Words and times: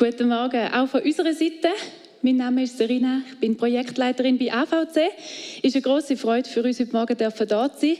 Guten 0.00 0.28
Morgen, 0.28 0.72
auch 0.72 0.88
von 0.88 1.02
unserer 1.02 1.34
Seite. 1.34 1.68
Mein 2.22 2.38
Name 2.38 2.62
ist 2.62 2.78
Serena, 2.78 3.20
ich 3.30 3.38
bin 3.38 3.58
Projektleiterin 3.58 4.38
bei 4.38 4.50
AVC. 4.50 4.96
Es 5.58 5.62
ist 5.62 5.74
eine 5.74 5.82
große 5.82 6.16
Freude 6.16 6.48
für 6.48 6.62
uns, 6.62 6.80
heute 6.80 6.90
Morgen 6.90 7.18
hier 7.18 7.34
zu 7.34 7.46
sein 7.46 7.96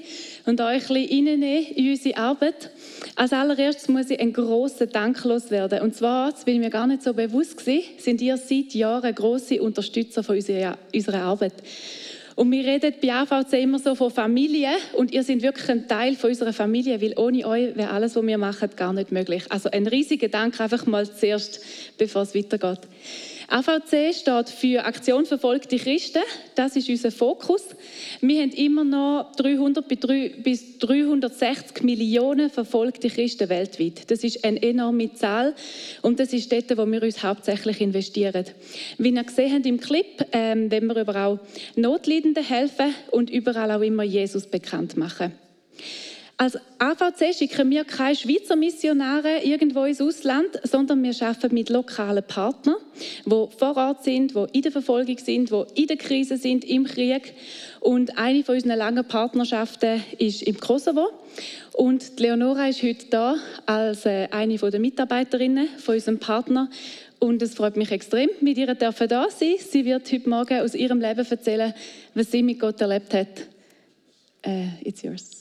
und 0.46 0.60
euch 0.62 0.88
ein 0.88 0.94
bisschen 0.94 1.42
in 1.42 1.90
unsere 1.90 2.16
Arbeit. 2.16 2.70
Als 3.16 3.34
allererstes 3.34 3.88
muss 3.88 4.08
ich 4.08 4.18
einen 4.18 4.32
grossen 4.32 4.88
Dank 4.88 5.22
loswerden. 5.24 5.82
Und 5.82 5.94
zwar, 5.94 6.30
das 6.30 6.46
bin 6.46 6.60
mir 6.60 6.70
gar 6.70 6.86
nicht 6.86 7.02
so 7.02 7.12
bewusst 7.12 7.58
gewesen, 7.58 7.84
sind 7.98 8.22
ihr 8.22 8.38
seit 8.38 8.72
Jahren 8.72 9.14
grosse 9.14 9.60
Unterstützer 9.60 10.22
von 10.22 10.36
unserer 10.36 11.22
Arbeit. 11.22 11.52
Und 12.36 12.50
wir 12.52 12.64
reden 12.64 12.94
bei 13.02 13.12
AVC 13.12 13.54
immer 13.54 13.78
so 13.78 13.94
von 13.94 14.10
Familie 14.10 14.70
und 14.94 15.12
ihr 15.12 15.22
seid 15.22 15.42
wirklich 15.42 15.68
ein 15.68 15.88
Teil 15.88 16.14
von 16.14 16.30
unserer 16.30 16.52
Familie, 16.52 17.00
weil 17.02 17.18
ohne 17.18 17.46
euch 17.46 17.76
wäre 17.76 17.90
alles, 17.90 18.16
was 18.16 18.26
wir 18.26 18.38
machen, 18.38 18.70
gar 18.76 18.92
nicht 18.92 19.12
möglich. 19.12 19.44
Also 19.48 19.70
ein 19.70 19.86
riesiger 19.86 20.28
Dank 20.28 20.60
einfach 20.60 20.86
mal 20.86 21.10
zuerst, 21.10 21.60
bevor 21.98 22.22
es 22.22 22.34
weitergeht. 22.34 22.80
AVC 23.50 24.14
steht 24.14 24.48
für 24.48 24.84
Aktion 24.84 25.26
verfolgte 25.26 25.76
Christen. 25.76 26.22
Das 26.54 26.76
ist 26.76 26.88
unser 26.88 27.10
Fokus. 27.10 27.62
Wir 28.20 28.42
haben 28.42 28.52
immer 28.52 28.84
noch 28.84 29.32
300 29.36 29.88
bis 29.88 30.78
360 30.78 31.82
Millionen 31.82 32.48
verfolgte 32.48 33.10
Christen 33.10 33.48
weltweit. 33.48 34.08
Das 34.08 34.22
ist 34.22 34.44
eine 34.44 34.62
enorme 34.62 35.14
Zahl 35.14 35.56
und 36.00 36.20
das 36.20 36.32
ist 36.32 36.52
dort, 36.52 36.78
wo 36.78 36.86
wir 36.86 37.02
uns 37.02 37.24
hauptsächlich 37.24 37.80
investieren. 37.80 38.44
Wie 38.98 39.10
ihr 39.10 39.24
gesehen 39.24 39.52
habt 39.52 39.66
im 39.66 39.80
Clip, 39.80 40.24
ähm, 40.30 40.70
wenn 40.70 40.86
wir 40.86 41.08
auch 41.16 41.40
Notleidenden 41.74 42.44
helfen 42.44 42.94
und 43.10 43.30
überall 43.30 43.72
auch 43.72 43.82
immer 43.82 44.04
Jesus 44.04 44.46
bekannt 44.46 44.96
machen. 44.96 45.32
Als 46.40 46.56
AVC 46.78 47.34
schicken 47.36 47.68
wir 47.68 47.84
keine 47.84 48.16
Schweizer 48.16 48.56
Missionare 48.56 49.42
irgendwo 49.44 49.84
ins 49.84 50.00
Ausland, 50.00 50.58
sondern 50.62 51.02
wir 51.02 51.12
arbeiten 51.20 51.52
mit 51.52 51.68
lokalen 51.68 52.24
Partnern, 52.24 52.76
die 53.26 53.46
vor 53.58 53.76
Ort 53.76 54.04
sind, 54.04 54.34
die 54.34 54.46
in 54.52 54.62
der 54.62 54.72
Verfolgung 54.72 55.18
sind, 55.18 55.50
die 55.50 55.64
in 55.74 55.86
der 55.86 55.98
Krise 55.98 56.38
sind, 56.38 56.64
im 56.64 56.84
Krieg. 56.84 57.34
Und 57.80 58.16
eine 58.16 58.42
von 58.42 58.54
unseren 58.54 58.78
langen 58.78 59.04
Partnerschaften 59.04 60.02
ist 60.16 60.42
im 60.44 60.58
Kosovo. 60.58 61.10
Und 61.74 62.18
Leonora 62.18 62.68
ist 62.68 62.82
heute 62.82 63.04
da 63.10 63.36
als 63.66 64.06
äh, 64.06 64.28
eine 64.30 64.56
der 64.56 64.80
Mitarbeiterinnen 64.80 65.68
von 65.76 65.96
unserem 65.96 66.20
Partner. 66.20 66.70
Und 67.18 67.42
es 67.42 67.52
freut 67.52 67.76
mich 67.76 67.92
extrem, 67.92 68.30
mit 68.40 68.56
ihr 68.56 68.74
da 68.74 68.96
zu 68.96 69.06
sein. 69.06 69.56
Sie 69.58 69.84
wird 69.84 70.10
heute 70.10 70.30
Morgen 70.30 70.60
aus 70.60 70.74
ihrem 70.74 71.02
Leben 71.02 71.26
erzählen, 71.30 71.74
was 72.14 72.30
sie 72.30 72.42
mit 72.42 72.60
Gott 72.60 72.80
erlebt 72.80 73.12
hat. 73.12 73.46
Uh, 74.46 74.68
it's 74.82 75.02
yours. 75.02 75.39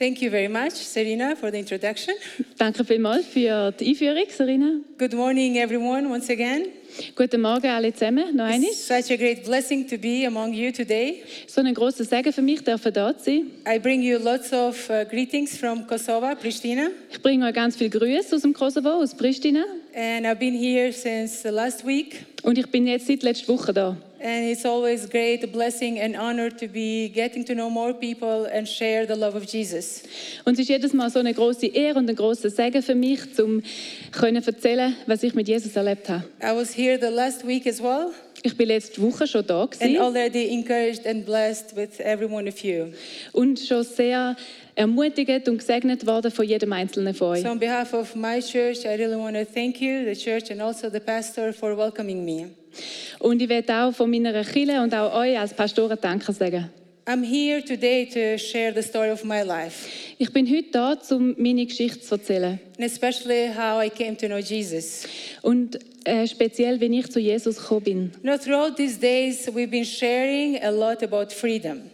Thank 0.00 0.22
you 0.22 0.30
very 0.30 0.48
much, 0.48 0.72
Serena, 0.72 1.36
for 1.36 1.50
the 1.50 1.58
introduction. 1.58 2.14
Danke 2.56 2.86
vielmals 2.86 3.26
für 3.26 3.70
die 3.72 3.90
Einführung, 3.90 4.24
Serena. 4.30 4.80
Good 4.96 5.12
morning, 5.12 5.56
everyone, 5.56 6.08
once 6.08 6.30
again. 6.30 6.68
Guten 7.14 7.42
Morgen 7.42 7.66
alle 7.66 7.92
zusammen, 7.92 8.34
noch 8.34 8.46
einmal. 8.46 8.72
Such 8.72 9.10
a 9.10 9.16
great 9.16 9.44
blessing 9.44 9.86
to 9.86 9.98
be 9.98 10.24
among 10.26 10.54
you 10.54 10.72
today. 10.72 11.22
So 11.46 11.60
ein 11.60 11.74
großer 11.74 12.04
Segen 12.04 12.32
für 12.32 12.40
mich, 12.40 12.64
dürfen 12.64 12.94
da 12.94 13.14
zu 13.14 13.24
sein. 13.24 13.50
I 13.68 13.78
bring 13.78 14.00
you 14.00 14.16
lots 14.16 14.54
of 14.54 14.88
uh, 14.88 15.04
greetings 15.04 15.58
from 15.58 15.86
Kosovo, 15.86 16.34
Pristina. 16.34 16.86
Ich 17.12 17.20
bringe 17.20 17.46
euch 17.46 17.52
ganz 17.52 17.76
viele 17.76 17.90
Grüße 17.90 18.36
aus 18.36 18.40
dem 18.40 18.54
Kosovo, 18.54 19.02
aus 19.02 19.14
Pristina. 19.14 19.66
And 19.94 20.24
I've 20.24 20.36
been 20.36 20.54
here 20.54 20.94
since 20.94 21.46
last 21.46 21.86
week. 21.86 22.24
Und 22.42 22.56
ich 22.56 22.68
bin 22.68 22.86
jetzt 22.86 23.06
seit 23.06 23.22
letzter 23.22 23.52
Woche 23.52 23.74
da. 23.74 23.98
And 24.22 24.44
it's 24.44 24.66
always 24.66 25.08
great, 25.08 25.42
a 25.44 25.46
blessing 25.46 25.98
and 25.98 26.14
honor 26.14 26.50
to 26.50 26.68
be 26.68 27.08
getting 27.08 27.42
to 27.46 27.54
know 27.54 27.70
more 27.70 27.94
people 27.94 28.46
and 28.52 28.68
share 28.68 29.06
the 29.06 29.16
love 29.16 29.34
of 29.34 29.44
Jesus. 29.44 30.02
Und 30.44 30.54
es 30.54 30.60
ist 30.60 30.68
jedes 30.68 30.92
Mal 30.92 31.08
so 31.08 31.20
eine 31.20 31.32
große 31.32 31.66
Ehre 31.66 31.98
und 31.98 32.10
ein 32.10 32.16
großer 32.16 32.50
Segen 32.50 32.82
für 32.82 32.94
mich, 32.94 33.20
um 33.38 33.62
können 34.12 34.42
erzählen, 34.44 34.94
was 35.06 35.22
ich 35.22 35.32
mit 35.34 35.48
Jesus 35.48 35.74
erlebt 35.74 36.10
habe. 36.10 36.24
I 36.42 36.54
was 36.54 36.76
here 36.76 36.98
the 37.00 37.08
last 37.08 37.46
week 37.46 37.66
as 37.66 37.82
well. 37.82 38.12
Ich 38.42 38.54
bin 38.54 38.68
letzte 38.68 39.00
Woche 39.00 39.26
schon 39.26 39.46
da 39.46 39.64
gewesen. 39.64 39.96
And 39.96 39.98
already 39.98 40.52
encouraged 40.52 41.06
and 41.06 41.24
blessed 41.24 41.74
with 41.74 41.98
every 42.00 42.30
one 42.30 42.46
of 42.46 42.58
you. 42.62 42.88
Und 43.32 43.58
schon 43.58 43.84
sehr 43.84 44.36
ermutigt 44.74 45.48
und 45.48 45.58
gesegnet 45.58 46.06
worden 46.06 46.30
von 46.30 46.44
jedem 46.44 46.74
einzelnen 46.74 47.14
von 47.14 47.28
euch. 47.28 47.42
So 47.42 47.48
on 47.48 47.58
behalf 47.58 47.94
of 47.94 48.14
my 48.14 48.40
church, 48.40 48.84
I 48.84 48.96
really 48.96 49.16
want 49.16 49.34
to 49.34 49.46
thank 49.46 49.80
you, 49.80 50.04
the 50.04 50.14
church 50.14 50.50
and 50.50 50.60
also 50.60 50.90
the 50.90 51.00
pastor 51.00 51.54
for 51.54 51.74
welcoming 51.74 52.22
me. 52.22 52.50
Und 53.18 53.42
ich 53.42 53.48
werde 53.48 53.74
auch 53.74 53.92
von 53.92 54.10
meiner 54.10 54.44
Kirche 54.44 54.80
und 54.80 54.94
auch 54.94 55.14
euch 55.14 55.38
als 55.38 55.54
Pastoren 55.54 55.98
Danke 56.00 56.32
sagen. 56.32 56.70
I'm 57.06 57.24
here 57.24 57.60
today 57.60 58.06
to 58.06 58.38
share 58.38 58.72
the 58.72 58.82
story 58.82 59.10
of 59.10 59.24
my 59.24 59.42
life. 59.42 59.88
Ich 60.18 60.32
bin 60.32 60.46
heute 60.46 60.70
da, 60.70 60.96
um 61.10 61.34
meine 61.38 61.66
Geschichte 61.66 62.00
zu 62.00 62.14
erzählen. 62.14 62.60
And 62.76 62.86
especially 62.86 63.48
how 63.48 63.82
I 63.82 63.90
came 63.90 64.16
to 64.18 64.26
know 64.26 64.38
Jesus. 64.38 65.08
Und 65.42 65.78
äh, 66.04 66.26
speziell, 66.26 66.80
wenn 66.80 66.92
ich 66.92 67.10
zu 67.10 67.18
Jesus 67.18 67.56
gekommen 67.56 67.82
bin. 67.82 68.12
You 68.22 68.30
know, 68.30 68.36
throughout 68.36 68.76
these 68.76 68.98
days, 68.98 69.48
we've 69.48 69.70
been 69.70 69.84
sharing 69.84 70.62
a 70.62 70.70
lot 70.70 71.02
about 71.02 71.32
freedom. 71.34 71.90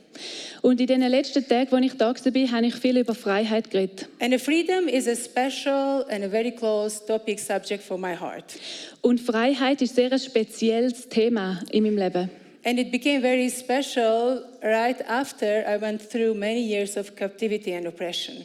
Und 0.63 0.81
in 0.81 0.87
den 0.87 1.01
letzten 1.03 1.47
Tagen, 1.47 1.75
als 1.75 1.87
ich 1.87 1.95
da 1.95 2.15
war, 2.15 2.53
habe 2.53 2.67
ich 2.67 2.75
viel 2.75 2.99
über 2.99 3.15
Freiheit 3.15 3.71
geredet. 3.71 4.09
And 4.21 4.41
freedom 4.41 4.89
is 4.89 5.07
a 5.07 5.15
special 5.15 6.05
and 6.11 6.25
a 6.25 6.29
very 6.29 6.51
close 6.51 7.05
topic 7.05 7.39
subject 7.39 7.83
for 7.83 7.99
my 7.99 8.15
heart. 8.15 8.59
Und 9.03 9.21
Freiheit 9.21 9.83
ist 9.83 9.95
sehr 9.95 10.13
ein 10.13 10.19
spezielles 10.19 11.09
Thema 11.09 11.61
in 11.71 11.85
meinem 11.85 11.99
Leben. 11.99 12.31
And 12.65 12.81
it 12.81 12.91
became 12.91 13.21
very 13.21 13.49
special 13.49 14.43
right 14.61 15.01
after 15.09 15.65
I 15.69 15.81
went 15.81 16.03
through 16.11 16.35
many 16.35 16.61
years 16.61 16.97
of 16.97 17.15
captivity 17.15 17.73
and 17.73 17.87
oppression. 17.87 18.45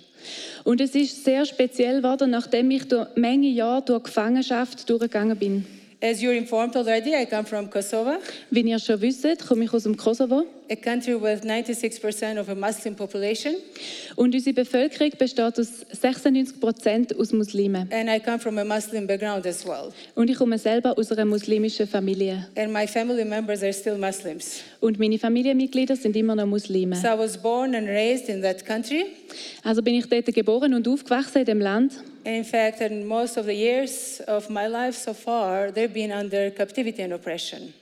Und 0.63 0.79
es 0.79 0.93
ist 0.93 1.23
sehr 1.23 1.43
speziell 1.45 2.01
geworden, 2.01 2.29
nachdem 2.29 2.69
ich 2.69 2.87
durch 2.87 3.07
Menge 3.15 3.47
Jahre 3.47 3.81
durch 3.81 4.03
Gefangenschaft 4.03 4.87
durchgegangen 4.87 5.37
bin. 5.37 5.65
As 6.03 6.19
you're 6.19 6.33
informed 6.33 6.75
already, 6.75 7.13
I 7.13 7.27
come 7.27 7.45
from 7.45 7.69
Kosovo. 7.69 8.17
Wie 8.49 8.61
ihr 8.61 8.79
schon 8.79 8.99
wisst, 9.01 9.47
komme 9.47 9.65
ich 9.65 9.71
aus 9.71 9.83
dem 9.83 9.95
Kosovo. 9.95 10.47
A 10.67 10.75
country 10.75 11.13
with 11.13 11.43
96% 11.43 12.39
of 12.39 12.49
a 12.49 12.55
Muslim 12.55 12.95
population. 12.95 13.53
Und 14.15 14.33
unsere 14.33 14.55
Bevölkerung 14.55 15.11
besteht 15.15 15.59
aus 15.59 15.85
96% 15.93 17.15
aus 17.15 17.31
Muslimen. 17.33 17.87
And 17.91 18.09
I 18.09 18.19
come 18.19 18.39
from 18.39 18.57
a 18.57 18.65
Muslim 18.65 19.05
background 19.05 19.45
as 19.45 19.63
well. 19.63 19.93
Und 20.15 20.31
ich 20.31 20.37
komme 20.37 20.57
selber 20.57 20.97
aus 20.97 21.11
einer 21.11 21.25
muslimischen 21.25 21.87
Familie. 21.87 22.47
And 22.55 22.73
my 22.73 22.87
family 22.87 23.23
members 23.23 23.61
are 23.61 23.73
still 23.73 23.99
Muslims. 23.99 24.61
Und 24.79 24.97
meine 24.97 25.19
Familienmitglieder 25.19 25.95
sind 25.95 26.15
immer 26.15 26.33
noch 26.33 26.47
Muslime. 26.47 26.95
So 26.95 27.09
I 27.09 27.17
was 27.19 27.37
born 27.37 27.75
and 27.75 27.87
raised 27.87 28.27
in 28.27 28.41
that 28.41 28.65
country. 28.65 29.05
Also 29.63 29.83
bin 29.83 29.93
ich 29.93 30.07
dort 30.07 30.25
geboren 30.25 30.73
und 30.73 30.87
aufgewachsen 30.87 31.41
in 31.41 31.45
dem 31.45 31.59
Land. 31.59 31.93
In 32.23 32.43
fact, 32.43 32.81
in 32.81 33.05
most 33.05 33.37
of 33.37 33.45
the 33.45 33.53
years 33.53 34.21
of 34.27 34.49
my 34.49 34.67
life 34.67 34.95
so 34.95 35.13
far, 35.13 35.71
they've 35.71 35.91
been 35.91 36.11
under 36.11 36.51
captivity 36.51 37.01
and 37.01 37.13
oppression. 37.13 37.73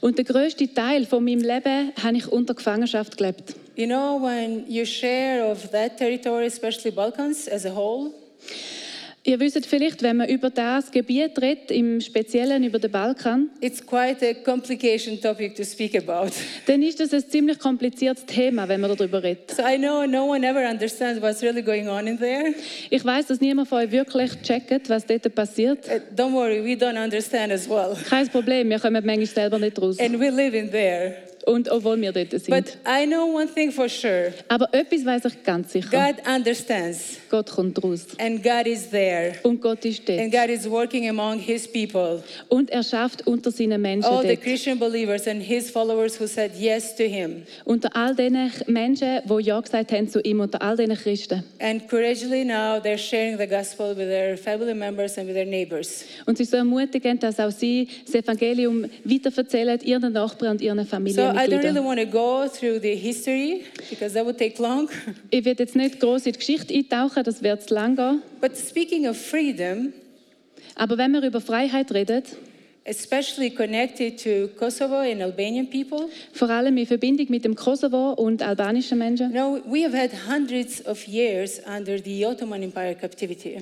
Und 0.00 0.16
der 0.16 0.24
größte 0.24 0.72
Teil 0.72 1.04
von 1.06 1.22
meinem 1.22 1.40
Leben 1.40 1.92
habe 2.02 2.16
ich 2.16 2.26
unter 2.28 2.54
Gefangenschaft 2.54 3.16
gelebt. 3.16 3.54
You 3.76 3.86
know, 3.86 4.18
when 4.22 4.64
you 4.68 4.84
share 4.86 5.44
of 5.50 5.70
that 5.70 5.98
territory, 5.98 6.46
especially 6.46 6.90
Balkans 6.90 7.48
as 7.48 7.66
a 7.66 7.74
whole. 7.74 8.12
Ihr 9.26 9.40
wisst 9.40 9.64
vielleicht, 9.64 10.02
wenn 10.02 10.18
man 10.18 10.28
über 10.28 10.50
das 10.50 10.90
Gebiet 10.90 11.40
redet, 11.40 11.70
im 11.70 12.02
Speziellen 12.02 12.62
über 12.62 12.78
den 12.78 12.90
Balkan, 12.90 13.48
It's 13.62 13.80
quite 13.84 14.18
a 14.22 14.34
complication 14.34 15.18
topic 15.18 15.54
to 15.54 15.64
speak 15.64 15.96
about. 15.96 16.30
dann 16.66 16.82
ist 16.82 17.00
das 17.00 17.14
ein 17.14 17.26
ziemlich 17.26 17.58
kompliziertes 17.58 18.26
Thema, 18.26 18.68
wenn 18.68 18.82
man 18.82 18.94
darüber 18.94 19.22
redet. 19.22 19.52
So 19.52 19.62
I 19.62 19.78
know 19.78 20.04
no 20.04 20.26
one 20.26 20.46
ever 20.46 20.68
understands 20.68 21.22
what's 21.22 21.42
really 21.42 21.62
going 21.62 21.88
on 21.88 22.06
in 22.06 22.18
there. 22.18 22.54
Ich 22.90 23.02
weiß, 23.02 23.28
dass 23.28 23.40
niemand 23.40 23.68
von 23.68 23.78
euch 23.78 23.92
wirklich 23.92 24.30
checkt, 24.42 24.90
was 24.90 25.06
dort 25.06 25.34
passiert. 25.34 25.88
Uh, 25.88 26.00
don't 26.14 26.34
worry, 26.34 26.62
we 26.62 26.74
don't 26.74 27.02
understand 27.02 27.50
as 27.50 27.66
well. 27.66 27.96
Kein 28.06 28.28
Problem, 28.28 28.68
wir 28.68 28.78
kommen 28.78 29.02
manchmal 29.06 29.24
selber 29.24 29.58
nicht 29.58 29.80
raus. 29.80 29.98
And 30.00 30.20
we 30.20 30.28
live 30.28 30.54
in 30.54 30.70
there. 30.70 31.16
Und 31.46 31.70
obwohl 31.70 32.00
wir 32.00 32.10
dort 32.10 32.30
sind. 32.30 32.48
But 32.48 32.78
I 32.86 33.06
know 33.06 33.26
one 33.36 33.46
thing 33.46 33.70
for 33.70 33.86
sure. 33.86 34.32
Aber 34.48 34.66
etwas 34.72 35.04
weiß 35.04 35.26
ich 35.26 35.42
ganz 35.42 35.72
sicher. 35.72 35.90
God 35.90 36.16
understands. 36.26 37.18
Gott 37.30 37.50
kommt 37.50 37.82
raus. 37.84 38.06
And 38.18 38.42
God 38.42 38.66
is 38.66 38.88
there. 38.88 39.34
Und 39.42 39.60
Gott 39.60 39.84
ist 39.84 40.08
dort. 40.08 40.20
And 40.20 40.32
God 40.32 40.48
is 40.48 40.68
working 40.68 41.06
among 41.06 41.38
His 41.38 41.70
people. 41.70 42.22
Und 42.48 42.70
er 42.70 42.82
schafft 42.82 43.26
unter 43.26 43.50
seinen 43.50 43.82
Menschen 43.82 44.10
All 44.10 44.22
the 44.22 44.28
dort. 44.28 44.40
Christian 44.42 44.78
believers 44.78 45.28
and 45.28 45.42
His 45.42 45.70
followers 45.70 46.18
who 46.18 46.26
said 46.26 46.52
yes 46.58 46.96
to 46.96 47.02
Him. 47.02 47.42
Unter 47.66 47.94
all 47.94 48.14
den 48.14 48.50
Menschen, 48.66 49.20
die 49.28 49.42
Ja 49.42 49.60
gesagt 49.60 49.92
haben 49.92 50.08
zu 50.08 50.20
ihm, 50.20 50.40
unter 50.40 50.62
all 50.62 50.78
diesen 50.78 50.96
Christen. 50.96 51.44
And 51.60 51.86
courageously 51.88 52.44
now 52.44 52.78
they're 52.82 52.96
sharing 52.96 53.36
the 53.36 53.46
gospel 53.46 53.90
with 53.94 54.06
their 54.08 54.38
family 54.38 54.72
members 54.74 55.18
and 55.18 55.26
with 55.28 55.34
their 55.34 55.44
neighbors. 55.44 56.04
Und 56.24 56.38
sie 56.38 56.44
so 56.44 56.56
ermutigend, 56.56 57.22
dass 57.22 57.38
auch 57.38 57.50
sie 57.52 57.88
das 58.06 58.14
Evangelium 58.14 58.86
weiterverzählen 59.04 59.78
ihren 59.82 60.14
Nachbarn 60.14 60.52
und 60.52 60.62
ihren 60.62 60.78
So 60.78 60.84
Familienmitgliedern. 60.84 61.33
want 61.33 61.33
to 61.34 62.06
go 62.06 62.48
through 62.48 62.80
the 62.80 62.94
history 62.94 63.64
because 63.90 64.14
that 64.14 64.24
would 64.24 64.38
take 64.38 64.58
long. 64.58 64.88
Ich 65.30 65.44
werde 65.44 65.62
jetzt 65.62 65.76
nicht 65.76 66.00
groß 66.00 66.26
in 66.26 66.32
die 66.32 66.38
Geschichte 66.38 66.74
eintauchen, 66.74 67.24
das 67.24 67.42
wird 67.42 67.62
zu 67.68 67.74
lang 67.74 67.96
gehen. 67.96 68.22
But 68.40 68.56
speaking 68.56 69.06
of 69.08 69.16
freedom, 69.16 69.92
Aber 70.76 70.98
wenn 70.98 71.12
wir 71.12 71.22
über 71.22 71.40
Freiheit 71.40 71.92
reden, 71.92 72.22
especially 72.86 73.50
connected 73.50 74.18
to 74.22 74.48
Kosovo 74.58 75.00
and 75.00 75.22
Albanian 75.22 75.68
people. 75.68 76.08
vor 76.32 76.50
allem 76.50 76.76
in 76.76 76.86
Verbindung 76.86 77.26
mit 77.30 77.44
dem 77.44 77.54
Kosovo 77.54 78.12
und 78.12 78.42
albanischen 78.42 78.98
Menschen. 78.98 79.30
Know, 79.30 79.60
we 79.66 79.84
have 79.84 79.96
had 79.96 80.10
hundreds 80.28 80.84
of 80.86 81.06
years 81.06 81.60
under 81.66 81.98
the 81.98 82.26
Ottoman 82.26 82.62
Empire 82.62 82.94
captivity. 82.94 83.58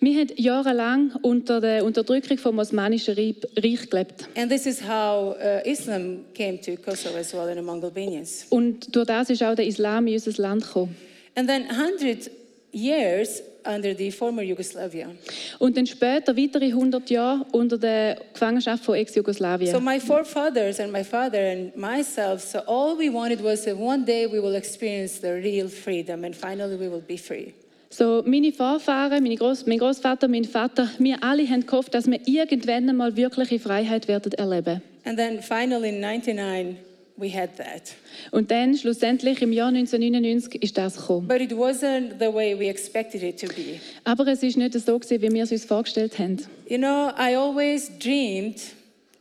Wir 0.00 0.20
haben 0.20 0.28
jahrelang 0.36 1.12
unter 1.22 1.60
der 1.60 1.84
Unterdrückung 1.84 2.38
vom 2.38 2.58
Osmanischen 2.58 3.14
Reich 3.14 3.90
gelebt. 3.90 4.26
And 4.36 4.50
this 4.50 4.66
is 4.66 4.80
how 4.80 5.36
uh, 5.36 5.60
Islam 5.64 6.24
came 6.34 6.58
to 6.60 6.76
Kosovo 6.76 7.18
as 7.18 7.32
well 7.34 7.48
and 7.48 7.58
among 7.58 7.84
Albanians. 7.84 8.46
Und 8.48 8.94
durch 8.94 9.06
das 9.06 9.28
ist 9.28 9.42
auch 9.42 9.54
der 9.54 9.66
Islam 9.66 10.06
in 10.06 10.14
unser 10.14 10.40
Land 10.40 10.64
gekommen. 10.66 10.96
And 11.34 11.48
then 11.48 11.66
100 11.68 12.30
years 12.72 13.42
under 13.66 13.96
the 13.96 14.10
former 14.10 14.42
Yugoslavia. 14.42 15.08
Und 15.58 15.76
dann 15.76 15.86
später 15.86 16.36
weitere 16.36 16.66
100 16.66 17.10
Jahre 17.10 17.46
unter 17.52 17.78
der 17.78 18.18
Gefangenschaft 18.32 18.84
von 18.84 18.94
So 18.94 19.00
Ex-Jugoslawien. 19.00 19.84
my 19.84 19.98
forefathers 20.00 20.80
and 20.80 20.92
my 20.92 21.04
father 21.04 21.52
and 21.52 21.76
myself, 21.76 22.42
so 22.42 22.58
all 22.66 22.96
we 22.98 23.12
wanted 23.12 23.42
was 23.42 23.64
that 23.64 23.76
one 23.76 24.04
day 24.04 24.26
we 24.26 24.42
will 24.42 24.54
experience 24.54 25.20
the 25.20 25.32
real 25.32 25.68
freedom 25.68 26.24
and 26.24 26.34
finally 26.34 26.76
we 26.78 26.90
will 26.90 27.02
be 27.06 27.16
free. 27.16 27.52
So, 27.90 28.22
meine 28.24 28.52
Vorfahren, 28.52 29.22
meine 29.22 29.36
Groß, 29.36 29.66
mein 29.66 29.78
Großvater, 29.78 30.26
mein 30.26 30.44
Vater, 30.44 30.88
wir 30.98 31.22
alle 31.22 31.46
haben 31.46 31.66
gehofft, 31.66 31.92
dass 31.92 32.10
wir 32.10 32.20
irgendwann 32.26 32.88
einmal 32.88 33.14
wirkliche 33.16 33.58
Freiheit 33.58 34.08
werden 34.08 34.32
erleben. 34.32 34.80
And 35.04 35.18
then 35.18 35.42
finally 35.42 35.90
in 35.90 36.00
99 36.00 36.78
we 37.16 37.32
had 37.32 37.56
that. 37.56 37.94
Und 38.30 38.50
dann 38.50 38.76
schlussendlich 38.76 39.42
im 39.42 39.52
Jahr 39.52 39.68
1999 39.68 40.62
ist 40.62 40.78
das 40.78 40.96
gekommen. 40.96 41.28
But 41.28 41.40
it 41.40 41.52
wasn't 41.52 42.18
the 42.18 42.32
way 42.32 42.58
we 42.58 42.68
expected 42.68 43.22
it 43.22 43.40
to 43.40 43.46
be. 43.48 43.80
Aber 44.04 44.26
es 44.26 44.42
ist 44.42 44.56
nicht 44.56 44.74
so 44.74 44.98
gewesen, 44.98 45.22
wie 45.22 45.32
wir 45.32 45.44
es 45.44 45.52
uns 45.52 45.64
vorgestellt 45.64 46.18
haben. 46.18 46.38
You 46.68 46.78
know, 46.78 47.10
I 47.18 47.36
always 47.36 47.90
dreamed 47.98 48.60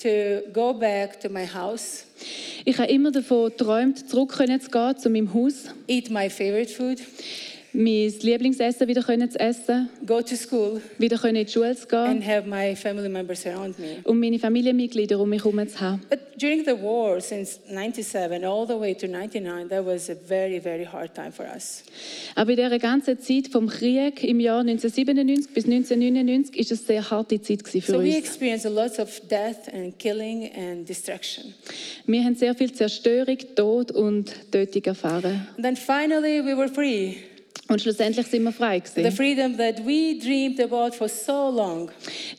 to 0.02 0.42
go 0.52 0.74
back 0.74 1.20
to 1.20 1.30
my 1.30 1.46
house, 1.46 2.06
Ich 2.66 2.78
habe 2.78 2.92
immer 2.92 3.12
davon 3.12 3.50
geträumt, 3.50 4.10
zurück 4.10 4.34
zu 4.36 4.46
gehen 4.46 4.98
zu 4.98 5.10
meinem 5.10 5.34
Haus, 5.34 5.66
eat 5.88 6.10
my 6.10 6.30
favorite 6.30 6.72
food, 6.72 7.00
mein 7.74 8.12
Lieblingsessen 8.22 8.88
wieder 8.88 9.02
können 9.02 9.30
zu 9.32 9.40
essen, 9.40 9.90
go 10.06 10.22
to 10.22 10.36
school, 10.36 10.82
wieder 10.98 11.18
können 11.18 11.38
in 11.38 11.46
die 11.46 11.52
Schule 11.52 11.76
zu 11.76 11.88
and 11.98 12.22
gehen 12.22 12.28
have 12.30 12.48
my 12.48 12.76
family 12.76 13.08
members 13.10 13.46
around 13.46 13.80
me. 13.80 13.98
und 14.04 14.20
meine 14.20 14.40
Familienmitglieder 14.40 15.18
um 15.20 15.30
mich 15.30 15.44
herum 15.44 15.66
zu 15.68 15.80
haben. 15.80 16.02
But 16.10 16.20
during 16.38 16.66
the 16.66 16.72
war, 16.72 17.22
since 17.22 17.60
97 17.68 18.44
all 18.44 18.66
the 18.68 18.74
way 18.80 18.94
to 18.94 19.08
99, 19.08 19.70
that 19.70 19.86
was 19.86 20.10
a 20.10 20.16
very, 20.16 20.60
very 20.60 20.86
hard 20.86 21.14
time 21.16 21.32
for 21.32 21.46
us. 21.46 21.84
Aber 22.36 22.52
in 22.52 22.58
dieser 22.58 22.80
ganzen 22.80 23.20
Zeit 23.20 23.48
vom 23.52 23.68
Krieg 23.68 24.24
im 24.24 24.40
Jahr 24.40 24.60
1997 24.62 25.54
bis 25.54 25.66
1999 25.66 26.58
ist 26.58 26.72
es 26.72 26.80
eine 26.80 26.88
sehr 26.88 27.10
harte 27.12 27.42
Zeit 27.42 27.68
für 27.68 27.80
So 27.80 27.94
we 27.94 28.08
uns. 28.08 28.16
experienced 28.18 28.66
a 28.66 28.70
lot 28.70 29.00
of 29.00 29.22
death 29.30 29.74
and 29.74 29.98
killing 29.98 30.50
and 30.56 30.88
destruction. 30.90 31.54
Wir 32.06 32.24
haben 32.24 32.36
sehr 32.36 32.54
viel 32.56 32.72
Zerstörung, 32.74 33.38
Tod 33.56 33.92
und 33.92 34.52
Tötung 34.52 34.84
erfahren. 34.84 35.48
And 35.56 35.64
then 35.64 35.76
finally, 35.78 36.44
we 36.44 36.56
were 36.58 36.68
free. 36.68 37.16
Und 37.68 37.80
schlussendlich 37.82 38.28
sind 38.28 38.44
wir 38.44 38.52
frei 38.52 38.82
The 38.84 39.02
gewesen. 39.02 39.16
freedom 39.16 39.58
that 39.58 39.80
we 39.86 40.18
dreamed 40.20 40.60
about 40.60 40.94
for 40.96 41.08
so 41.08 41.50
long. 41.50 41.90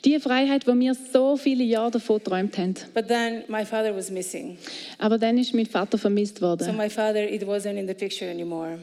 Die 0.05 0.19
Freiheit, 0.21 0.67
wo 0.67 0.79
wir 0.79 0.95
so 0.95 1.37
viele 1.39 1.65
Jahre 1.65 1.93
davon 1.93 2.19
geträumt 2.19 2.59
haben. 2.59 2.75
But 2.93 3.09
then 3.09 3.45
my 3.49 3.65
father 3.65 3.97
was 3.97 4.11
missing. 4.11 4.59
Aber 4.99 5.17
dann 5.17 5.39
ist 5.39 5.55
mein 5.55 5.65
Vater 5.67 5.97
vermisst 5.97 6.39
So 6.39 6.45
worden. 6.47 6.77
my 6.77 6.91
father, 6.91 7.27
it 7.31 7.43
wasn't 7.47 7.79
in 7.79 7.87
the 7.89 7.95
picture 7.95 8.31
anymore. 8.31 8.79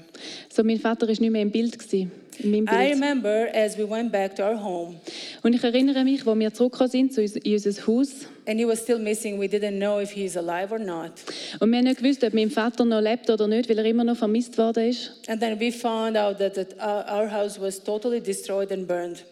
So 0.50 0.63
mein 0.63 0.80
Vater 0.80 1.07
ist 1.09 1.21
nicht 1.21 1.30
mehr 1.31 1.41
im 1.44 1.51
Bild 1.51 1.77
gewesen, 1.77 2.12
in 2.39 2.51
meinem 2.51 2.68
I 2.68 2.89
Bild. 2.89 2.94
remember 2.95 3.47
as 3.53 3.77
we 3.77 3.89
went 3.89 4.12
back 4.12 4.36
to 4.36 4.44
our 4.44 4.62
home, 4.62 4.95
Und 5.44 5.53
ich 5.53 5.63
erinnere 5.63 6.03
mich, 6.03 6.25
wo 6.25 6.36
wir 6.38 6.53
zurückgekommen 6.53 6.89
sind 6.91 7.13
zu 7.13 7.21
uns, 7.21 7.36
in 7.36 7.53
unser 7.53 7.88
Haus. 7.88 8.09
and 8.47 8.59
he 8.59 8.65
was 8.65 8.80
still 8.81 8.97
missing. 8.97 9.39
We 9.39 9.45
didn't 9.47 9.77
know 9.77 10.00
if 10.00 10.09
he's 10.12 10.36
alive 10.36 10.71
or 10.71 10.80
not. 10.80 11.12
Und 11.59 11.69
wir 11.69 11.77
haben 11.77 11.86
nicht 11.86 12.01
gewusst, 12.01 12.24
ob 12.24 12.33
mein 12.33 12.50
Vater 12.50 12.83
noch 12.83 13.00
lebt 13.01 13.30
oder 13.30 13.47
nicht, 13.47 13.69
weil 13.69 13.77
er 13.77 13.86
immer 13.86 14.03
noch 14.03 14.18
vermisst 14.18 14.57
worden 14.57 14.89
ist. 14.89 15.12
And 15.27 15.39
then 15.39 15.59
we 15.59 15.71
found 15.71 16.18
out 16.18 16.39
that, 16.39 16.56
that 16.56 16.75
our 16.80 17.06
our 17.09 17.31
house 17.31 17.59
was 17.62 17.83
totally 17.83 18.19
destroyed 18.19 18.71
and 18.71 18.88
burned. 18.88 19.24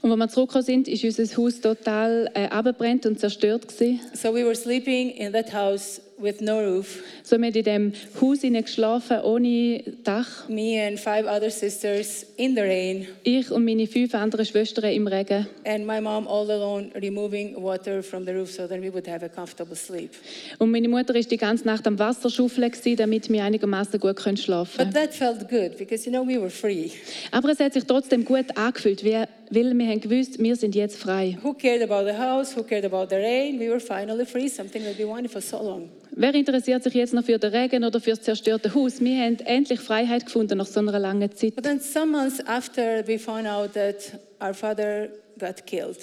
Und 0.00 0.10
als 0.10 0.18
wir 0.18 0.28
zurückgekommen 0.28 0.64
sind, 0.64 0.88
ist 0.88 1.04
unser 1.04 1.36
Haus 1.36 1.60
total 1.60 2.30
äh, 2.34 2.46
abgebrannt 2.46 3.04
und 3.06 3.20
zerstört 3.20 3.68
gewesen. 3.68 4.00
So 4.14 4.32
we 4.34 4.44
were 4.44 4.54
sleeping 4.54 5.10
in 5.10 5.32
that 5.32 5.52
house 5.52 6.00
with 6.22 6.40
no 6.40 6.60
roof. 6.60 7.02
So 7.24 7.38
wir 7.38 7.54
in 7.54 7.64
dem 7.64 7.92
Haus 8.20 8.40
geschlafen, 8.40 9.20
ohne 9.22 9.82
Dach. 10.04 10.48
Me 10.48 10.80
and 10.86 10.98
five 10.98 11.26
other 11.26 11.50
sisters 11.50 12.24
in 12.36 12.54
the 12.54 12.62
rain, 12.62 13.06
Ich 13.24 13.50
und 13.50 13.64
meine 13.64 13.86
fünf 13.86 14.14
anderen 14.14 14.46
Schwestern 14.46 14.92
im 14.92 15.06
Regen. 15.06 15.46
and 15.64 15.86
my 15.86 16.00
mom 16.00 16.26
all 16.26 16.50
alone 16.50 16.90
removing 16.94 17.54
water 17.60 18.02
from 18.02 18.24
the 18.24 18.32
roof 18.32 18.50
so 18.50 18.66
that 18.66 18.80
we 18.80 18.92
would 18.92 19.06
have 19.06 19.24
a 19.24 19.28
comfortable 19.28 19.76
sleep. 19.76 20.10
Und 20.58 20.70
meine 20.70 20.88
Mutter 20.88 21.14
ist 21.14 21.30
die 21.30 21.36
ganze 21.36 21.66
Nacht 21.66 21.86
am 21.86 21.98
Wasser 21.98 22.30
schaufeln, 22.30 22.70
damit 22.96 23.30
wir 23.30 23.44
einigermaßen 23.44 23.98
gut 24.00 24.16
können 24.16 24.36
schlafen 24.36 24.84
But 24.84 24.94
that 24.94 25.14
felt 25.14 25.48
good 25.48 25.76
because, 25.78 26.04
you 26.08 26.12
know, 26.12 26.26
we 26.26 26.40
were 26.40 26.50
free. 26.50 26.90
Aber 27.30 27.50
es 27.50 27.60
hat 27.60 27.72
sich 27.74 27.84
trotzdem 27.84 28.24
gut 28.24 28.46
angefühlt, 28.56 29.04
weil 29.04 29.28
wir 29.50 29.86
haben 29.86 30.00
gewusst, 30.00 30.42
wir 30.42 30.56
sind 30.56 30.74
jetzt 30.74 30.96
frei. 30.96 31.38
Who 31.42 31.52
cared 31.54 31.82
about 31.82 32.06
the 32.10 32.16
house? 32.16 32.56
Who 32.56 32.62
cared 32.62 32.84
about 32.84 33.06
the 33.10 33.16
rain? 33.16 33.58
We 33.60 33.68
were 33.68 33.80
finally 33.80 34.24
free, 34.24 34.48
something 34.48 34.82
that 34.84 34.98
we 34.98 35.06
wanted 35.06 35.30
for 35.30 35.40
so 35.40 35.62
long. 35.62 35.88
Wer 36.14 36.34
interessiert 36.34 36.82
sich 36.82 36.92
jetzt 36.92 37.14
noch 37.14 37.24
für 37.24 37.38
den 37.38 37.54
Regen 37.54 37.84
oder 37.84 37.98
für 37.98 38.10
das 38.10 38.20
zerstörte 38.20 38.74
Haus? 38.74 39.00
Wir 39.00 39.24
haben 39.24 39.38
endlich 39.40 39.80
Freiheit 39.80 40.26
gefunden 40.26 40.58
nach 40.58 40.66
so 40.66 40.80
einer 40.80 40.98
langen 40.98 41.34
Zeit. 41.34 41.54
But 41.54 41.64
then, 41.64 41.80
some 41.80 42.12
months 42.12 42.46
after, 42.46 43.06
we 43.06 43.18
found 43.18 43.46
out 43.46 43.72
that 43.72 44.12
our 44.38 44.52
father 44.52 45.08
got 45.38 45.64
killed. 45.64 45.96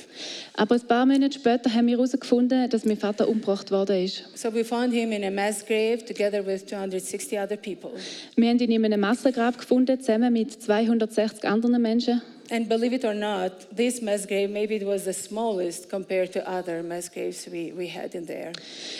Aber 0.56 0.75
ein 0.75 0.81
paar 0.81 1.06
Monate 1.06 1.38
später 1.38 1.71
haben 1.71 1.85
wir 1.85 1.97
herausgefunden, 1.97 2.67
dass 2.71 2.85
mein 2.85 2.97
Vater 2.97 3.29
umgebracht 3.29 3.69
worden 3.69 4.03
ist. 4.03 4.23
So 4.35 4.51
we 4.51 4.65
found 4.65 4.91
him 4.94 5.11
in 5.11 5.23
a 5.23 5.29
mass 5.29 5.63
grave 5.63 6.03
together 6.03 6.44
with 6.44 6.65
260 6.65 7.38
other 7.38 7.56
people. 7.56 7.91
Wir 8.35 8.50
haben 8.50 8.57
ihn 8.57 8.71
in 8.71 8.85
einem 8.85 9.01
Massengrab 9.01 9.59
gefunden, 9.59 10.00
zusammen 10.00 10.33
mit 10.33 10.51
260 10.51 11.47
anderen 11.47 11.79
Menschen. 11.81 12.19
And 12.51 12.68
believe 12.68 12.94
it 12.94 13.06
or 13.06 13.13
not, 13.13 13.51
this 13.75 14.01
mass 14.01 14.25
grave, 14.25 14.50
maybe 14.50 14.75
it 14.75 14.86
was 14.86 15.04
the 15.06 15.13
smallest 15.13 15.90
compared 15.90 16.31
to 16.34 16.40
other 16.50 16.81
mass 16.81 17.07
graves 17.10 17.48
we, 17.51 17.72
we 17.72 17.88
had 17.88 18.16
in 18.16 18.25
there. 18.25 18.51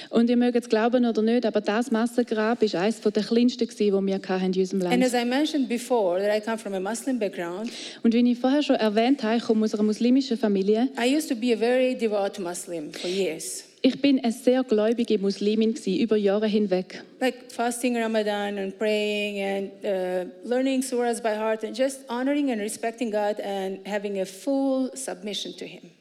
Und 0.10 0.30
ihr 0.30 0.38
mögt 0.38 0.56
es 0.56 0.70
glauben 0.70 1.06
oder 1.06 1.22
nicht, 1.22 1.46
aber 1.46 1.62
das 1.62 1.90
Massengrab 1.90 2.62
ist 2.62 2.76
eines 2.76 3.02
der 3.02 3.12
kleinsten, 3.12 3.68
gewesen, 3.68 3.78
die 3.78 4.08
wir 4.08 4.16
hatten 4.16 4.54
in 4.54 4.60
unserem 4.60 4.92
And 4.92 5.04
as 5.04 5.14
I 5.14 5.26
mentioned 5.26 5.68
before, 5.68 6.20
that 6.20 6.36
I 6.36 6.40
come 6.40 6.58
from 6.58 6.74
a 6.74 6.80
Muslim 6.80 7.18
background, 7.18 7.72
Und 8.04 8.14
wie 8.14 8.32
ich 8.32 8.40
vorher 8.40 8.62
schon 8.62 8.76
erwähnt 8.76 9.24
habe, 9.24 9.38
ich 9.38 9.44
komme 9.44 9.66
aus 9.66 9.74
einer 9.74 9.84
muslimischen 9.84 10.38
Familie. 10.38 10.90
I 11.00 11.16
used 11.16 11.30
to 11.30 11.36
be 11.36 11.54
a 11.54 11.58
very 11.58 11.96
devout 11.96 12.40
Muslim 12.40 12.92
for 12.92 13.10
years. 13.10 13.64
Ich 13.82 14.02
bin 14.02 14.20
eine 14.20 14.34
sehr 14.34 14.64
gläubige 14.64 15.18
Muslimin 15.18 15.74
gewesen, 15.74 16.00
über 16.00 16.18
Jahre 16.18 16.48
hinweg. 16.48 17.02
Like 17.22 17.50
fasting 17.50 17.96
Ramadan 17.96 18.58
and 18.58 18.78
praying 18.78 19.42
and 19.42 19.72
uh, 19.84 20.50
learning 20.50 20.82
surahs 20.82 21.22
by 21.22 21.30
heart 21.30 21.64
and 21.64 21.78
just 21.78 22.02
honoring 22.10 22.52
and 22.52 22.60
respecting 22.60 23.10
God 23.10 23.40
and 23.40 23.80
having 23.88 24.20
a 24.20 24.26
full 24.26 24.92
submission 24.96 25.56
to 25.56 25.66
Him. 25.66 25.92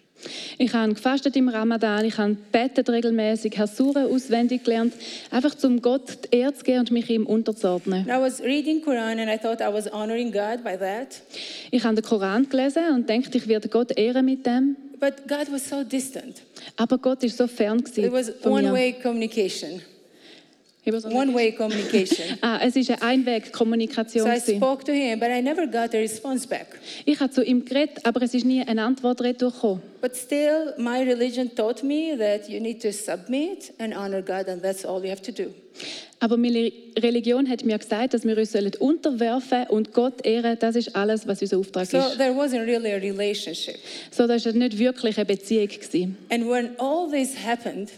Ich 0.58 0.72
habe 0.72 0.94
gefastet 0.94 1.36
im 1.36 1.48
Ramadan, 1.48 2.04
ich 2.04 2.18
habe 2.18 2.36
betet 2.50 2.90
regelmäßig, 2.90 3.56
habe 3.56 3.70
Suren 3.70 4.12
auswendig 4.12 4.64
gelernt, 4.64 4.92
einfach 5.30 5.54
zum 5.54 5.80
Gott 5.80 6.18
die 6.24 6.38
Ehre 6.38 6.54
zu 6.54 6.64
geben 6.64 6.80
und 6.80 6.90
mich 6.90 7.08
ihm 7.08 7.24
unterzuordnen. 7.26 8.06
I 8.08 8.20
was 8.20 8.42
reading 8.42 8.82
Quran 8.82 9.20
and 9.20 9.30
I 9.30 9.38
thought 9.38 9.60
I 9.60 9.72
was 9.72 9.86
honoring 9.92 10.32
God 10.32 10.64
by 10.64 10.76
that. 10.76 11.22
Ich 11.70 11.84
habe 11.84 11.94
den 11.94 12.04
Koran 12.04 12.48
gelesen 12.48 12.82
und 12.92 13.08
dachte, 13.08 13.38
ich 13.38 13.46
werde 13.46 13.68
Gott 13.68 13.96
ehren 13.96 14.24
mit 14.24 14.44
dem. 14.44 14.76
But 15.00 15.26
God 15.28 15.50
was 15.52 15.68
so 15.68 15.84
distant. 15.84 16.42
Aber 16.76 16.98
Gott 16.98 17.22
ist 17.24 17.36
so 17.36 17.46
fern 17.46 17.78
It 17.96 18.12
was 18.12 18.30
von 18.42 18.52
mir. 18.62 18.68
one-way 18.70 18.92
communication. 19.02 19.82
War 20.84 21.00
so- 21.00 21.08
One-way 21.10 21.52
communication. 21.52 22.38
Ah, 22.40 22.60
es 22.64 22.74
ist 22.74 22.90
eine 23.02 23.22
So 23.50 23.64
I 23.66 24.30
gewesen. 24.30 24.56
spoke 24.56 24.84
to 24.84 24.92
him, 24.92 25.20
but 25.20 25.28
I 25.28 25.42
never 25.42 25.66
got 25.66 25.94
a 25.94 25.98
response 25.98 26.48
back. 26.48 26.78
Ich 27.04 27.20
habe 27.20 27.30
zu 27.30 27.42
ihm 27.44 27.62
geredet, 27.66 27.98
aber 28.06 28.22
es 28.22 28.32
ist 28.32 28.46
nie 28.46 28.62
eine 28.62 28.82
Antwort 28.84 29.20
durchgekommen. 29.20 29.82
But 30.00 30.16
still, 30.16 30.72
my 30.78 31.02
religion 31.02 31.54
taught 31.54 31.82
me 31.82 32.16
that 32.16 32.48
you 32.48 32.58
need 32.58 32.80
to 32.80 32.90
submit 32.92 33.74
and 33.78 33.94
honor 33.94 34.22
God, 34.22 34.48
and 34.48 34.62
that's 34.62 34.86
all 34.86 35.02
you 35.04 35.10
have 35.10 35.20
to 35.20 35.32
do. 35.32 35.52
Aber 36.20 36.36
meine 36.36 36.72
Religion 36.98 37.48
hat 37.48 37.64
mir 37.64 37.78
gesagt, 37.78 38.12
dass 38.12 38.24
wir 38.24 38.36
uns 38.36 38.50
sollen 38.50 38.72
unterwerfen 38.80 39.66
und 39.68 39.92
Gott 39.92 40.26
ehren. 40.26 40.56
Das 40.58 40.74
ist 40.74 40.96
alles, 40.96 41.28
was 41.28 41.40
unser 41.42 41.58
Auftrag 41.58 41.86
So 41.86 41.98
ist. 41.98 42.16
there 42.18 42.32
wasn't 42.32 42.66
really 42.66 42.92
a 42.92 42.96
relationship. 42.96 43.76
So, 44.10 44.26
das 44.26 44.44
war 44.44 44.52
nicht 44.52 44.76
wirklich 44.78 45.16
eine 45.16 45.26
Beziehung. 45.26 45.68
Gewesen. 45.68 46.16
And 46.30 46.48
when 46.48 46.70
all 46.78 47.08
this 47.10 47.36
happened, 47.46 47.90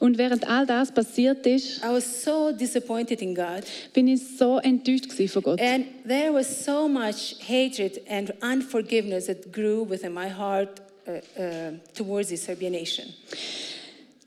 Und 0.00 0.16
während 0.16 0.48
all 0.48 0.64
das 0.64 0.90
passiert 0.90 1.46
ist, 1.46 1.78
I 1.84 1.88
was 1.90 2.24
so 2.24 2.50
disappointed 2.52 3.20
in 3.20 3.34
God. 3.34 3.62
bin 3.92 4.08
ich 4.08 4.20
so 4.38 4.58
enttäuscht 4.58 5.12
von 5.30 5.42
Gott. 5.42 5.60
And 5.60 5.84
there 6.08 6.32
was 6.32 6.64
so 6.64 6.88
much 6.88 7.36
hatred 7.46 8.00
and 8.08 8.32
unforgiveness 8.42 9.26
that 9.26 9.52
grew 9.52 9.86
within 9.88 10.14
my 10.14 10.30
heart 10.30 10.80
uh, 11.06 11.10
uh, 11.38 11.72
towards 11.94 12.30
the 12.30 12.36
Serbian 12.36 12.72
nation. 12.72 13.04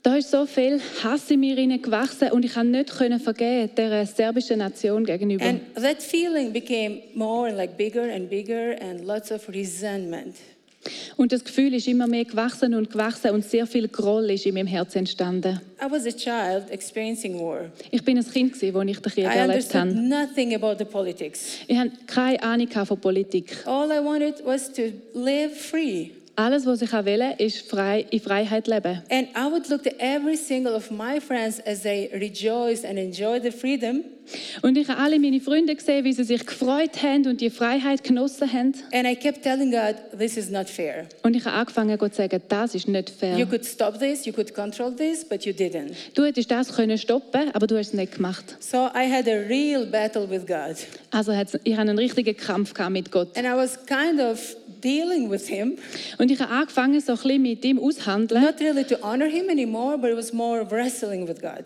Da 0.02 0.16
ist 0.16 0.30
so 0.30 0.46
viel 0.46 0.80
Hass 1.02 1.30
in 1.30 1.40
mir 1.40 1.56
hineingewachsen 1.56 2.30
und 2.30 2.42
ich 2.44 2.54
konnte 2.54 2.70
nicht 2.78 2.90
können 2.96 3.20
vergeben 3.20 3.70
der 3.76 4.06
serbischen 4.06 4.58
Nation 4.58 5.04
gegenüber. 5.04 5.44
And 5.44 5.60
that 5.74 6.02
feeling 6.02 6.52
became 6.52 7.02
more 7.14 7.52
like 7.52 7.76
bigger 7.76 8.04
and 8.04 8.30
bigger 8.30 8.76
and 8.80 9.04
lots 9.04 9.30
of 9.30 9.46
resentment. 9.50 10.36
Und 11.18 11.32
das 11.32 11.44
Gefühl 11.44 11.74
ist 11.74 11.86
immer 11.86 12.06
mehr 12.06 12.24
gewachsen 12.24 12.74
und 12.74 12.90
gewachsen 12.90 13.32
und 13.32 13.44
sehr 13.44 13.66
viel 13.66 13.88
Groll 13.88 14.30
ist 14.30 14.46
in 14.46 14.54
meinem 14.54 14.66
Herzen 14.66 15.00
entstanden. 15.00 15.60
I 15.78 15.90
was 15.90 16.06
a 16.06 16.12
child 16.12 16.70
experiencing 16.70 17.38
war. 17.38 17.66
Ich 17.90 18.02
bin 18.02 18.16
ein 18.16 18.24
Kind, 18.24 18.54
gewesen, 18.54 18.76
als 18.76 18.88
ich 18.88 18.98
den 19.00 19.12
Krieg 19.12 19.24
I 19.24 19.38
erlebt 19.38 19.74
habe. 19.74 19.92
nothing 19.92 20.54
about 20.54 20.76
the 20.78 20.86
politics. 20.86 21.58
Ich 21.66 21.76
hatte 21.76 21.92
keine 22.06 22.42
Ahnung 22.42 22.68
von 22.70 22.98
Politik. 22.98 23.54
All 23.66 23.90
I 23.90 24.02
wanted 24.02 24.42
was 24.46 24.72
to 24.72 24.84
live 25.12 25.54
free. 25.54 26.12
Alles, 26.40 26.64
was 26.64 26.80
ich 26.80 26.90
wollte, 26.90 27.34
ist 27.36 27.68
frei, 27.68 28.06
in 28.08 28.18
Freiheit 28.18 28.66
leben. 28.66 29.02
And 29.10 29.28
I 29.36 29.50
would 29.50 29.68
look 29.68 29.86
at 29.86 29.92
every 29.98 30.36
single 30.36 30.72
of 30.72 30.90
my 30.90 31.20
friends 31.20 31.60
as 31.66 31.82
they 31.82 32.08
rejoiced 32.14 32.86
and 32.86 32.98
enjoyed 32.98 33.42
the 33.42 33.50
freedom. 33.50 34.04
Und 34.62 34.78
ich 34.78 34.88
habe 34.88 35.00
alle 35.00 35.18
meine 35.18 35.40
Freunde 35.40 35.74
gesehen, 35.74 36.04
wie 36.04 36.12
sie 36.12 36.24
sich 36.24 36.46
gefreut 36.46 37.02
haben 37.02 37.26
und 37.26 37.40
die 37.40 37.50
Freiheit 37.50 38.04
genossen 38.04 38.50
haben. 38.50 38.74
And 38.92 39.06
I 39.06 39.16
kept 39.16 39.42
telling 39.42 39.70
God, 39.70 39.96
this 40.18 40.36
is 40.36 40.50
not 40.50 40.68
fair. 40.68 41.06
Und 41.22 41.36
ich 41.36 41.44
habe 41.44 41.56
angefangen 41.56 41.98
Gott 41.98 42.14
zu 42.14 42.22
sagen, 42.22 42.40
das 42.48 42.74
ist 42.74 42.88
nicht 42.88 43.10
You 43.10 43.16
fair. 43.18 43.46
could 43.46 43.66
stop 43.66 43.98
this, 43.98 44.24
you 44.24 44.32
could 44.32 44.54
control 44.54 44.94
this, 44.94 45.24
but 45.24 45.44
you 45.44 45.52
didn't. 45.52 45.92
Du 46.14 46.24
hättest 46.24 46.50
das 46.50 46.74
können 46.74 46.96
stoppen, 46.96 47.50
aber 47.52 47.66
du 47.66 47.76
hast 47.76 47.88
es 47.88 47.94
nicht 47.94 48.16
gemacht. 48.16 48.56
So 48.60 48.86
I 48.94 49.10
had 49.10 49.28
a 49.28 49.46
real 49.48 49.84
battle 49.84 50.30
with 50.30 50.46
God. 50.46 50.76
Also 51.10 51.32
ich 51.32 51.38
hatte 51.76 51.80
einen 51.80 51.98
richtigen 51.98 52.36
Kampf 52.36 52.72
mit 52.88 53.10
Gott. 53.10 53.36
And 53.36 53.46
I 53.46 53.56
was 53.56 53.78
kind 53.84 54.20
of 54.20 54.56
dealing 54.80 55.30
with 55.30 55.46
Him, 55.48 55.76
Und 56.18 56.30
ich 56.30 56.40
habe 56.40 56.52
angefangen, 56.52 57.00
so 57.00 57.12
ein 57.12 57.18
bisschen 57.18 57.42
mit 57.42 57.64
ihm 57.64 57.78
auszuhandeln. 57.78 58.42
not 58.42 58.60
really 58.60 58.84
to 58.84 58.96
honor 59.02 59.26
Him 59.26 59.48
anymore, 59.50 59.98
but 59.98 60.10
it 60.10 60.16
was 60.16 60.32
more 60.32 60.60
of 60.60 60.70
wrestling 60.72 61.26
with 61.28 61.40
God. 61.40 61.64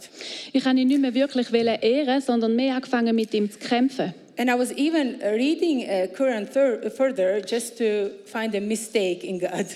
Ich 0.53 0.65
habe 0.65 0.79
ihn 0.79 0.89
nicht 0.89 1.01
mehr 1.01 1.15
wirklich 1.15 1.53
ehren, 1.53 2.21
sondern 2.21 2.57
mehr 2.57 2.75
angefangen, 2.77 3.15
mit 3.15 3.33
ihm 3.35 3.51
zu 3.51 3.59
kämpfen. 3.59 4.15
And 4.37 4.51
I 4.51 4.55
was 4.59 4.73
even 4.73 5.21
reading 5.23 5.85
uh, 5.85 6.09
thir- 6.13 6.91
further 6.91 7.41
just 7.47 7.79
to 7.79 8.11
find 8.25 8.53
a 8.57 8.61
mistake 8.61 9.25
in 9.25 9.39
God. 9.39 9.67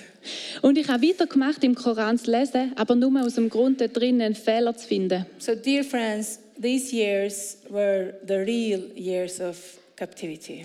Und 0.62 0.76
ich 0.76 0.88
habe 0.88 1.06
weitergemacht, 1.06 1.62
im 1.62 1.76
Koran 1.76 2.18
zu 2.18 2.32
lesen, 2.32 2.72
aber 2.74 2.96
nur 2.96 3.22
aus 3.24 3.36
dem 3.36 3.48
Grund, 3.48 3.80
da 3.80 3.86
drinnen 3.86 4.20
einen 4.20 4.34
Fehler 4.34 4.76
zu 4.76 4.88
finden. 4.88 5.24
So, 5.38 5.54
dear 5.54 5.84
friends, 5.84 6.40
these 6.60 6.92
years 6.94 7.58
were 7.70 8.14
the 8.26 8.34
real 8.34 8.80
years 8.96 9.40
of 9.40 9.56
captivity. 9.98 10.62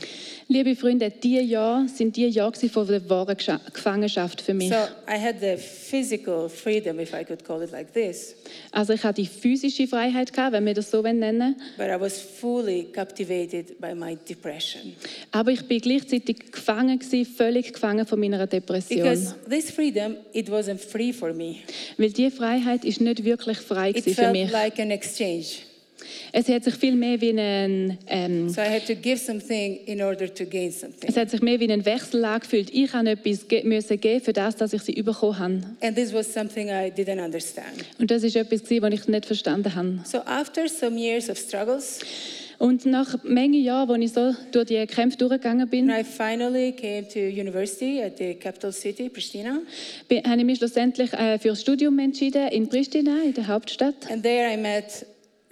Liebe 0.47 0.75
Freunde, 0.75 1.09
diese 1.11 1.41
Jahre 1.41 1.87
sind 1.87 2.15
die 2.15 2.27
Jahre 2.27 2.53
von 2.69 2.85
der 2.87 3.09
wahren 3.09 3.35
Gefangenschaft 3.73 4.41
für 4.41 4.53
mich. 4.53 4.69
So, 4.69 4.75
I 5.07 5.17
had 5.19 5.39
the 5.41 5.57
physical 5.57 6.47
freedom, 6.47 6.99
if 6.99 7.13
I 7.13 7.23
could 7.25 7.43
call 7.43 7.63
it 7.63 7.71
like 7.71 7.91
this, 7.93 8.35
Also 8.71 8.93
ich 8.93 9.03
hatte 9.03 9.21
die 9.21 9.27
physische 9.27 9.87
Freiheit, 9.87 10.31
gehabt, 10.31 10.53
wenn 10.53 10.65
wir 10.65 10.73
das 10.75 10.91
so 10.91 11.01
nennen 11.01 11.55
but 11.77 11.87
I 11.87 11.99
was 11.99 12.19
fully 12.19 12.85
captivated 12.91 13.79
by 13.81 13.95
my 13.95 14.15
depression. 14.29 14.93
aber 15.31 15.51
ich 15.51 15.63
bin 15.67 15.79
gleichzeitig 15.79 16.51
gefangen, 16.51 16.99
gewesen, 16.99 17.25
völlig 17.25 17.73
gefangen 17.73 18.05
von 18.05 18.19
meiner 18.19 18.45
Depression. 18.45 19.01
Because 19.01 19.35
this 19.49 19.71
freedom, 19.71 20.15
it 20.33 20.47
wasn't 20.49 20.77
free 20.79 21.11
for 21.11 21.33
me. 21.33 21.55
Weil 21.97 22.11
diese 22.11 22.31
Freiheit 22.31 22.85
ist 22.85 23.01
nicht 23.01 23.23
wirklich 23.23 23.57
frei 23.57 23.89
It 23.91 24.03
für 24.03 24.11
felt 24.11 24.31
mich. 24.33 24.51
like 24.51 24.79
an 24.79 24.91
exchange. 24.91 25.72
Es 26.31 26.48
hat 26.50 26.63
sich 26.63 26.75
viel 26.75 26.95
mehr 26.95 27.19
wie 27.22 27.29
ein, 27.31 27.98
ähm, 28.07 28.50
So 28.50 28.62
I 28.62 28.65
had 28.65 28.86
to 28.88 28.95
give 28.95 29.17
something 29.17 29.79
in 29.86 30.01
order 30.01 30.33
to 30.33 30.45
gain 30.45 30.72
something. 30.72 31.10
es 31.10 31.15
hat 31.17 31.29
sich 31.29 31.41
mehr 31.41 31.60
wie 31.60 31.72
ein 31.72 31.86
Wechsel 31.86 32.24
angefühlt. 32.25 32.69
Ich 32.74 32.93
habe 32.93 33.10
etwas 33.12 33.48
ge 33.48 33.63
müssen 33.63 34.00
geben 34.00 34.24
für 34.24 34.33
das, 34.33 34.55
dass 34.55 34.74
ich 34.74 34.81
sie 34.81 34.93
bekommen 35.01 35.39
habe. 35.39 35.62
And 35.81 35.95
this 35.95 36.13
was 36.13 36.31
something 36.33 36.67
I 36.69 36.91
didn't 36.91 37.24
understand. 37.24 37.86
Und 38.00 38.12
das 38.12 38.24
ist 38.24 38.36
etwas, 38.36 38.63
gewesen, 38.63 38.81
was 38.83 38.93
ich 38.93 39.07
nicht 39.07 39.25
verstanden 39.25 39.74
habe. 39.75 40.00
So 40.05 40.19
after 40.19 40.67
some 40.67 40.98
years 41.00 41.29
of 41.29 41.38
struggles, 41.38 42.00
Und 42.60 42.86
nach 42.86 43.22
Menge 43.24 43.57
Jahren, 43.57 43.89
wo 43.89 43.95
ich 43.95 44.13
so 44.13 44.33
durch 44.51 44.67
die 44.67 44.86
Kämpfe 44.86 45.17
durchgegangen 45.17 45.67
bin, 45.67 45.89
I 45.89 46.03
finally 46.03 46.72
came 46.72 47.05
to 47.07 47.19
university 47.19 48.01
at 48.01 48.17
the 48.17 48.36
capital 48.36 48.72
city, 48.72 49.10
Pristina. 49.10 49.60
bin 50.07 50.24
habe 50.24 50.39
ich 50.39 50.45
mich 50.45 50.57
schlussendlich 50.60 51.12
äh, 51.13 51.39
für 51.39 51.50
das 51.50 51.62
Studium 51.62 51.98
entschieden 52.00 52.48
in 52.50 52.69
Pristina, 52.69 53.24
in 53.25 53.33
der 53.33 53.48
Hauptstadt. 53.48 53.95
And 54.10 54.24
there 54.24 54.53
I 54.53 54.55
met 54.57 55.05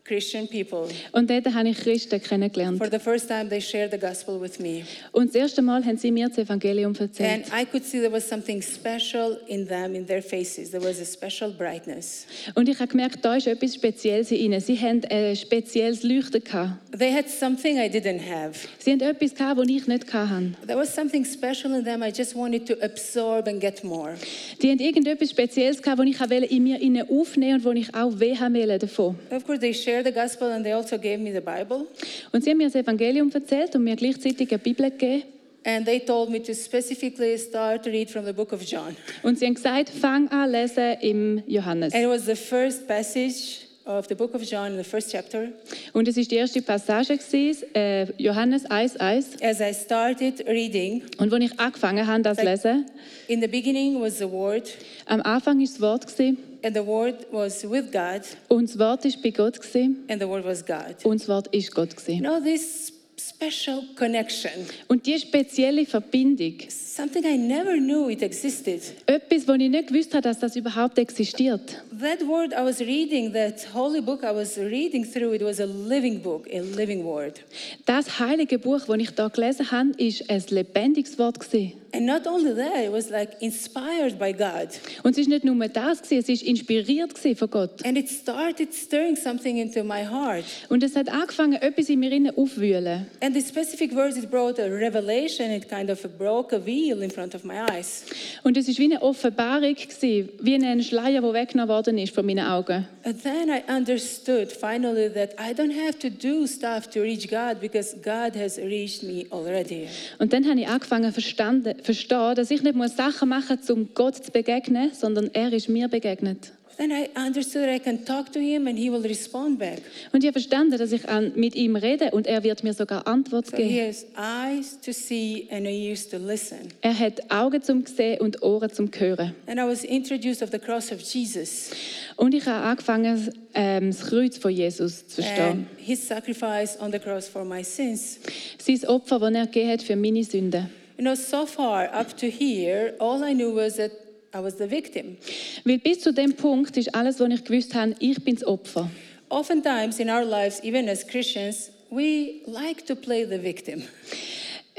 Christian 0.03 0.47
people. 0.47 0.87
Und 1.11 1.29
dort 1.29 1.53
habe 1.53 1.69
ich 1.69 1.77
Christen 1.77 2.21
kennengelernt. 2.21 2.77
For 2.77 2.89
the 2.89 2.99
first 2.99 3.27
time, 3.27 3.47
they 3.49 3.61
shared 3.61 3.91
the 3.91 3.99
gospel 3.99 4.41
with 4.41 4.59
me. 4.59 4.83
Und 5.11 5.29
das 5.29 5.35
erste 5.35 5.61
Mal 5.61 5.85
haben 5.85 5.97
sie 5.97 6.11
mir 6.11 6.27
das 6.27 6.37
Evangelium 6.37 6.91
And 6.91 7.01
erzählt. 7.01 7.45
I 7.47 7.65
could 7.65 7.85
see 7.85 7.99
there 7.99 8.11
was 8.11 8.27
something 8.27 8.61
special 8.61 9.37
in 9.47 9.67
them, 9.67 9.95
in 9.95 10.05
their 10.05 10.21
faces. 10.21 10.71
There 10.71 10.83
was 10.83 10.99
a 10.99 11.05
special 11.05 11.51
brightness. 11.51 12.25
Und 12.55 12.67
ich 12.67 12.79
habe 12.79 12.87
gemerkt, 12.87 13.23
da 13.23 13.35
ist 13.35 13.47
etwas 13.47 13.75
Spezielles 13.75 14.31
in 14.31 14.37
ihnen. 14.37 14.59
Sie 14.59 14.77
haben 14.77 15.01
ein 15.09 15.35
spezielles 15.35 16.03
Leuchten 16.03 16.43
gehabt. 16.43 16.73
They 16.97 17.13
had 17.13 17.29
something 17.29 17.77
I 17.77 17.87
didn't 17.87 18.21
have. 18.21 18.67
Sie 18.79 18.91
haben 18.91 19.01
etwas 19.01 19.35
gehabt, 19.35 19.59
das 19.59 19.67
ich 19.67 19.87
nicht 19.87 20.13
hatte. 20.13 20.51
There 20.65 20.79
was 20.79 20.93
something 20.93 21.23
special 21.23 21.77
in 21.77 21.85
them 21.85 22.01
I 22.03 22.11
just 22.15 22.35
wanted 22.35 22.65
to 22.67 22.73
absorb 22.81 23.47
and 23.47 23.61
get 23.61 23.83
more. 23.83 24.15
Die 24.61 24.69
haben 24.69 24.79
irgendetwas 24.79 25.29
Spezielles 25.29 25.81
gehabt, 25.81 25.99
das 25.99 26.07
ich 26.07 26.19
wollte 26.19 26.45
in 26.45 26.63
mir 26.63 27.07
aufnehmen 27.09 27.55
und 27.55 27.65
wo 27.65 27.71
ich 27.71 27.93
auch 27.93 28.19
weh 28.19 28.35
haben 28.35 28.55
wollte 28.55 28.79
davon. 28.79 29.15
Of 29.29 29.45
course, 29.45 29.59
they 29.59 29.73
shared 29.73 30.00
the 30.03 30.11
gospel 30.11 30.51
and 30.51 30.63
they 30.63 30.73
also 30.73 30.97
gave 30.97 31.19
me 31.19 31.31
the 31.31 31.41
Bible. 31.41 31.87
Und 32.31 32.43
sie 32.43 32.51
haben 32.51 32.57
mir 32.57 32.67
das 32.67 32.75
Evangelium 32.75 33.31
erzählt 33.31 33.75
und 33.75 33.83
mir 33.83 33.95
gleichzeitig 33.95 34.49
eine 34.49 34.59
Bibel 34.59 34.89
gegeben. 34.89 35.23
And 35.63 35.85
they 35.85 35.99
told 35.99 36.29
me 36.29 36.41
to 36.41 36.53
specifically 36.53 37.37
start 37.37 37.83
to 37.83 37.91
read 37.91 38.09
from 38.09 38.25
the 38.25 38.33
book 38.33 38.51
of 38.51 38.63
John. 38.63 38.95
Und 39.21 39.37
sie 39.37 39.45
haben 39.45 39.53
gesagt, 39.53 39.89
fang 39.89 40.27
an 40.29 40.51
lesen 40.51 40.97
im 41.01 41.43
Johannes. 41.47 41.93
And 41.93 42.03
it 42.03 42.09
was 42.09 42.25
the 42.25 42.35
first 42.35 42.87
passage 42.87 43.67
of 43.99 44.07
the 44.07 44.15
book 44.15 44.33
of 44.33 44.41
John 44.43 44.71
in 44.71 44.77
the 44.77 44.83
first 44.83 45.11
chapter. 45.11 45.49
Und 45.93 46.07
es 46.07 46.17
ist 46.17 46.31
die 46.31 46.35
erste 46.35 46.61
Passage, 46.61 47.17
gewesen, 47.17 47.63
äh, 47.75 48.05
Johannes 48.17 48.65
1,1. 48.65 49.41
As 49.41 49.59
I 49.59 49.73
started 49.73 50.45
reading, 50.47 51.03
Und 51.17 51.33
als 51.33 51.43
ich 51.43 51.59
angefangen 51.59 52.05
habe, 52.07 52.21
das 52.23 52.37
zu 52.37 52.43
lesen, 52.45 52.85
in 53.27 53.41
the 53.41 53.47
beginning 53.47 53.99
was 54.01 54.17
the 54.17 54.29
Word, 54.29 54.69
am 55.05 55.21
Anfang 55.21 55.59
war 55.59 55.65
das 55.65 55.81
Wort 55.81 56.07
gewesen, 56.07 56.37
and 56.63 56.75
the 56.75 56.85
Word 56.85 57.15
was 57.31 57.63
with 57.69 57.91
God, 57.91 58.21
und 58.47 58.69
das 58.69 58.77
Wort 58.79 59.03
war 59.05 59.11
bei 59.23 59.29
Gott 59.31 59.59
gewesen, 59.61 60.03
and 60.09 60.21
the 60.21 60.27
Word 60.27 60.45
was 60.45 60.65
God. 60.65 60.95
und 61.03 61.21
das 61.21 61.27
Wort 61.27 61.47
ist 61.53 61.73
Gott 61.73 61.89
You 61.93 61.95
gewesen. 61.97 62.19
know, 62.23 62.39
this 62.39 62.93
special 63.29 63.83
connection, 63.95 64.51
Und 64.87 65.05
die 65.05 65.17
spezielle 65.19 65.85
Verbindung, 65.85 66.55
something 66.69 67.23
I 67.23 67.37
never 67.37 67.75
knew 67.77 68.09
it 68.09 68.21
existed. 68.21 68.81
etwas, 69.05 69.47
wo 69.47 69.53
ich 69.53 69.69
nicht 69.69 69.87
gewusst 69.87 70.13
habe, 70.13 70.23
dass 70.23 70.39
das 70.39 70.55
überhaupt 70.55 70.97
existiert. 70.97 71.83
That 71.99 72.25
word 72.27 72.51
I 72.53 72.63
was 72.63 72.79
reading, 72.79 73.31
that 73.33 73.67
holy 73.73 74.01
book 74.01 74.23
I 74.23 74.33
was 74.35 74.57
reading 74.57 75.05
through, 75.05 75.33
it 75.35 75.41
was 75.43 75.59
a 75.59 75.65
living 75.65 76.21
book, 76.21 76.47
a 76.51 76.61
living 76.61 77.03
word. 77.03 77.41
Das 77.85 78.19
heilige 78.19 78.57
Buch, 78.59 78.81
das 78.87 78.97
ich 78.97 79.11
da 79.11 79.27
gelesen 79.27 79.71
habe, 79.71 79.91
ist 79.97 80.29
ein 80.29 80.43
lebendiges 80.49 81.17
Wort 81.19 81.39
gewesen. 81.39 81.73
And 81.93 82.05
not 82.05 82.25
only 82.25 82.53
that, 82.55 82.85
it 82.85 82.91
was 82.91 83.09
like 83.09 83.41
inspired 83.41 84.17
by 84.17 84.31
God. 84.31 84.69
Und 85.03 85.11
es 85.11 85.17
ist 85.17 85.27
nicht 85.27 85.43
nur 85.43 85.55
das 85.67 86.01
gewesen, 86.01 86.19
es 86.19 86.29
ist 86.29 86.43
inspiriert 86.43 87.13
gewesen 87.13 87.35
von 87.35 87.49
Gott. 87.49 87.85
And 87.85 87.97
it 87.97 88.09
started 88.09 88.73
stirring 88.73 89.17
something 89.17 89.57
into 89.57 89.83
my 89.83 90.05
heart. 90.05 90.45
Und 90.69 90.83
es 90.83 90.95
hat 90.95 91.09
angefangen, 91.09 91.61
etwas 91.61 91.89
in 91.89 91.99
mir 91.99 92.11
innen 92.11 92.35
aufzuwühlen. 92.35 93.07
And 93.19 93.35
the 93.35 93.41
specific 93.41 93.93
words, 93.93 94.15
it 94.17 94.31
brought 94.31 94.57
a 94.59 94.67
revelation. 94.67 95.51
It 95.51 95.67
kind 95.67 95.89
of 95.89 96.01
broke 96.17 96.55
a 96.55 96.59
veil 96.59 97.01
in 97.01 97.11
front 97.11 97.35
of 97.35 97.43
my 97.43 97.55
eyes. 97.69 98.05
Und 98.43 98.55
es 98.55 98.69
ist 98.69 98.79
wie 98.79 98.85
eine 98.85 99.01
Offenbarung 99.01 99.75
gewesen, 99.75 100.29
wie 100.39 100.55
ein 100.55 100.83
Schleier, 100.83 101.21
der 101.21 101.33
weggenommen 101.33 101.69
worden 101.69 101.97
ist 101.97 102.15
von 102.15 102.25
meinen 102.25 102.45
Augen. 102.45 102.87
And 103.03 103.21
then 103.21 103.49
I 103.49 103.63
understood 103.67 104.51
finally 104.51 105.09
that 105.09 105.33
I 105.39 105.53
don't 105.53 105.73
have 105.73 105.99
to 105.99 106.09
do 106.09 106.47
stuff 106.47 106.87
to 106.91 107.01
reach 107.01 107.27
God 107.29 107.59
because 107.59 107.95
God 107.95 108.35
has 108.35 108.57
reached 108.57 109.03
me 109.03 109.25
already. 109.31 109.87
Und 110.19 110.31
dann 110.31 110.47
habe 110.47 110.59
ich 110.59 110.67
angefangen 110.67 111.11
verstanden, 111.11 111.80
verstehen, 111.83 112.35
dass 112.35 112.51
ich 112.51 112.61
nicht 112.63 112.75
muss 112.75 112.95
Sachen 112.95 113.29
machen 113.29 113.57
muss, 113.59 113.69
um 113.69 113.89
Gott 113.93 114.15
zu 114.23 114.31
begegnen, 114.31 114.91
sondern 114.93 115.29
er 115.33 115.51
ist 115.53 115.69
mir 115.69 115.87
begegnet. 115.87 116.51
Then 116.77 116.89
I 116.89 117.09
understood 117.15 117.67
I 117.67 117.77
can 117.79 118.05
talk 118.05 118.31
to 118.31 118.39
Him 118.39 118.65
and 118.65 118.79
He 118.79 118.89
will 118.91 119.01
respond 119.05 119.59
back. 119.59 119.81
Und 120.13 120.23
ich 120.23 120.27
habe 120.27 120.39
verstanden, 120.39 120.79
dass 120.79 120.91
ich 120.91 121.07
an, 121.07 121.31
mit 121.35 121.53
ihm 121.53 121.75
rede 121.75 122.09
und 122.11 122.25
er 122.25 122.43
wird 122.43 122.63
mir 122.63 122.73
sogar 122.73 123.05
Antwort 123.05 123.47
So 123.47 123.57
He 123.57 123.63
geben. 123.67 123.87
has 123.87 124.05
eyes 124.17 124.79
to 124.83 124.91
see 124.91 125.47
and 125.51 125.67
ears 125.67 126.07
to 126.09 126.17
listen. 126.17 126.57
Er 126.81 126.97
hat 126.97 127.29
Augen 127.29 127.61
zum 127.61 127.85
Sehen 127.85 128.21
und 128.21 128.41
Ohren 128.41 128.71
zum 128.71 128.89
Hören. 128.97 129.35
And 129.45 129.59
I 129.59 129.63
was 129.63 129.83
introduced 129.83 130.41
of 130.41 130.49
the 130.51 130.57
cross 130.59 130.91
of 130.91 131.01
Jesus 131.01 131.69
Und 132.15 132.33
ich 132.33 132.45
habe 132.47 132.65
angefangen, 132.65 133.29
ähm, 133.53 133.91
das 133.91 134.07
Kreuz 134.07 134.37
von 134.37 134.51
Jesus 134.51 135.05
zu 135.07 135.21
verstehen. 135.21 135.43
and 135.51 135.67
His 135.77 136.07
sacrifice 136.07 136.79
on 136.81 136.91
the 136.91 136.99
cross 136.99 137.27
for 137.27 137.45
my 137.45 137.63
sins. 137.63 138.17
Sein 138.57 138.83
Opfer, 138.87 139.19
das 139.19 139.31
er 139.33 139.45
gegeben 139.45 139.69
hat 139.71 139.83
für 139.83 139.95
meine 139.95 140.23
Sünden. 140.23 140.67
You 140.97 141.03
know, 141.03 141.15
so 141.15 141.45
far 141.45 141.89
up 141.93 142.17
to 142.17 142.29
here, 142.29 142.93
all 142.99 143.23
I 143.23 143.33
knew 143.33 143.53
was 143.53 143.77
that 143.77 143.91
I 144.33 144.39
was 144.39 144.57
the 144.57 144.67
victim. 144.67 145.17
Weil 145.65 145.79
bis 145.79 146.01
zu 146.01 146.13
dem 146.13 146.33
Punkt 146.35 146.77
ist 146.77 146.93
alles, 146.95 147.19
was 147.19 147.29
ich 147.29 147.43
gewusst 147.43 147.73
habe, 147.73 147.95
ich 147.99 148.23
bin 148.23 148.35
das 148.35 148.45
Opfer. 148.45 148.89
Oftentimes 149.29 149.99
in 149.99 150.09
our 150.09 150.25
lives, 150.25 150.61
even 150.63 150.89
as 150.89 151.05
Christians, 151.05 151.71
we 151.89 152.41
like 152.45 152.85
to 152.85 152.95
play 152.95 153.25
the 153.25 153.41
victim. 153.41 153.83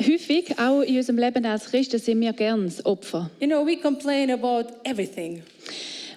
Häufig, 0.00 0.58
auch 0.58 0.80
in 0.82 0.96
unserem 0.96 1.18
Leben 1.18 1.44
als 1.44 1.66
Christen, 1.66 1.98
sind 1.98 2.20
wir 2.20 2.32
gern 2.32 2.64
das 2.64 2.84
Opfer. 2.84 3.30
You 3.40 3.46
know, 3.46 3.64
we 3.64 3.76
complain 3.76 4.30
about 4.30 4.72
everything. 4.84 5.42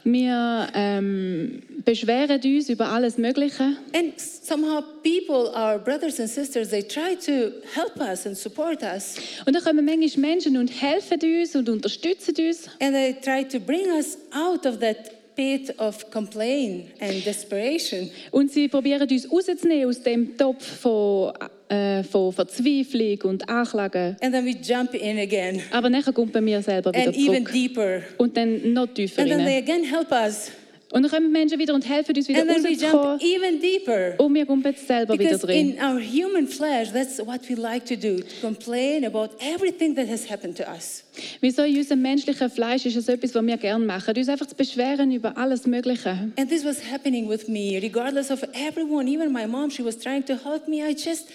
Wir 0.08 0.68
ähm, 0.76 1.64
beschweren 1.84 2.40
uns 2.40 2.70
über 2.70 2.90
alles 2.90 3.18
Mögliche. 3.18 3.76
And 3.92 4.14
somehow 4.20 4.84
people, 5.02 5.52
our 5.56 5.80
brothers 5.80 6.20
and 6.20 6.30
sisters, 6.30 6.70
they 6.70 6.84
try 6.84 7.16
to 7.16 7.52
help 7.74 8.00
us 8.00 8.28
and 8.28 8.38
support 8.38 8.84
us. 8.84 9.16
Und 9.48 9.56
dann 9.56 9.64
kommen 9.64 9.84
manchmal 9.84 10.30
Menschen 10.30 10.58
und 10.58 10.68
helfen 10.68 11.20
uns 11.24 11.56
und 11.56 11.68
unterstützen 11.70 12.36
uns. 12.38 12.70
And 12.80 12.94
they 12.94 13.16
try 13.20 13.44
to 13.48 13.60
bring 13.60 13.88
us 13.88 14.20
out 14.32 14.68
of 14.68 14.78
that 14.80 15.36
pit 15.36 15.74
of 15.80 16.12
complaint 16.12 16.92
and 17.00 17.26
desperation. 17.26 18.12
Und 18.30 18.52
sie 18.52 18.68
probieren 18.68 19.10
uns 19.10 19.32
rauszunehmen 19.32 19.90
aus 19.90 20.04
dem 20.04 20.38
Topf 20.38 20.82
von, 20.82 21.34
äh, 21.70 22.04
von 22.04 22.32
Verzweiflung 22.32 23.20
und 23.24 23.50
Anklagen. 23.50 24.16
And 24.22 24.34
then 24.34 24.46
we 24.46 24.52
jump 24.52 24.94
in 24.94 25.18
again 25.20 25.62
Aber 25.72 25.90
dann 25.90 26.04
kommt 26.14 26.32
bei 26.32 26.42
mir 26.42 26.62
selber 26.62 26.92
wieder 26.94 27.08
and 27.08 27.18
even 27.18 27.46
zurück. 27.46 27.52
deeper. 27.54 28.02
Und 28.18 28.38
dann 28.38 28.74
noch 28.74 28.88
tiefer 28.88 29.22
And 29.22 29.32
then 29.32 29.46
they 29.46 29.58
again 29.58 29.84
help 29.84 30.12
us. 30.12 30.52
Und 30.92 31.02
dann 31.02 31.12
kommen 31.12 31.32
Menschen 31.32 31.60
wieder 31.60 31.74
und 31.74 31.90
helfen 31.90 32.16
uns 32.16 32.30
wieder 32.30 32.42
And 32.42 32.50
then 32.50 32.64
we 32.64 32.70
rauszukommen. 32.70 33.20
jump 33.20 33.24
even 33.24 33.60
deeper. 33.60 34.14
Und 34.24 34.34
wir 34.36 34.46
kommen 34.46 34.62
jetzt 34.64 34.88
selber 34.88 35.14
wieder 35.16 35.32
Because 35.32 35.46
drin. 35.48 35.72
in 35.72 35.80
our 35.84 36.00
human 36.00 36.48
flesh, 36.48 36.92
that's 36.94 37.18
what 37.20 37.42
we 37.50 37.56
like 37.56 37.84
to 37.86 37.96
do 37.96 38.18
to 38.20 38.26
complain 38.40 39.04
about 39.04 39.30
everything 39.42 39.96
that 39.96 40.08
has 40.08 40.30
happened 40.30 40.56
to 40.56 40.64
us. 40.64 41.04
Wieso 41.42 41.64
in 41.64 41.78
unserem 41.78 42.02
menschlichen 42.02 42.50
Fleisch 42.50 42.86
ist 42.86 42.96
es 42.96 43.08
etwas, 43.10 43.34
was 43.34 43.44
wir 43.46 43.58
gerne 43.58 43.84
machen. 43.84 44.16
Uns 44.16 44.30
einfach 44.30 44.46
zu 44.46 44.56
beschweren 44.56 45.12
über 45.12 45.36
alles 45.36 45.66
Mögliche. 45.66 46.12
And 46.38 46.48
this 46.50 46.64
was 46.64 46.78
happening 46.90 47.28
with 47.28 47.48
me, 47.50 47.80
regardless 47.82 48.30
of 48.32 48.44
everyone, 48.54 49.10
even 49.10 49.34
my 49.34 49.48
mom, 49.48 49.72
she 49.72 49.84
was 49.84 49.98
trying 49.98 50.24
to 50.26 50.36
help 50.36 50.68
me. 50.70 50.78
I 50.88 50.94
just 50.94 51.28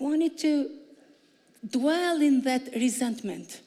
wanted 0.00 0.36
to 0.38 0.66
dwell 1.62 2.20
in 2.22 2.42
that 2.44 2.62
resentment. 2.74 3.60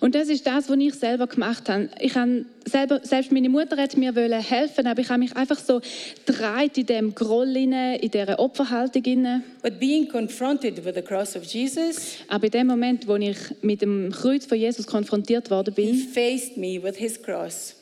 Und 0.00 0.14
das 0.14 0.28
ist 0.28 0.46
das, 0.46 0.68
was 0.68 0.78
ich 0.78 0.94
selber 0.94 1.26
gemacht 1.26 1.68
habe. 1.68 1.90
Ich 2.00 2.14
habe 2.14 2.46
selber, 2.64 3.00
selbst 3.02 3.30
meine 3.30 3.48
Mutter 3.48 3.76
hat 3.76 3.96
mir 3.96 4.14
wollen 4.14 4.40
helfen, 4.40 4.86
aber 4.86 5.00
ich 5.00 5.08
habe 5.10 5.18
mich 5.18 5.36
einfach 5.36 5.58
so 5.58 5.80
gedreht 6.24 6.78
in 6.78 6.86
dem 6.86 7.14
Groll, 7.14 7.56
inne, 7.56 7.98
in 7.98 8.10
dieser 8.10 8.38
Opferhaltung. 8.38 9.04
inne. 9.04 9.42
But 9.62 9.78
being 9.78 10.08
confronted 10.08 10.82
with 10.84 10.94
the 10.94 11.02
cross 11.02 11.36
of 11.36 11.44
Jesus, 11.44 12.16
Aber 12.28 12.44
in 12.44 12.50
dem 12.52 12.66
Moment, 12.68 13.06
wo 13.06 13.16
ich 13.16 13.36
mit 13.60 13.82
dem 13.82 14.10
Kreuz 14.12 14.46
von 14.46 14.56
Jesus 14.56 14.86
konfrontiert 14.86 15.50
worden 15.50 15.74
he 15.74 15.82
bin, 15.82 15.96
faced 15.96 16.56
me 16.56 16.82
with 16.82 16.96
his 16.96 17.20
cross. 17.20 17.74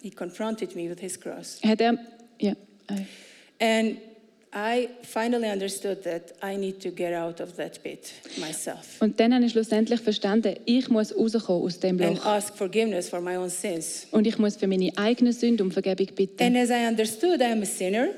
He 0.00 0.10
confronted 0.10 0.74
me 0.74 0.88
with 0.88 1.00
his 1.00 1.20
cross. 1.20 1.58
hat 1.62 1.80
er... 1.80 1.98
Ja, 2.40 2.52
äh, 2.86 3.02
And 3.60 3.98
I 4.54 4.88
finally 5.02 5.50
understood 5.50 6.02
that 6.04 6.32
I 6.42 6.56
need 6.56 6.80
to 6.82 6.90
get 6.90 7.12
out 7.12 7.40
of 7.40 7.54
that 7.56 7.82
pit 7.82 8.12
myself 8.38 9.00
und 9.00 9.20
dann 9.20 9.34
habe 9.34 9.44
ich 9.44 9.52
schlussendlich 9.52 10.00
verstanden, 10.00 10.56
ich 10.64 10.88
muss 10.88 11.14
rauskommen 11.14 11.62
aus 11.62 11.78
dem 11.80 12.00
and 12.00 12.16
Loch. 12.16 12.24
ask 12.26 12.56
forgiveness 12.56 13.08
for 13.08 13.20
my 13.20 13.36
own 13.36 13.50
sins. 13.50 14.06
Und 14.10 14.26
ich 14.26 14.38
muss 14.38 14.56
für 14.56 14.66
meine 14.66 14.90
eigene 14.96 15.32
Sünde 15.32 15.62
um 15.62 15.70
Vergebung 15.70 16.06
bitten. 16.14 16.42
And 16.42 16.56
as 16.56 16.70
I 16.70 16.86
understood 16.88 17.40
I 17.40 17.52
am 17.52 17.62
a 17.62 17.66
sinner, 17.66 18.08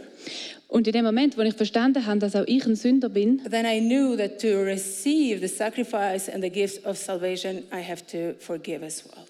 Und 0.68 0.86
in 0.86 0.92
dem 0.92 1.04
Moment, 1.04 1.36
wo 1.36 1.42
ich 1.42 1.54
verstanden 1.54 2.06
habe, 2.06 2.20
dass 2.20 2.36
auch 2.36 2.46
ich 2.46 2.64
ein 2.64 2.76
Sünder 2.76 3.08
bin, 3.08 3.42
then 3.50 3.66
I 3.66 3.80
knew 3.80 4.16
that 4.16 4.40
to 4.40 4.62
receive 4.62 5.40
the 5.40 5.48
sacrifice 5.48 6.28
and 6.28 6.44
the 6.44 6.50
gift 6.50 6.86
of 6.86 6.96
salvation, 6.96 7.64
I 7.72 7.82
have 7.82 8.06
to 8.12 8.34
forgive 8.38 8.84
as 8.84 9.02
well. 9.04 9.24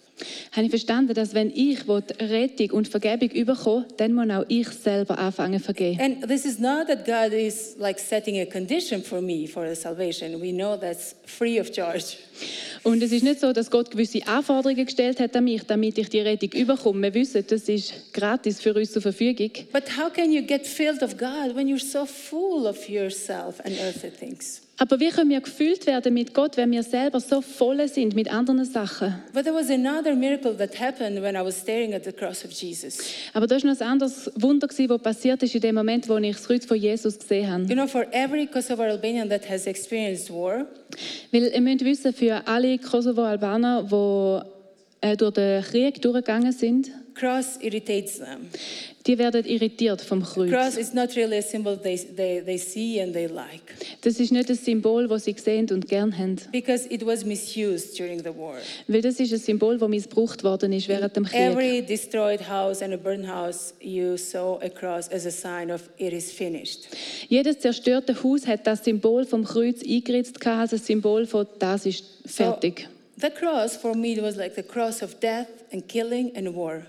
Habe 0.52 0.64
ich 0.64 0.70
verstanden, 0.70 1.14
dass 1.14 1.34
wenn 1.34 1.50
ich 1.50 1.80
Rettung 1.88 2.70
und 2.70 2.88
Vergebung 2.88 3.30
überkomme, 3.30 3.86
dann 3.96 4.12
muss 4.12 4.30
auch 4.30 4.44
ich 4.48 4.68
selber 4.68 5.18
anfangen 5.18 5.60
vergeben. 5.60 6.00
And 6.00 6.28
this 6.28 6.44
is 6.44 6.58
not 6.58 6.86
that 6.88 7.04
God 7.04 7.32
is 7.32 7.76
like 7.78 7.98
setting 7.98 8.40
a 8.40 8.46
condition 8.46 9.02
for 9.02 9.20
me 9.20 9.46
for 9.46 9.68
the 9.68 9.74
salvation. 9.74 10.40
We 10.40 10.52
know 10.52 10.76
that's 10.76 11.14
free 11.26 11.60
of 11.60 11.70
charge. 11.74 12.16
Und 12.82 13.02
es 13.02 13.12
ist 13.12 13.22
nicht 13.22 13.40
so, 13.40 13.52
dass 13.52 13.70
Gott 13.70 13.90
gewisse 13.90 14.26
Anforderungen 14.26 14.86
gestellt 14.86 15.20
hat 15.20 15.36
an 15.36 15.44
mich, 15.44 15.62
damit 15.64 15.98
ich 15.98 16.08
die 16.08 16.20
Rettung 16.20 16.50
überkomme. 16.52 17.02
Wir 17.02 17.14
wissen, 17.14 17.44
das 17.46 17.68
ist 17.68 18.12
gratis 18.12 18.60
für 18.60 18.74
uns 18.74 18.92
zur 18.92 19.02
Verfügung. 19.02 19.50
But 19.72 19.84
how 19.96 20.12
can 20.12 20.32
you 20.32 20.42
get 20.42 20.66
filled 20.66 21.02
of 21.02 21.16
God 21.16 21.54
when 21.54 21.68
you're 21.68 21.78
so 21.78 22.06
full 22.06 22.66
of 22.66 22.88
yourself 22.88 23.60
and 23.60 23.76
earthly 23.80 24.10
things? 24.10 24.62
Aber 24.82 24.98
wie 24.98 25.10
können 25.10 25.28
wir 25.28 25.42
gefüllt 25.42 25.86
werden 25.86 26.14
mit 26.14 26.32
Gott, 26.32 26.56
wenn 26.56 26.70
wir 26.70 26.82
selber 26.82 27.20
so 27.20 27.42
voll 27.42 27.86
sind 27.86 28.14
mit 28.14 28.32
anderen 28.32 28.64
Sachen? 28.64 29.14
But 29.34 29.44
there 29.44 29.54
was 29.54 29.68
another 29.68 30.14
miracle 30.14 30.56
that 30.56 30.80
happened 30.80 31.20
when 31.20 31.36
I 31.36 31.44
was 31.44 31.60
staring 31.60 31.92
at 31.92 32.04
the 32.04 32.12
cross 32.12 32.42
of 32.46 32.50
Jesus. 32.50 32.98
Aber 33.34 33.46
das 33.46 33.62
war 33.62 33.74
noch 33.74 33.78
ein 33.78 33.86
anderes 33.86 34.30
Wunder, 34.36 34.68
das 34.68 35.02
passiert 35.02 35.42
ist 35.42 35.54
in 35.54 35.60
dem 35.60 35.74
Moment, 35.74 36.08
wo 36.08 36.16
ich 36.16 36.34
das 36.34 36.46
Kreuz 36.46 36.64
von 36.64 36.78
Jesus 36.78 37.18
gesehen 37.18 37.52
habe. 37.52 37.64
You 37.64 37.74
know, 37.74 37.86
for 37.86 38.06
every 38.10 38.46
Kosovo 38.46 38.82
Albanian 38.82 39.28
that 39.28 39.46
has 39.50 39.66
experienced 39.66 40.32
war, 40.32 40.64
Weil 41.30 41.48
ihr 41.48 41.60
müsst 41.60 41.84
wissen, 41.84 42.14
für 42.14 42.40
alle 42.46 42.78
Kosovo-Albaner, 42.78 43.82
die 43.82 45.06
äh, 45.06 45.14
durch 45.14 45.34
den 45.34 45.62
Krieg 45.62 46.00
durchgegangen 46.00 46.52
sind, 46.52 46.90
cross 47.14 47.56
irritates 47.60 48.18
them. 48.18 48.48
die 49.06 49.18
werden 49.18 49.44
irritiert 49.46 50.00
vom 50.02 50.22
Kreuz. 50.22 50.50
Cross 50.50 50.76
is 50.76 50.92
not 50.92 51.16
really 51.16 51.38
a 51.38 51.42
symbol 51.42 51.76
they, 51.76 51.96
they, 51.96 52.42
they 52.44 52.58
see 52.58 53.00
and 53.00 53.12
they 53.12 53.26
like 53.26 53.62
Das 54.02 54.20
ist 54.20 54.30
nicht 54.30 54.48
ein 54.50 54.56
Symbol, 54.56 55.08
das 55.08 55.24
sie 55.24 55.34
sehen 55.42 55.66
und 55.70 55.88
gern 55.88 56.16
haben. 56.16 56.36
because 56.52 56.86
it 56.90 57.04
was 57.04 57.24
misused 57.24 57.98
during 57.98 58.18
the 58.18 58.36
war. 58.36 58.56
Weil 58.88 59.00
das 59.02 59.18
ist 59.18 59.32
ein 59.32 59.38
Symbol, 59.38 59.78
das 59.78 59.88
missbraucht 59.88 60.44
worden 60.44 60.72
ist 60.72 60.88
während 60.88 61.16
dem 61.16 61.24
Krieg. 61.24 61.40
Every 61.40 61.82
destroyed 61.82 62.48
house 62.48 62.82
and 62.82 62.92
a 62.92 62.96
burned 62.96 63.26
house, 63.26 63.74
you 63.80 64.16
saw 64.16 64.58
a 64.62 64.68
cross 64.68 65.08
as 65.10 65.26
a 65.26 65.30
sign 65.30 65.70
of 65.70 65.88
it 65.96 66.12
is 66.12 66.30
finished. 66.30 66.88
Jedes 67.28 67.58
zerstörte 67.60 68.22
Haus 68.22 68.46
hat 68.46 68.66
das 68.66 68.84
Symbol 68.84 69.24
vom 69.24 69.44
Kreuz 69.44 69.82
eingeritzt, 69.82 70.46
also 70.46 70.76
das 70.76 70.86
Symbol 70.86 71.26
von 71.26 71.46
das 71.58 71.86
ist 71.86 72.04
fertig. 72.26 72.88
The 73.20 73.30
cross 73.30 73.76
for 73.76 73.94
me 73.94 74.18
was 74.20 74.36
like 74.36 74.54
the 74.54 74.62
cross 74.62 75.02
of 75.02 75.20
death 75.20 75.48
and 75.72 75.86
killing 75.86 76.32
and 76.34 76.54
war. 76.54 76.82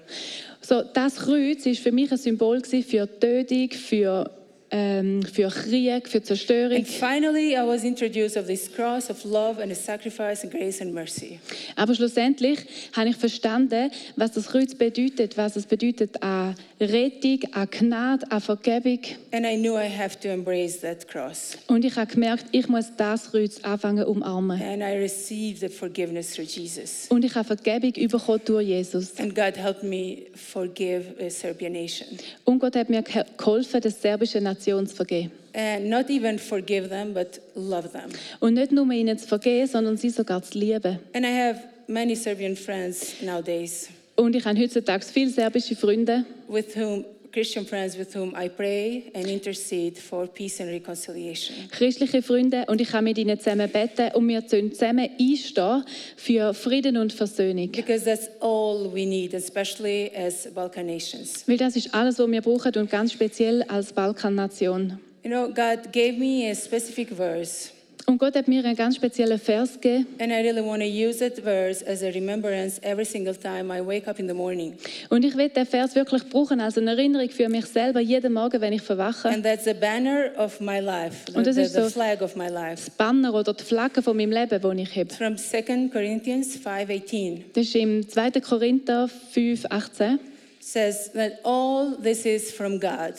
So, 0.61 0.83
das 0.83 1.15
Kreuz 1.15 1.65
ist 1.65 1.81
für 1.81 1.91
mich 1.91 2.11
ein 2.11 2.17
Symbol 2.17 2.61
für 2.63 3.19
Tötung, 3.19 3.69
für, 3.71 4.29
ähm, 4.71 5.21
für 5.23 5.49
Krieg, 5.49 6.07
für 6.07 6.23
Zerstörung. 6.23 6.77
And 6.77 6.87
finally, 6.87 7.53
I 7.55 7.65
was 7.67 7.83
introduced 7.83 8.37
of 8.37 8.47
this 8.47 8.71
cross 8.71 9.09
of 9.09 9.23
love 9.25 9.61
and 9.61 9.69
a 9.71 9.75
sacrifice 9.75 10.43
and 10.43 10.51
grace 10.51 10.81
and 10.81 10.93
mercy. 10.93 11.39
Aber 11.75 11.93
schlussendlich 11.93 12.59
habe 12.93 13.09
ich 13.09 13.17
verstanden, 13.17 13.91
was 14.15 14.31
das 14.31 14.47
Kreuz 14.47 14.73
bedeutet, 14.73 15.35
was 15.35 15.57
es 15.57 15.65
bedeutet 15.65 16.23
an 16.23 16.55
Rettung, 16.79 17.39
an 17.51 17.67
Gnade, 17.69 18.31
an 18.31 18.39
Vergebung. 18.39 18.99
And 19.33 19.45
I 19.45 19.57
knew 19.57 19.75
I 19.77 19.89
have 19.89 20.17
to 20.21 20.29
embrace 20.29 20.79
that 20.79 21.05
cross. 21.07 21.57
Und 21.67 21.83
ich 21.83 21.95
habe 21.97 22.09
gemerkt, 22.11 22.45
ich 22.53 22.67
muss 22.69 22.85
das 22.95 23.29
Kreuz 23.31 23.59
anfangen 23.63 24.05
umarmen. 24.05 24.61
And 24.61 24.81
I 24.81 24.95
received 24.97 25.59
the 25.59 25.67
forgiveness 25.69 26.33
through 26.33 26.47
Jesus. 26.47 27.07
Und 27.09 27.25
ich 27.25 27.35
habe 27.35 27.45
Vergebung 27.45 27.91
bekommen 27.91 28.41
durch 28.45 28.67
Jesus. 28.67 29.19
And 29.19 29.35
God 29.35 29.57
helped 29.57 29.83
me 29.83 30.27
forgive 30.33 31.15
a 31.19 31.29
Serbian 31.29 31.73
nation. 31.73 32.07
Und 32.45 32.59
Gott 32.59 32.75
hat 32.77 32.89
mir 32.89 33.01
ge- 33.01 33.25
geholfen, 33.37 33.81
der 33.81 33.91
serbischen 33.91 34.43
Nation 34.43 34.60
zu 34.61 34.95
vergeben. 34.95 35.31
And 35.53 35.89
not 35.89 36.09
even 36.09 36.39
forgive 36.39 36.89
them, 36.89 37.13
but 37.13 37.41
love 37.55 37.89
them. 37.89 38.09
Und 38.39 38.53
nicht 38.53 38.71
nur 38.71 38.89
ihnen 38.91 39.17
zu 39.17 39.27
vergeben, 39.27 39.67
sondern 39.67 39.97
sie 39.97 40.09
sogar 40.09 40.41
zu 40.41 40.57
lieben. 40.57 40.99
And 41.13 41.25
I 41.25 41.29
have 41.29 41.59
many 41.87 42.15
Serbian 42.15 42.55
friends 42.55 43.15
nowadays 43.21 43.89
Und 44.15 44.35
ich 44.35 44.45
habe 44.45 44.59
heutzutage 44.59 45.03
viele 45.05 45.29
serbische 45.29 45.75
Freunde, 45.75 46.25
with 46.47 46.75
whom, 46.75 47.05
Christian 47.31 47.65
friends 47.65 47.97
with 47.97 48.13
whom 48.13 48.35
I 48.35 48.49
pray 48.49 49.11
and 49.15 49.25
intercede 49.27 49.97
for 49.97 50.27
peace 50.27 50.59
and 50.59 50.69
reconciliation. 50.69 51.55
christliche 51.71 52.21
Freunde, 52.21 52.65
und 52.67 52.81
ich 52.81 52.89
kann 52.89 53.03
mit 53.03 53.17
ihnen 53.17 53.39
zusammen 53.39 53.69
beten 53.69 54.11
und 54.13 54.27
wir 54.27 54.43
sollen 54.47 54.73
zusammen 54.73 55.09
einstehen 55.19 55.83
für 56.17 56.53
Frieden 56.53 56.97
und 56.97 57.13
Versöhnung. 57.13 57.71
Because 57.71 58.03
that's 58.05 58.29
all 58.41 58.91
we 58.93 59.05
need, 59.05 59.33
especially 59.33 60.11
as 60.15 60.47
Balkan 60.53 60.85
nations. 60.85 61.47
Weil 61.47 61.57
das 61.57 61.75
ist 61.75 61.93
alles, 61.93 62.19
was 62.19 62.29
wir 62.29 62.41
brauchen 62.41 62.73
und 62.75 62.89
ganz 62.89 63.13
speziell 63.13 63.63
als 63.63 63.93
Balkannation. 63.93 64.99
You 65.23 65.29
know, 65.29 65.47
God 65.47 65.93
gave 65.93 66.17
me 66.17 66.49
a 66.49 66.55
specific 66.55 67.09
verse, 67.09 67.69
Und 68.07 68.17
Gott 68.17 68.35
hat 68.35 68.47
mir 68.47 68.63
einen 68.63 68.75
ganz 68.75 68.95
speziellen 68.95 69.39
Vers 69.39 69.73
gegeben. 69.79 70.07
and 70.19 70.31
I 70.31 70.35
really 70.35 70.61
want 70.65 70.81
to 70.81 70.87
use 70.87 71.19
that 71.19 71.37
verse 71.39 71.85
as 71.87 72.03
a 72.03 72.07
remembrance 72.09 72.79
every 72.83 73.05
single 73.05 73.35
time 73.35 73.71
I 73.73 73.79
wake 73.85 74.07
up 74.07 74.19
in 74.19 74.27
the 74.27 74.33
morning. 74.33 74.73
Und 75.09 75.23
ich 75.23 75.35
will 75.37 75.49
den 75.49 75.65
Vers 75.65 75.95
wirklich 75.95 76.23
brauchen 76.29 76.59
als 76.59 76.77
eine 76.77 76.91
Erinnerung 76.91 77.29
für 77.29 77.47
mich 77.49 77.65
selber 77.67 77.99
jeden 77.99 78.33
Morgen, 78.33 78.59
wenn 78.61 78.73
ich 78.73 78.81
verwache. 78.81 79.29
And 79.29 79.43
that's 79.43 79.65
the 79.65 79.73
banner 79.73 80.31
of 80.37 80.59
my 80.59 80.79
life, 80.79 81.25
the, 81.27 81.35
Und 81.37 81.47
das 81.47 81.55
the, 81.55 81.61
ist 81.63 81.73
the 81.73 81.81
so- 81.83 81.89
flag 81.89 82.21
of 82.21 82.35
my 82.35 82.47
life. 82.47 82.85
Das 82.85 82.89
Banner 82.89 83.33
oder 83.33 83.53
die 83.53 83.63
Flagge 83.63 84.01
von 84.01 84.17
meinem 84.17 84.31
Leben, 84.31 84.59
das 84.61 84.77
ich 84.77 84.95
habe. 84.95 85.13
From 85.13 85.37
2 85.37 85.89
Corinthians 85.91 86.57
5:18 86.57 87.43
Das 87.53 87.65
ist 87.65 87.75
im 87.75 88.07
2. 88.07 88.31
Korinther 88.41 89.07
5, 89.07 89.65
18, 89.69 90.19
says 90.59 91.11
that 91.13 91.33
all 91.43 91.95
this 92.01 92.25
is 92.25 92.51
from 92.51 92.79
God, 92.79 93.13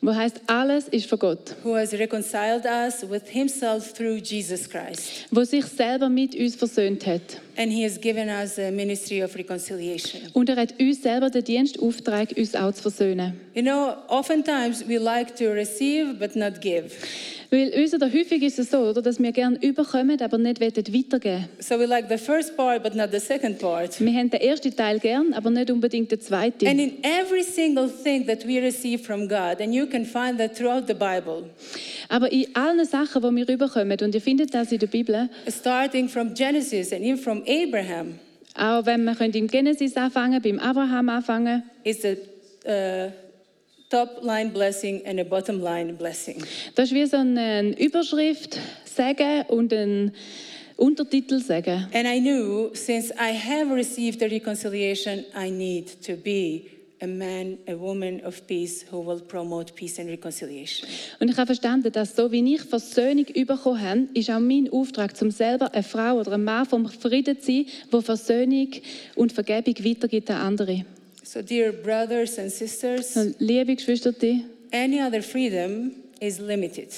wo 0.00 0.14
heißt 0.14 0.42
alles 0.46 0.86
ist 0.88 1.06
von 1.06 1.18
Gott, 1.18 1.56
who 1.64 1.74
has 1.74 1.92
reconciled 1.92 2.64
us 2.64 3.02
with 3.08 3.22
himself 3.28 3.92
through 3.92 4.18
Jesus 4.22 4.68
Christ. 4.68 5.26
wo 5.30 5.42
sich 5.44 5.64
selber 5.64 6.08
mit 6.08 6.34
uns 6.36 6.54
versöhnt 6.54 7.04
hat. 7.06 7.40
And 7.56 7.72
he 7.72 7.84
has 7.84 8.00
given 8.00 8.28
us 8.28 8.58
a 8.58 8.70
ministry 8.70 9.22
of 9.24 9.34
reconciliation. 9.34 10.22
Und 10.32 10.48
er 10.48 10.56
hat 10.56 10.74
uns 10.80 11.02
selber 11.02 11.30
den 11.30 11.42
Dienstauftrag, 11.42 12.32
uns 12.36 12.54
auch 12.54 12.72
zu 12.72 12.82
versöhnen. 12.82 13.40
You 13.54 13.62
know, 13.62 13.94
oftentimes 14.08 14.86
we 14.86 14.98
like 14.98 15.34
to 15.36 15.50
receive 15.50 16.14
but 16.14 16.36
not 16.36 16.60
give. 16.60 16.92
Weil 17.50 17.72
uns 17.82 17.94
oder 17.94 18.12
häufig 18.12 18.42
ist 18.42 18.58
es 18.58 18.70
so, 18.70 18.78
oder, 18.78 19.00
dass 19.00 19.18
wir 19.18 19.32
gerne 19.32 19.58
überkommen, 19.62 20.20
aber 20.20 20.36
nicht 20.36 20.60
weitergeben. 20.60 21.48
So 21.60 21.78
we 21.78 21.86
like 21.86 22.06
the 22.10 22.18
first 22.18 22.54
part, 22.56 22.82
but 22.82 22.94
not 22.94 23.10
the 23.10 23.18
second 23.18 23.58
part. 23.58 23.98
Wir 23.98 24.12
haben 24.12 24.28
den 24.28 24.40
ersten 24.40 24.76
Teil 24.76 24.98
gern, 24.98 25.32
aber 25.32 25.48
nicht 25.48 25.70
unbedingt 25.70 26.10
den 26.12 26.20
zweiten. 26.20 26.66
And 26.66 26.78
in 26.78 27.02
every 27.02 27.42
single 27.42 27.88
thing 27.88 28.26
that 28.26 28.46
we 28.46 28.60
receive 28.60 29.02
from 29.02 29.26
God, 29.28 29.62
and 29.62 29.72
you 29.74 29.86
can 29.86 30.04
find 30.04 30.36
that 30.38 30.56
throughout 30.56 30.86
the 30.86 30.94
Bible, 30.94 31.44
Aber 32.10 32.30
in 32.30 32.54
allen 32.54 32.84
Sachen, 32.84 33.22
die 33.22 33.36
wir 33.36 33.48
überkommen, 33.48 33.96
und 34.02 34.14
ihr 34.14 34.20
findet 34.20 34.52
das 34.52 34.70
in 34.70 34.80
der 34.80 34.86
Bibel, 34.86 35.30
starting 35.48 36.06
from 36.06 36.34
Genesis 36.34 36.92
and 36.92 37.02
even 37.02 37.16
from 37.16 37.42
Abraham, 37.46 38.18
auch 38.54 38.84
wenn 38.84 39.04
wir 39.04 39.34
im 39.34 39.46
Genesis 39.46 39.96
anfangen, 39.96 40.42
beim 40.42 40.58
Abraham 40.58 41.08
anfangen, 41.08 41.62
is 41.82 42.04
a 42.04 42.12
uh, 42.66 43.10
top 43.88 44.22
line 44.22 44.50
blessing 44.50 45.02
and 45.06 45.18
a 45.20 45.24
bottom 45.24 45.60
line 45.60 45.92
blessing. 45.94 46.42
das 46.74 46.90
ist 46.90 46.94
wie 46.94 47.06
so 47.06 47.16
eine 47.16 47.78
Überschrift 47.78 48.58
sagen 48.84 49.44
und 49.48 49.72
ein 49.72 50.12
Untertitel 50.76 51.40
sagen. 51.40 51.88
And 51.92 52.06
I 52.06 52.20
knew 52.20 52.70
since 52.74 53.12
I 53.14 53.32
have 53.32 53.74
received 53.74 54.20
the 54.20 54.26
reconciliation, 54.26 55.24
I 55.34 55.50
need 55.50 56.00
to 56.06 56.14
be 56.14 56.78
a 57.00 57.06
man, 57.06 57.58
a 57.66 57.74
woman 57.74 58.20
of 58.24 58.46
peace 58.46 58.84
who 58.90 59.04
will 59.04 59.20
promote 59.20 59.74
peace 59.74 59.98
and 59.98 60.08
reconciliation. 60.08 60.88
Und 61.20 61.30
ich 61.30 61.36
habe 61.36 61.46
verstanden, 61.46 61.92
dass 61.92 62.14
so 62.14 62.30
wie 62.30 62.54
ich 62.54 62.62
Versöhnung 62.62 63.24
bekommen 63.24 63.80
habe, 63.80 64.08
ist 64.14 64.30
auch 64.30 64.38
mein 64.38 64.68
Auftrag, 64.70 65.16
zum 65.16 65.30
selber 65.30 65.72
eine 65.72 65.82
Frau 65.82 66.20
oder 66.20 66.32
ein 66.32 66.44
Mann 66.44 66.66
vom 66.66 66.88
Frieden 66.88 67.40
zu 67.40 67.46
sein, 67.46 67.66
der 67.92 68.02
Versöhnung 68.02 68.70
und 69.16 69.32
Vergebung 69.32 69.74
weitergibt 69.84 70.30
an 70.30 70.36
andere. 70.36 70.84
So, 71.30 71.42
dear 71.42 71.72
brothers 71.72 72.38
and 72.38 72.50
sisters, 72.50 73.12
So, 73.12 73.34
liebe 73.38 73.76
Geschwister, 73.76 74.14
any 74.72 74.98
other 74.98 75.20
freedom 75.20 75.92
is 76.22 76.38
limited. 76.38 76.88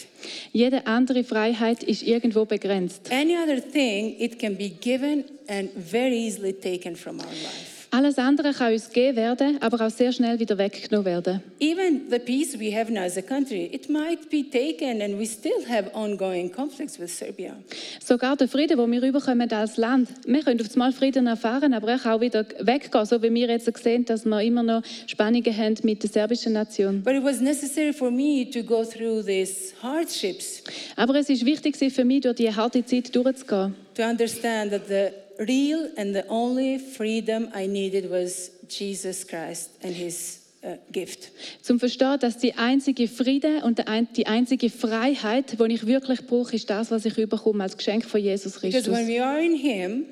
jede 0.53 0.87
andere 0.87 1.25
Freiheit 1.25 1.83
ist 1.83 2.05
irgendwo 2.05 2.45
begrenzt. 2.45 3.11
Any 3.11 3.35
other 3.37 3.61
thing, 3.61 4.15
it 4.21 4.39
can 4.39 4.57
be 4.57 4.69
given 4.69 5.25
and 5.49 5.71
very 5.75 6.17
easily 6.17 6.53
taken 6.53 6.95
from 6.95 7.19
our 7.19 7.27
life. 7.27 7.70
Alles 7.93 8.19
andere 8.19 8.53
kann 8.53 8.73
uns 8.73 8.89
gegeben 8.89 9.17
werden, 9.17 9.59
aber 9.61 9.85
auch 9.85 9.91
sehr 9.91 10.13
schnell 10.13 10.39
wieder 10.39 10.57
weggenommen 10.57 11.05
werden. 11.07 11.43
Even 11.59 12.03
the 12.09 12.21
peace 12.21 12.57
we 12.57 12.73
have 12.73 12.93
now 12.93 13.01
as 13.03 13.19
a 13.19 13.23
country, 13.23 13.69
it 13.73 13.91
might 13.91 14.31
be 14.31 14.45
taken, 14.49 15.03
and 15.03 15.19
we 15.19 15.27
still 15.27 15.67
have 15.69 15.91
ongoing 15.93 16.53
conflicts 16.53 17.01
with 17.01 17.11
Serbia. 17.11 17.57
Sogar 18.01 18.37
der 18.37 18.47
Frieden, 18.47 18.79
den 18.79 18.93
wir 18.93 19.03
überkommen 19.03 19.51
als 19.53 19.77
Land, 19.77 20.09
wir 20.25 20.41
können 20.45 20.61
auf 20.61 20.73
einmal 20.73 20.93
Frieden 20.93 21.27
erfahren, 21.27 21.75
aber 21.75 21.89
er 21.91 21.99
kann 21.99 22.13
auch 22.13 22.21
wieder 22.21 22.47
weggehen, 22.61 23.05
so 23.07 23.21
wie 23.25 23.35
wir 23.35 23.49
jetzt 23.49 23.77
sehen, 23.83 24.05
dass 24.05 24.25
wir 24.25 24.41
immer 24.41 24.63
noch 24.63 24.83
Spannungen 25.09 25.57
haben 25.57 25.75
mit 25.83 26.05
der 26.05 26.11
serbischen 26.11 26.53
Nation. 26.53 27.03
But 27.03 27.15
it 27.15 27.25
was 27.25 27.41
necessary 27.41 27.93
for 27.93 28.13
me 28.13 28.49
to 28.53 28.63
go 28.63 28.85
through 28.85 29.25
these 29.27 29.75
hardships 29.83 30.63
Aber 30.95 31.17
es 31.17 31.29
ist 31.29 31.45
wichtig 31.45 31.77
für 31.77 32.05
mich, 32.05 32.21
durch 32.21 32.37
diese 32.37 32.55
harte 32.55 32.85
Zeit 32.85 33.13
durchzugehen. 33.17 33.75
to 33.97 34.03
understand 34.05 34.71
that 34.71 34.87
the 34.87 35.09
real 35.41 35.89
and 35.97 36.15
the 36.15 36.25
only 36.29 36.79
freedom 36.79 37.49
I 37.57 37.67
needed 37.67 38.11
was 38.11 38.51
Jesus 38.69 39.27
Christ 39.27 39.71
and 39.83 39.93
his 39.95 40.41
uh, 40.63 40.77
gift. 40.93 41.31
Zum 41.63 41.81
verstehen, 41.81 42.19
dass 42.21 42.39
die 42.39 42.55
einzige 42.55 43.09
Frieden 43.09 43.63
und 43.63 43.79
die 44.17 44.27
einzige 44.27 44.71
Freiheit, 44.71 45.59
die 45.59 45.73
ich 45.75 45.87
wirklich 45.87 46.27
brauche, 46.27 46.55
ist 46.55 46.69
das, 46.69 46.91
was 46.91 47.05
ich 47.07 47.17
überkomme 47.19 47.63
als 47.65 47.77
Geschenk 47.77 48.05
von 48.05 48.21
Jesus 48.21 48.61
Because 48.61 48.85
Christus. 48.85 48.95
when 48.95 49.09
we 49.09 49.23
are 49.25 49.43
in 49.43 49.55
him, 49.57 50.05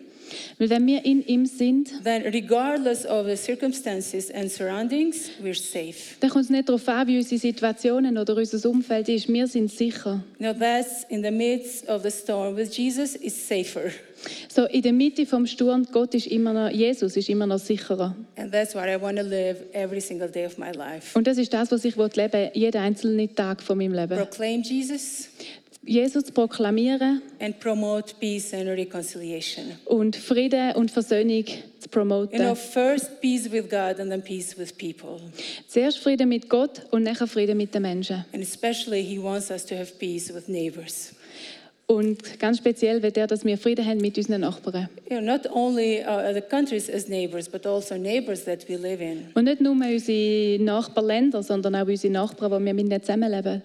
Weil 0.58 0.68
wenn 0.68 0.86
wir 0.86 1.04
in 1.06 1.24
ihm 1.26 1.46
sind, 1.46 1.90
then 2.04 2.20
regardless 2.22 3.06
of 3.06 3.26
the 3.26 3.36
circumstances 3.36 4.30
and 4.30 4.50
surroundings, 4.50 5.30
we're 5.42 5.54
safe. 5.54 6.16
dann 6.20 6.28
kommt 6.30 6.44
es 6.44 6.50
nicht 6.50 6.68
darauf 6.68 6.86
an, 6.88 7.06
wie 7.06 7.16
unsere 7.16 7.38
Situationen 7.40 8.18
oder 8.18 8.36
unser 8.36 8.68
Umfeld 8.68 9.08
ist. 9.08 9.26
Wir 9.28 9.46
sind 9.46 9.70
sicher. 9.70 10.22
Now 10.38 10.52
that's 10.52 11.04
in 11.08 11.22
the 11.22 11.30
midst 11.30 11.88
of 11.88 12.02
the 12.02 12.10
storm 12.10 12.56
with 12.56 12.76
Jesus 12.76 13.14
is 13.16 13.34
safer. 13.48 13.90
So 14.48 14.64
in 14.64 14.82
der 14.82 14.92
Mitte 14.92 15.26
vom 15.26 15.46
Sturm, 15.46 15.86
Gott 15.92 16.14
ist 16.14 16.26
immer 16.26 16.52
noch, 16.52 16.70
Jesus 16.70 17.16
ist 17.16 17.28
immer 17.28 17.46
noch 17.46 17.58
sicherer. 17.58 18.14
And 18.36 18.52
that's 18.52 18.74
what 18.74 18.86
I 18.86 19.00
want 19.00 19.18
to 19.18 19.24
live 19.24 19.56
every 19.72 20.00
single 20.00 20.28
day 20.28 20.46
of 20.46 20.58
my 20.58 20.70
life. 20.72 21.16
Und 21.16 21.26
das 21.26 21.38
ist 21.38 21.52
das, 21.52 21.70
was 21.70 21.84
ich 21.84 21.96
leben 21.96 22.32
will, 22.32 22.50
jeden 22.54 22.80
einzelnen 22.80 23.34
Tag 23.34 23.62
von 23.62 23.78
meinem 23.78 23.94
Leben. 23.94 24.16
Proclaim 24.16 24.62
Jesus 24.62 25.28
Jesus 25.88 26.30
proklamieren 26.30 27.22
and 27.40 27.58
promote 27.60 28.14
peace 28.20 28.52
and 28.52 28.68
reconciliation. 28.68 29.64
und 29.86 30.16
Frieden 30.16 30.72
und 30.74 30.90
Versöhnung 30.90 31.46
zu 31.46 31.54
You 31.54 31.88
promoten. 31.90 32.38
know, 32.38 32.54
first 32.54 33.20
peace 33.22 33.50
with 33.50 33.70
God 33.70 33.98
and 33.98 34.10
then 34.10 34.20
peace 34.22 34.58
with 34.58 34.76
people. 34.76 35.20
Zuerst 35.66 35.98
Frieden 35.98 36.28
mit 36.28 36.50
Gott 36.50 36.82
und 36.90 37.04
nachher 37.04 37.26
Frieden 37.26 37.56
mit 37.56 37.74
den 37.74 37.82
Menschen. 37.82 38.24
And 38.34 38.42
especially, 38.42 39.02
He 39.02 39.22
wants 39.22 39.50
us 39.50 39.64
to 39.64 39.76
have 39.76 39.92
peace 39.98 40.32
with 40.34 40.48
neighbors. 40.48 41.14
Und 41.90 42.38
ganz 42.38 42.58
speziell 42.58 43.02
will 43.02 43.12
er, 43.14 43.26
dass 43.26 43.46
wir 43.46 43.56
Frieden 43.56 43.86
haben 43.86 43.96
mit 43.98 44.18
unseren 44.18 44.42
Nachbarn. 44.42 44.90
You 45.10 45.20
know, 45.20 45.32
not 45.32 45.50
only 45.50 46.02
uh, 46.02 46.34
the 46.34 46.42
countries 46.42 46.90
as 46.90 47.08
neighbors, 47.08 47.48
but 47.48 47.66
also 47.66 47.96
neighbors 47.96 48.44
that 48.44 48.68
we 48.68 48.76
live 48.76 49.00
in. 49.00 49.28
Und 49.34 49.44
nicht 49.44 49.62
nur 49.62 49.72
unsere 49.72 50.62
Nachbarländer, 50.62 51.42
sondern 51.42 51.74
auch 51.76 51.86
unsere 51.86 52.12
Nachbarn, 52.12 52.60
die 52.60 52.66
wir 52.66 52.74
mit 52.74 52.86
ihnen 52.86 53.00
zusammenleben. 53.00 53.62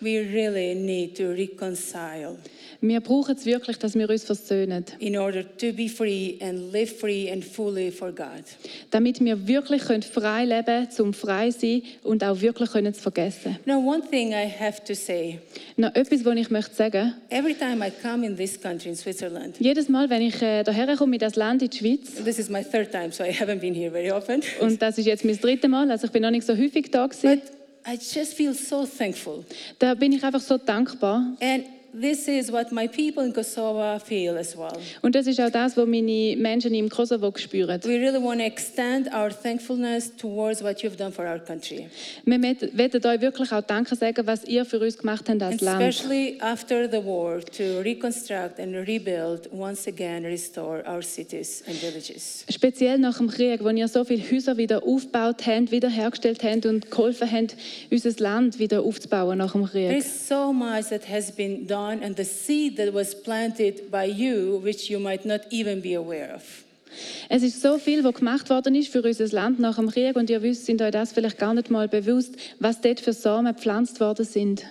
We 0.00 0.20
really 0.20 0.76
need 0.76 1.16
to 1.16 1.30
reconcile 1.30 2.36
Wir 2.86 3.00
brauchen 3.00 3.34
es 3.34 3.46
wirklich, 3.46 3.78
dass 3.78 3.94
wir 3.94 4.10
uns 4.10 4.24
versöhnen, 4.24 4.84
in 4.98 5.16
order 5.16 5.42
to 5.56 5.72
be 5.72 5.88
free 5.88 6.34
and 6.42 6.70
live 6.70 6.92
free 7.00 7.30
and 7.32 7.42
fully 7.42 7.90
for 7.90 8.12
God. 8.12 8.44
damit 8.90 9.24
wir 9.24 9.48
wirklich 9.48 9.84
können 9.84 10.02
frei 10.02 10.44
leben 10.44 10.64
können, 10.66 10.90
zum 10.90 11.14
frei 11.14 11.50
sein 11.50 11.80
und 12.02 12.22
auch 12.22 12.38
wirklich 12.42 12.70
können 12.72 12.92
zu 12.92 13.00
vergessen. 13.00 13.56
Now, 13.64 13.78
one 13.78 14.02
thing 14.10 14.32
I 14.32 14.46
have 14.60 14.84
to 14.84 14.94
say 14.94 15.38
Noch 15.78 15.94
etwas, 15.94 16.26
was 16.26 16.36
ich 16.36 16.50
möchte 16.50 16.74
sagen. 16.74 17.14
every 17.30 17.54
time 17.54 17.86
I 17.86 17.90
come 17.90 18.26
in 18.26 18.36
this 18.36 18.60
country, 18.60 18.90
in 18.90 18.96
Switzerland, 18.96 19.56
Jedes 19.58 19.88
Mal, 19.88 20.10
wenn 20.10 20.20
ich 20.20 20.42
äh, 20.42 20.62
daher 20.62 20.94
komme 20.98 21.16
in 21.16 21.20
das 21.20 21.36
Land, 21.36 21.62
in 21.62 21.70
die 21.70 21.78
Schweiz, 21.78 22.22
this 22.22 22.38
is 22.38 22.50
my 22.50 22.62
third 22.62 22.92
time, 22.92 23.10
so 23.12 23.24
I 23.24 23.30
haven't 23.30 23.60
been 23.60 23.74
here 23.74 23.90
very 23.90 24.10
often, 24.10 24.42
und 24.60 24.82
das 24.82 24.98
ist 24.98 25.06
jetzt 25.06 25.24
mein 25.24 25.40
drittes 25.40 25.70
Mal, 25.70 25.90
also 25.90 26.04
ich 26.04 26.12
bin 26.12 26.20
noch 26.20 26.30
nicht 26.30 26.46
so 26.46 26.54
häufig 26.54 26.90
da 26.90 27.06
gewesen, 27.06 27.40
but 27.40 27.40
I 27.86 27.94
just 27.94 28.34
feel 28.34 28.52
so 28.52 28.84
thankful. 28.86 29.42
da 29.78 29.94
bin 29.94 30.12
ich 30.12 30.22
einfach 30.22 30.40
so 30.40 30.58
dankbar. 30.58 31.34
And 31.40 31.64
this 32.00 32.26
is 32.28 32.50
what 32.50 32.72
my 32.72 32.88
people 32.88 33.24
in 33.24 33.32
Kosovo 33.32 33.98
feel 33.98 34.36
as 34.36 34.56
well. 34.56 34.72
Und 35.02 35.14
das 35.14 35.26
ist 35.26 35.40
auch 35.40 35.50
das, 35.50 35.76
was 35.76 35.86
meine 35.86 36.34
Menschen 36.36 36.74
im 36.74 36.88
Kosovo 36.88 37.32
spüren. 37.36 37.80
We 37.84 37.98
really 38.00 38.22
want 38.22 38.40
to 38.40 38.46
extend 38.46 39.08
our 39.14 39.30
thankfulness 39.30 40.14
towards 40.16 40.62
what 40.62 40.78
you've 40.82 40.96
done 40.96 41.12
for 41.12 41.24
our 41.24 41.38
country. 41.38 41.86
Wir 42.24 42.38
möchten 42.38 43.06
euch 43.06 43.20
wirklich 43.20 43.52
auch 43.52 43.62
Danke 43.62 43.94
sagen, 43.96 44.26
was 44.26 44.44
ihr 44.44 44.64
für 44.64 44.78
uns 44.80 44.98
gemacht 44.98 45.28
habt 45.28 45.42
als 45.42 45.52
And 45.54 45.60
Land. 45.62 45.82
especially 45.82 46.38
after 46.40 46.88
the 46.90 47.04
war, 47.04 47.40
to 47.40 47.80
reconstruct 47.82 48.58
and 48.58 48.74
rebuild, 48.74 49.48
once 49.52 49.86
again 49.86 50.24
restore 50.24 50.82
our 50.86 51.02
cities 51.02 51.62
and 51.66 51.76
villages. 51.76 52.44
Speziell 52.50 52.98
nach 52.98 53.18
dem 53.18 53.28
Krieg, 53.28 53.62
wo 53.62 53.68
ihr 53.70 53.88
so 53.88 54.04
viele 54.04 54.22
Häuser 54.30 54.56
wieder 54.56 54.82
aufgebaut 54.84 55.46
habt, 55.46 55.70
wiederhergestellt 55.70 56.42
habt 56.42 56.66
und 56.66 56.90
geholfen 56.90 57.30
habt, 57.30 57.56
unser 57.90 58.10
Land 58.22 58.58
wieder 58.58 58.82
aufzubauen 58.82 59.38
nach 59.38 59.52
dem 59.52 59.66
There 59.70 59.88
Krieg. 59.90 59.98
is 59.98 60.28
so 60.28 60.52
much 60.52 60.88
that 60.90 61.08
has 61.08 61.30
been 61.30 61.66
done, 61.66 61.83
and 61.90 62.16
the 62.16 62.24
seed 62.24 62.76
that 62.76 62.92
was 62.92 63.14
planted 63.14 63.90
by 63.90 64.04
you, 64.04 64.60
which 64.62 64.90
you 64.90 64.98
might 64.98 65.24
not 65.24 65.40
even 65.50 65.80
be 65.80 65.94
aware 65.94 66.34
of. 66.34 66.64
Es 67.28 67.42
ist 67.42 67.60
so 67.60 67.78
viel, 67.78 68.04
was 68.04 68.14
gemacht 68.14 68.50
worden 68.50 68.74
ist 68.74 68.88
für 68.88 69.02
unser 69.02 69.26
Land 69.28 69.58
nach 69.58 69.76
dem 69.76 69.90
Krieg 69.90 70.16
und 70.16 70.30
ihr 70.30 70.42
wisst, 70.42 70.66
sind 70.66 70.80
euch 70.80 70.92
das 70.92 71.12
vielleicht 71.12 71.38
gar 71.38 71.54
nicht 71.54 71.70
mal 71.70 71.88
bewusst, 71.88 72.36
was 72.60 72.80
dort 72.80 73.00
für 73.00 73.12
Samen 73.12 73.54
gepflanzt 73.54 74.00
worden 74.00 74.24
sind. 74.24 74.64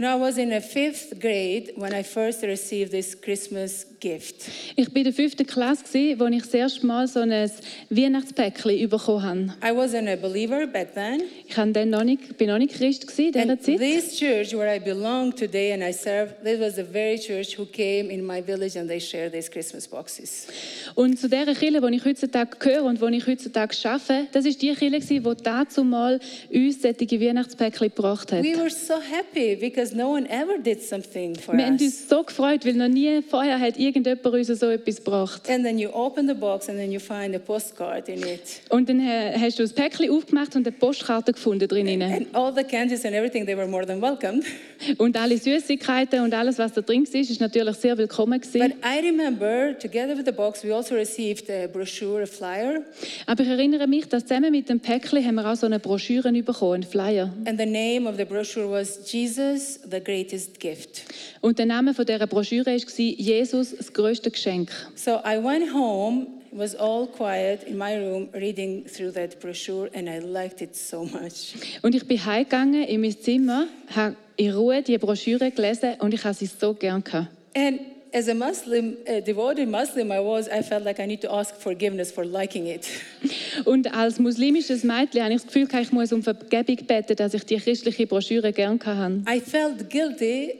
You 0.00 0.06
know, 0.06 0.16
I 0.16 0.18
was 0.18 0.38
in 0.38 0.50
a 0.54 0.62
fifth 0.62 1.20
grade 1.20 1.74
when 1.76 1.92
I 1.92 2.02
first 2.02 2.42
received 2.42 2.90
this 2.90 3.14
Christmas 3.14 3.84
gift. 4.00 4.48
Ich 4.74 4.88
war 4.88 4.96
in 4.96 5.04
der 5.04 5.12
fünften 5.12 5.46
Klasse, 5.46 6.18
wo 6.18 6.24
ich 6.24 6.42
das 6.42 6.54
erste 6.54 6.86
Mal 6.86 7.06
so 7.06 7.20
ein 7.20 7.50
Weihnachtspäckchen 7.90 8.88
bekommen 8.88 9.54
habe. 9.60 9.74
I 9.74 9.76
wasn't 9.76 10.10
a 10.10 10.16
believer 10.16 10.66
back 10.66 10.94
then. 10.94 11.24
Ich 11.46 11.54
war 11.54 11.66
dann 11.66 11.90
noch 11.90 12.02
nicht, 12.02 12.38
bin 12.38 12.48
noch 12.48 12.56
nicht 12.56 12.72
Christ 12.72 13.04
in 13.18 13.32
dieser 13.32 13.60
Zeit. 13.60 13.78
this 13.78 14.18
church 14.18 14.54
where 14.54 14.74
I 14.74 14.78
belong 14.78 15.36
today 15.36 15.74
and 15.74 15.82
I 15.82 15.92
serve, 15.92 16.34
this 16.42 16.58
was 16.58 16.76
the 16.76 16.82
very 16.82 17.18
church 17.18 17.58
who 17.58 17.66
came 17.66 18.10
in 18.10 18.24
my 18.24 18.42
village 18.42 18.78
and 18.78 18.88
they 18.88 19.00
shared 19.00 19.34
these 19.34 19.50
Christmas 19.50 19.86
boxes. 19.86 20.46
Und 20.94 21.18
zu 21.18 21.28
dieser 21.28 21.54
Kirche, 21.54 21.78
die 21.78 21.96
ich 21.96 22.04
heutzutage 22.06 22.56
gehöre 22.58 22.84
und 22.84 23.02
die 23.02 23.16
ich 23.18 23.26
heutzutage 23.26 23.76
arbeite, 23.84 24.28
das 24.32 24.46
war 24.46 24.52
die 24.52 24.74
Kirche, 24.74 24.98
die 24.98 25.22
dazu 25.42 25.84
mal 25.84 26.18
uns 26.50 26.80
solche 26.80 27.20
Weihnachtspäckchen 27.20 27.88
gebracht 27.88 28.32
hat. 28.32 28.42
We 28.42 28.56
were 28.56 28.70
so 28.70 28.94
happy 28.94 29.56
because 29.56 29.89
no 29.94 30.10
one 30.12 30.28
ever 30.28 30.58
did 30.58 30.82
something 30.82 31.34
for 31.36 31.56
Wir 31.56 31.66
haben 31.66 31.78
uns 31.78 32.08
so 32.08 32.22
gefreut, 32.22 32.64
weil 32.64 32.74
noch 32.74 32.88
nie 32.88 33.22
vorher 33.22 33.58
hat 33.58 33.78
irgendjemand 33.78 34.24
uns 34.26 34.46
so 34.48 34.66
etwas 34.70 34.96
gebracht. 34.96 35.48
And 35.48 35.64
then 35.64 35.78
you 35.78 35.90
open 35.92 36.26
the 36.28 36.34
box 36.34 36.68
and 36.68 36.78
then 36.78 36.90
you 36.92 37.00
find 37.00 37.34
a 37.34 37.38
postcard 37.38 38.08
in 38.08 38.20
it. 38.22 38.60
Und 38.70 38.88
dann 38.88 39.00
hast 39.02 39.58
du 39.58 39.62
das 39.62 39.72
Päckchen 39.72 40.10
aufgemacht 40.10 40.56
und 40.56 40.66
eine 40.66 40.76
Postkarte 40.76 41.32
gefunden 41.32 41.68
drinnen. 41.68 42.02
And 42.02 42.26
all 42.34 42.52
the 42.54 42.64
candies 42.64 43.04
and 43.04 43.14
everything, 43.14 43.46
they 43.46 43.56
were 43.56 43.66
more 43.66 43.86
than 43.86 44.00
welcome. 44.00 44.42
Und 44.96 45.14
alle 45.14 45.36
Süßigkeiten 45.36 46.20
und 46.20 46.32
alles, 46.32 46.56
was 46.58 46.72
da 46.72 46.80
drin 46.80 47.06
war, 47.06 47.20
ist 47.20 47.38
natürlich 47.40 47.76
sehr 47.76 47.98
willkommen 47.98 48.40
But 48.40 48.50
gewesen. 48.50 48.72
I 48.82 49.06
remember, 49.06 49.78
together 49.78 50.16
with 50.16 50.24
the 50.24 50.32
box, 50.32 50.64
we 50.64 50.74
also 50.74 50.94
received 50.94 51.50
a 51.50 51.66
brochure, 51.66 52.22
a 52.22 52.26
flyer, 52.26 52.80
Aber 53.26 53.42
ich 53.42 53.48
erinnere 53.50 53.86
mich, 53.86 54.08
dass 54.08 54.24
zusammen 54.24 54.50
mit 54.50 54.70
dem 54.70 54.80
Päckchen 54.80 55.22
haben 55.24 55.34
wir 55.34 55.46
auch 55.52 55.56
so 55.56 55.66
eine 55.66 55.78
Broschüre 55.78 56.32
bekommen, 56.32 56.74
einen 56.74 56.82
Flyer. 56.84 57.30
and 57.44 57.58
the 57.60 57.66
name 57.66 58.08
of 58.08 58.16
the 58.16 58.24
brochure 58.24 58.70
was 58.70 59.00
Jesus 59.10 59.69
Jesus, 59.70 59.90
the 59.90 60.00
greatest 60.00 60.58
gift. 60.58 61.02
Und 61.40 61.58
der 61.58 61.66
Name 61.66 61.94
von 61.94 62.04
dieser 62.04 62.26
Broschüre 62.26 62.66
war 62.66 62.98
Jesus, 62.98 63.74
das 63.76 63.92
größte 63.92 64.30
Geschenk. 64.30 64.70
So 64.94 65.20
I 65.24 65.42
went 65.42 65.72
home, 65.72 66.26
it 66.52 66.58
was 66.58 66.74
all 66.74 67.06
quiet 67.06 67.64
in 67.64 67.78
my 67.78 67.96
room, 67.96 68.28
reading 68.32 68.84
through 68.84 69.12
that 69.12 69.40
brochure, 69.40 69.90
and 69.94 70.08
I 70.08 70.18
liked 70.18 70.60
it 70.60 70.74
so 70.74 71.04
much. 71.04 71.54
Und 71.82 71.94
ich 71.94 72.06
bin 72.06 72.24
heimgegangen 72.24 72.84
in 72.84 73.00
mein 73.00 73.18
Zimmer, 73.18 73.66
habe 73.94 74.16
in 74.36 74.52
Ruhe 74.52 74.82
die 74.82 74.98
Broschüre 74.98 75.50
gelesen 75.50 75.94
und 76.00 76.14
ich 76.14 76.24
habe 76.24 76.34
sie 76.34 76.46
so 76.46 76.74
gern 76.74 77.04
gehabt. 77.04 77.28
And 77.54 77.80
as 78.12 78.28
a 78.28 78.34
Muslim, 78.34 78.96
a 79.06 79.20
devoted 79.20 79.68
Muslim 79.68 80.10
I 80.12 80.20
was, 80.20 80.48
I 80.48 80.62
felt 80.62 80.84
like 80.84 81.00
I 81.00 81.06
need 81.06 81.20
to 81.22 81.32
ask 81.32 81.54
forgiveness 81.54 82.10
for 82.10 82.24
liking 82.24 82.66
it. 82.66 82.86
Und 83.64 83.92
als 83.92 84.18
muslimisches 84.18 84.84
Mädchen 84.84 85.22
habe 85.22 85.34
ich 85.34 85.42
das 85.42 85.52
Gefühl, 85.52 85.68
ich 85.80 85.92
muss 85.92 86.12
um 86.12 86.22
Vergebung 86.22 86.86
beten, 86.86 87.16
dass 87.16 87.34
ich 87.34 87.44
die 87.44 87.56
christliche 87.56 88.06
Broschüre 88.06 88.52
gern 88.52 88.80
habe. 88.84 89.22
I 89.28 89.40
felt 89.40 89.90
guilty 89.90 90.54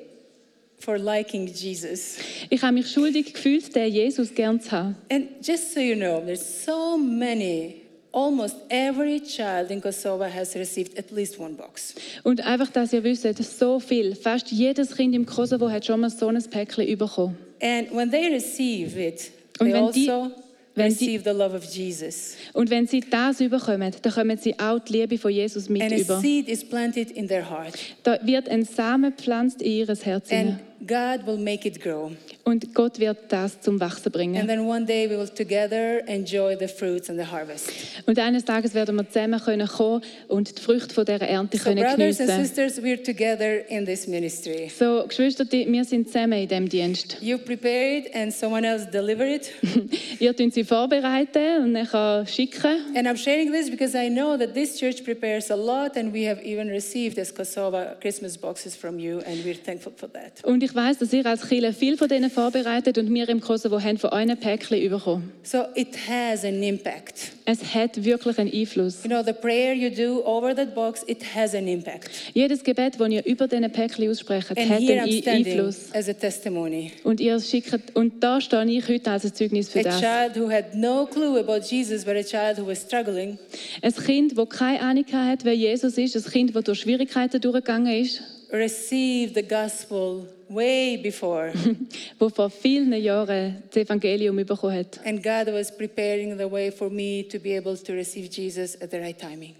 for 0.78 0.98
liking 0.98 1.46
Jesus. 1.46 2.16
Ich 2.48 2.62
habe 2.62 2.74
mich 2.74 2.90
schuldig 2.90 3.32
gefühlt, 3.32 3.74
den 3.74 3.92
Jesus 3.92 4.34
gern 4.34 4.60
zu 4.60 4.70
haben. 4.72 4.96
And 5.10 5.28
just 5.42 5.74
so 5.74 5.80
you 5.80 5.94
know, 5.94 6.20
there's 6.20 6.64
so 6.64 6.96
many, 6.96 7.79
almost 8.12 8.56
every 8.68 9.20
child 9.20 9.70
in 9.70 9.80
Kosovo 9.80 10.24
has 10.24 10.54
received 10.56 10.98
at 10.98 11.10
least 11.10 11.38
one 11.38 11.54
box. 11.54 11.94
Und 12.24 12.44
einfach, 12.46 12.70
dass 12.70 12.92
ihr 12.92 13.02
wisst, 13.04 13.26
so 13.58 13.78
viel, 13.80 14.14
fast 14.14 14.50
jedes 14.50 14.94
Kind 14.96 15.14
im 15.14 15.26
Kosovo 15.26 15.70
hat 15.70 15.84
schon 15.86 16.00
mal 16.00 16.10
so 16.10 16.28
ein 16.28 16.42
Päckchen 16.42 16.96
bekommen. 16.98 17.36
And 17.62 17.94
when 17.94 18.10
they 18.10 18.26
receive 18.32 18.98
it, 19.00 19.30
Und 19.58 19.66
they 19.70 19.74
wenn 19.74 19.92
die- 19.92 20.10
also 20.10 20.30
wenn 20.74 20.88
die- 20.96 21.04
receive 21.06 21.24
the 21.24 21.36
love 21.36 21.54
of 21.56 21.64
Jesus. 21.64 22.36
Und 22.54 22.70
wenn 22.70 22.86
sie 22.86 23.00
das 23.00 23.40
überkommen, 23.40 23.92
dann 24.00 24.12
kommen 24.12 24.38
sie 24.38 24.58
auch 24.58 24.78
die 24.78 24.92
Liebe 24.92 25.18
von 25.18 25.30
Jesus 25.32 25.68
mit 25.68 25.82
And 25.82 25.92
a 25.92 25.96
über. 25.96 26.20
seed 26.20 26.48
is 26.48 26.64
planted 26.64 27.10
in 27.10 27.28
their 27.28 27.48
heart. 27.50 27.74
Da 28.02 28.18
wird 28.24 28.48
ein 28.48 28.64
Samen 28.64 29.14
gepflanzt 29.14 29.60
in 29.62 29.72
ihr 29.72 29.86
Herz. 29.86 30.30
And. 30.32 30.58
God 30.86 31.26
will 31.26 31.36
make 31.36 31.68
it 31.68 31.80
grow. 31.80 32.12
Und 32.44 32.74
Gott 32.74 32.98
wird 32.98 33.18
das 33.28 33.60
zum 33.60 33.78
Wachsen 33.78 34.12
And 34.36 34.48
then 34.48 34.66
one 34.66 34.84
day 34.86 35.08
we 35.08 35.16
will 35.16 35.28
together 35.28 36.02
enjoy 36.08 36.56
the 36.58 36.66
fruits 36.66 37.10
and 37.10 37.18
the 37.18 37.26
harvest. 37.26 37.70
Und 38.06 38.18
eines 38.18 38.44
Tages 38.44 38.74
werden 38.74 38.96
wir 38.96 39.06
zusammen 39.06 39.38
können 39.40 39.68
kommen 39.68 40.02
und 40.28 40.58
die 40.58 40.62
Früchte 40.62 40.94
von 40.94 41.04
dieser 41.04 41.28
Ernte 41.28 41.58
So, 41.58 41.64
können 41.64 41.84
brothers 41.84 42.20
and 42.20 42.30
sisters, 42.30 42.82
we're 42.82 43.02
together 43.02 43.68
in 43.68 43.84
this 43.84 44.06
ministry. 44.06 44.70
So, 44.76 45.04
Geschwister, 45.06 45.44
wir 45.50 45.84
sind 45.84 46.08
zusammen 46.08 46.40
in 46.40 46.48
diesem 46.48 46.68
Dienst. 46.68 47.18
You 47.20 47.38
prepare 47.38 47.98
it 47.98 48.14
and 48.14 48.32
someone 48.32 48.66
else 48.66 48.86
deliver 48.90 49.26
it. 49.26 49.52
Ihr 50.18 50.34
tun 50.34 50.50
sie 50.50 50.64
vorbereiten 50.64 51.62
und 51.62 51.72
nachher 51.72 52.26
schicken. 52.26 52.96
And 52.96 53.06
I'm 53.06 53.16
sharing 53.16 53.52
this 53.52 53.70
because 53.70 53.94
I 53.96 54.08
know 54.08 54.36
that 54.36 54.54
this 54.54 54.78
church 54.78 55.04
prepares 55.04 55.50
a 55.50 55.56
lot, 55.56 55.96
and 55.96 56.12
we 56.12 56.26
have 56.28 56.42
even 56.42 56.68
received 56.68 57.18
as 57.18 57.34
Kosovo 57.34 57.94
Christmas 58.00 58.36
boxes 58.36 58.74
from 58.74 58.98
you, 58.98 59.18
and 59.18 59.44
we're 59.44 59.54
thankful 59.54 59.92
for 59.94 60.08
that. 60.12 60.42
Und 60.44 60.62
ich 60.62 60.69
weiß, 60.74 60.98
dass 60.98 61.12
ihr 61.12 61.24
als 61.26 61.48
Kirche 61.48 61.72
viel 61.72 61.96
von 61.96 62.09
denen 62.09 62.30
vorbereitet 62.30 62.98
und 62.98 63.12
wir 63.12 63.28
im 63.28 63.40
Kosovo 63.40 63.80
haben 63.80 63.98
von 63.98 64.11
euch 64.11 64.28
ein 64.30 64.37
Päckchen 64.37 64.90
bekommen. 64.90 65.33
So 65.42 65.64
it 65.74 65.96
has 66.09 66.44
an 66.44 66.62
impact. 66.62 67.33
Es 67.44 67.74
hat 67.74 68.04
wirklich 68.04 68.38
einen 68.38 68.52
Einfluss. 68.52 69.02
You 69.04 69.11
know, 69.11 69.22
the 69.24 69.33
prayer 69.33 69.72
you 69.74 69.90
do 69.90 70.24
over 70.24 70.54
that 70.54 70.74
box, 70.74 71.02
it 71.06 71.18
has 71.35 71.54
an 71.54 71.66
impact. 71.66 72.11
Jedes 72.35 72.62
Gebet, 72.62 72.94
das 72.98 73.09
ihr 73.09 73.24
über 73.26 73.48
diesen 73.48 73.70
Päckchen 73.70 74.09
aussprecht, 74.09 74.50
hat 74.50 74.59
einen 74.59 74.70
I'm 74.70 75.28
Einfluss. 75.28 75.88
as 75.92 76.09
a 76.09 76.12
testimony. 76.12 76.92
Und 77.04 77.20
ihr 77.20 77.40
schickt, 77.40 77.96
und 77.96 78.22
da 78.22 78.40
stehe 78.40 78.64
ich 78.66 78.88
heute 78.88 79.11
als 79.11 79.24
ein 79.24 79.35
Zeugnis 79.35 79.68
für 79.68 79.80
A 79.80 79.83
das. 79.83 80.00
child 80.00 80.37
who 80.37 80.50
had 80.50 80.74
no 80.74 81.06
clue 81.06 81.38
about 81.38 81.61
Jesus, 81.68 82.04
but 82.04 82.14
a 82.16 82.22
child 82.22 82.59
who 82.59 82.66
was 82.66 82.80
struggling, 82.83 83.38
Ein 83.83 83.94
Kind, 83.94 84.37
das 84.38 84.48
keine 84.48 84.80
Ahnung 84.80 85.04
hat, 85.12 85.44
wer 85.44 85.54
Jesus 85.54 85.98
ist, 85.98 86.16
ein 86.16 86.24
Kind, 86.33 86.54
das 86.54 86.64
durch 86.64 86.80
Schwierigkeiten 86.80 87.40
durchgegangen 87.40 87.92
ist, 88.02 88.22
received 88.52 89.35
the 89.35 89.42
gospel 89.42 90.26
way 90.50 90.96
before. 90.96 91.52
das 92.18 92.32
vor 92.32 92.50
vielen 92.50 92.92
Jahren 92.92 93.62
das 93.70 93.84
Evangelium 93.84 94.36
bekommen 94.36 94.76
hat. 94.76 95.00
and 95.04 95.22
God 95.22 95.52
was 95.52 95.74
preparing 95.74 96.36
the 96.36 96.50
way 96.50 96.70
for 96.70 96.90
me 96.90 97.24
to 97.28 97.38
be 97.38 97.56
able 97.56 97.76
to 97.76 97.92
receive 97.92 98.28
Jesus 98.30 98.80
at 98.80 98.90
the 98.90 98.98
right 98.98 99.18
timing. 99.18 99.54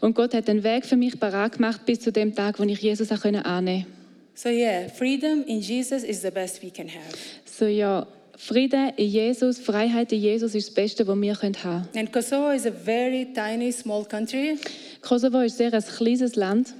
Und 0.00 0.14
Gott 0.14 0.34
hat 0.34 0.48
den 0.48 0.62
Weg 0.64 0.86
für 0.86 0.96
mich 0.96 1.18
parat 1.18 1.52
gemacht 1.52 1.84
bis 1.84 2.00
zu 2.00 2.10
dem 2.10 2.34
Tag, 2.34 2.58
wo 2.58 2.64
ich 2.64 2.80
Jesus 2.80 3.12
auch 3.12 3.24
annehmen 3.24 3.44
konnte. 3.44 3.86
So, 4.34 4.48
yeah, 4.48 4.88
freedom 4.88 5.44
in 5.46 5.60
Jesus 5.60 6.02
is 6.02 6.22
the 6.22 6.30
best 6.30 6.62
we 6.62 6.70
can 6.70 6.88
have. 6.88 7.16
So 7.44 7.66
ja, 7.66 8.06
Frieden 8.42 8.92
in 8.96 9.06
Jesus, 9.06 9.58
Freiheit 9.58 10.12
in 10.12 10.20
Jesus 10.20 10.54
ist 10.54 10.68
das 10.68 10.74
Beste, 10.74 11.06
was 11.06 11.20
wir 11.20 11.34
haben 11.34 11.52
können. 11.52 11.88
And 11.94 12.10
Kosovo 12.10 12.48
is 12.50 12.64
a 12.64 12.70
very 12.70 13.28
tiny, 13.34 13.70
small 13.70 14.02
country. 14.02 14.56
Kosovo 15.02 15.40
ist 15.40 15.58
sehr 15.58 15.74
ein 15.74 15.84
kleines 15.84 16.36
Land. 16.36 16.72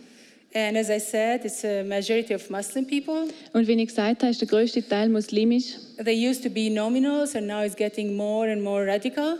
And 0.52 0.76
as 0.76 0.90
I 0.90 0.98
said, 0.98 1.44
it's 1.44 1.64
a 1.64 1.84
majority 1.84 2.34
of 2.34 2.50
Muslim 2.50 2.84
people. 2.84 3.28
Und 3.52 3.68
wie 3.68 3.80
ich 3.80 3.86
gesagt 3.86 4.22
habe, 4.22 4.32
ist 4.32 4.40
der 4.40 4.48
größte 4.48 4.82
Teil 4.86 5.08
muslimisch. 5.08 5.76
They 6.04 6.28
used 6.28 6.42
to 6.42 6.50
be 6.50 6.68
nominal, 6.68 7.28
and 7.34 7.46
now 7.46 7.62
it's 7.62 7.76
getting 7.76 8.16
more 8.16 8.50
and 8.50 8.60
more 8.60 8.84
radical. 8.84 9.38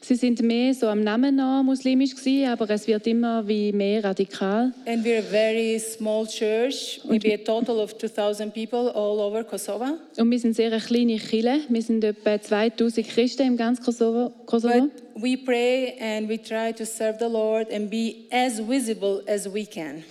Sie 0.00 0.14
sind 0.14 0.40
mehr 0.40 0.72
so 0.72 0.86
am 0.86 1.02
Namen 1.02 1.36
nach 1.36 1.62
muslimisch 1.62 2.14
gewesen, 2.14 2.48
aber 2.48 2.70
es 2.70 2.86
wird 2.86 3.06
immer 3.06 3.46
wie 3.46 3.70
mehr 3.72 4.02
radikal. 4.02 4.72
And 4.86 5.04
we're 5.04 5.18
a 5.18 5.22
very 5.22 5.78
small 5.78 6.26
church, 6.26 7.00
maybe 7.04 7.34
a 7.34 7.36
total 7.36 7.80
of 7.80 7.98
2,000 7.98 8.54
people 8.54 8.90
all 8.94 9.20
over 9.20 9.44
Kosovo. 9.44 9.98
Und 10.16 10.30
wir 10.30 10.38
sind 10.38 10.54
sehr 10.54 10.72
eine 10.72 10.80
kleine 10.80 11.18
Kirche. 11.18 11.60
Wir 11.68 11.82
sind 11.82 12.02
etwa 12.02 12.40
2000 12.40 13.06
Christen 13.06 13.42
im 13.42 13.56
ganzen 13.58 13.84
Kosovo. 13.84 14.32
Kosovo. 14.46 14.88
But 15.14 15.22
we 15.22 15.36
pray 15.36 15.98
and 15.98 16.28
we 16.28 16.38
try 16.38 16.72
to 16.72 16.86
serve 16.86 17.18
the 17.18 17.28
Lord 17.28 17.70
and 17.72 17.90
be 17.90 18.26
as 18.30 18.60
visible 18.60 19.22
as 19.26 19.52
we 19.52 19.66
can. 19.66 20.04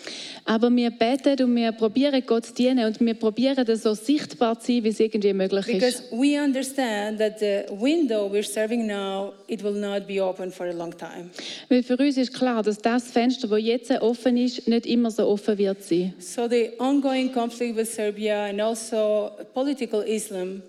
Aber 0.48 0.70
wir 0.76 0.92
beten 0.92 1.44
und 1.44 1.56
wir 1.56 1.72
probieren 1.72 2.22
Gott 2.24 2.46
zu 2.46 2.54
dienen 2.54 2.86
und 2.86 3.00
wir 3.00 3.16
probieren 3.16 3.66
das 3.66 3.82
so 3.82 3.96
sichtbar 3.96 4.60
zu 4.60 4.68
sein, 4.68 4.84
wie 4.84 4.90
es 4.90 5.00
irgendwie 5.00 5.34
möglich 5.34 5.68
ist. 5.68 5.74
Because 5.74 6.04
we 6.12 6.40
understand 6.40 7.18
that 7.18 7.40
the 7.40 7.64
window 7.72 8.30
we're 8.32 8.44
serving 8.44 8.86
now, 8.86 9.34
it 9.48 9.64
will 9.64 9.74
not 9.74 10.06
be 10.06 10.24
open 10.24 10.52
for 10.52 10.68
a 10.68 10.72
long 10.72 10.96
time. 10.96 11.32
Weil 11.68 11.82
für 11.82 11.98
uns 11.98 12.16
ist 12.18 12.32
klar, 12.32 12.62
dass 12.62 12.78
das 12.78 13.12
Fenster, 13.12 13.48
das 13.48 13.60
jetzt 13.60 13.90
offen 13.90 14.38
ist, 14.38 14.68
nicht 14.68 14.86
immer 14.86 15.10
so 15.10 15.28
offen 15.28 15.58
wird 15.58 15.82
sein. 15.84 16.14
So 16.20 16.48
the 16.48 16.70
ongoing 16.78 17.32
conflict 17.32 17.76
with 17.76 17.92
Serbia 17.92 18.46
and 18.46 18.62
also 18.62 19.32
political 19.56 20.04
Islam, 20.04 20.62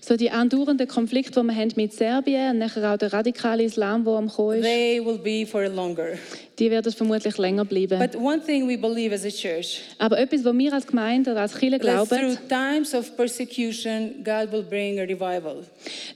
So 0.00 0.16
die 0.16 0.30
andauernden 0.30 0.88
Konflikte, 0.88 1.40
die 1.40 1.46
wir 1.46 1.54
haben 1.54 1.72
mit 1.76 1.92
Serbien 1.92 2.52
und 2.52 2.58
nachher 2.58 2.94
auch 2.94 2.96
der 2.96 3.12
radikale 3.12 3.62
Islam, 3.64 4.04
der 4.04 4.14
am 4.14 4.28
Kommen 4.28 4.58
ist, 4.58 4.64
they 4.64 5.04
will 5.04 5.18
be 5.18 5.46
for 5.46 5.68
longer. 5.68 6.18
Die 6.60 6.70
werden 6.70 6.92
vermutlich 6.92 7.36
länger 7.38 7.64
bleiben. 7.64 7.98
But 7.98 8.14
one 8.14 8.40
thing 8.44 8.68
we 8.68 8.76
believe 8.78 9.12
as 9.14 9.24
a 9.24 9.30
church, 9.30 9.80
Aber 9.98 10.18
etwas, 10.18 10.44
was 10.44 10.56
wir 10.56 10.72
als 10.72 10.86
Gemeinde 10.86 11.32
oder 11.32 11.40
als 11.40 11.54
Kirche 11.58 11.78
that 11.78 11.80
glauben, 11.80 12.08
through 12.08 12.36
times 12.48 12.94
of 12.94 13.16
persecution, 13.16 14.22
God 14.22 14.52
will 14.52 14.62
bring 14.62 14.98
a 15.00 15.02
revival. 15.02 15.64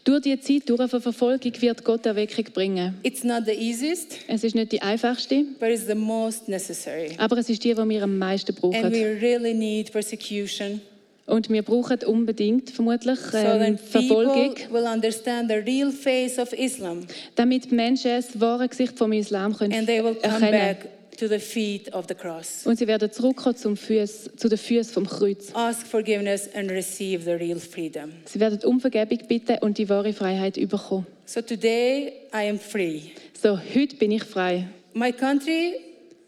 durch 0.04 0.20
die 0.22 0.38
Zeit, 0.38 0.68
durch 0.68 0.78
eine 0.80 0.88
Verfolgung 1.00 1.52
wird 1.60 1.84
Gott 1.84 2.06
Erweckung 2.06 2.44
bringen. 2.52 2.94
It's 3.02 3.24
not 3.24 3.44
the 3.46 3.52
easiest, 3.52 4.18
Es 4.28 4.44
ist 4.44 4.54
nicht 4.54 4.72
die 4.72 4.82
einfachste, 4.82 5.44
but 5.58 5.68
it's 5.70 5.86
the 5.86 5.94
most 5.94 6.48
necessary. 6.48 7.10
aber 7.18 7.38
es 7.38 7.48
ist 7.48 7.64
die, 7.64 7.74
die 7.74 7.88
wir 7.88 8.02
am 8.02 8.18
meisten 8.18 8.52
And 8.52 8.60
brauchen. 8.60 8.92
we 8.92 9.18
really 9.20 9.54
need 9.54 9.90
persecution 9.90 10.80
Und 11.26 11.48
wir 11.48 11.62
brauchen 11.62 11.98
unbedingt 12.04 12.70
vermutlich 12.70 13.18
so 13.18 13.38
ähm, 13.38 13.76
people 13.76 14.26
Verfolgung, 14.26 14.54
will 14.70 14.84
understand 14.84 15.50
the 15.50 15.56
real 15.56 15.90
face 15.90 16.38
of 16.38 16.52
Islam 16.52 17.06
damit 17.34 17.70
die 17.70 17.74
Menschen 17.74 18.10
das 18.10 18.38
wahre 18.38 18.68
Gesicht 18.68 18.98
vom 18.98 19.12
Islam 19.12 19.56
können 19.56 19.72
and 19.72 19.86
they 19.86 20.04
will 20.04 20.14
come 20.14 20.34
erkennen 20.34 20.76
back 20.76 20.88
to 21.16 21.28
the 21.28 21.38
feet 21.38 21.92
of 21.94 22.06
the 22.08 22.14
cross. 22.14 22.66
Und 22.66 22.78
sie 22.78 22.86
werden 22.86 23.10
zurückkommen 23.10 23.56
zum 23.56 23.76
Fuß, 23.76 24.30
zu 24.36 24.48
den 24.48 24.58
Füßen 24.58 24.92
vom 24.92 25.06
Kreuz. 25.06 25.50
Ask 25.54 25.86
forgiveness 25.86 26.48
and 26.54 26.70
receive 26.70 27.24
the 27.24 27.32
real 27.32 27.58
freedom. 27.58 28.12
Sie 28.24 28.40
werden 28.40 28.58
um 28.64 28.80
Vergebung 28.80 29.18
bitten 29.28 29.58
und 29.60 29.78
die 29.78 29.88
wahre 29.88 30.12
Freiheit 30.12 30.54
bekommen. 30.54 31.06
So 31.24 31.40
today 31.40 32.12
I 32.34 32.48
am 32.48 32.58
free. 32.58 33.00
So, 33.40 33.58
heute 33.58 33.96
bin 33.96 34.10
ich 34.12 34.24
frei. 34.24 34.66
My 34.92 35.12
country 35.12 35.74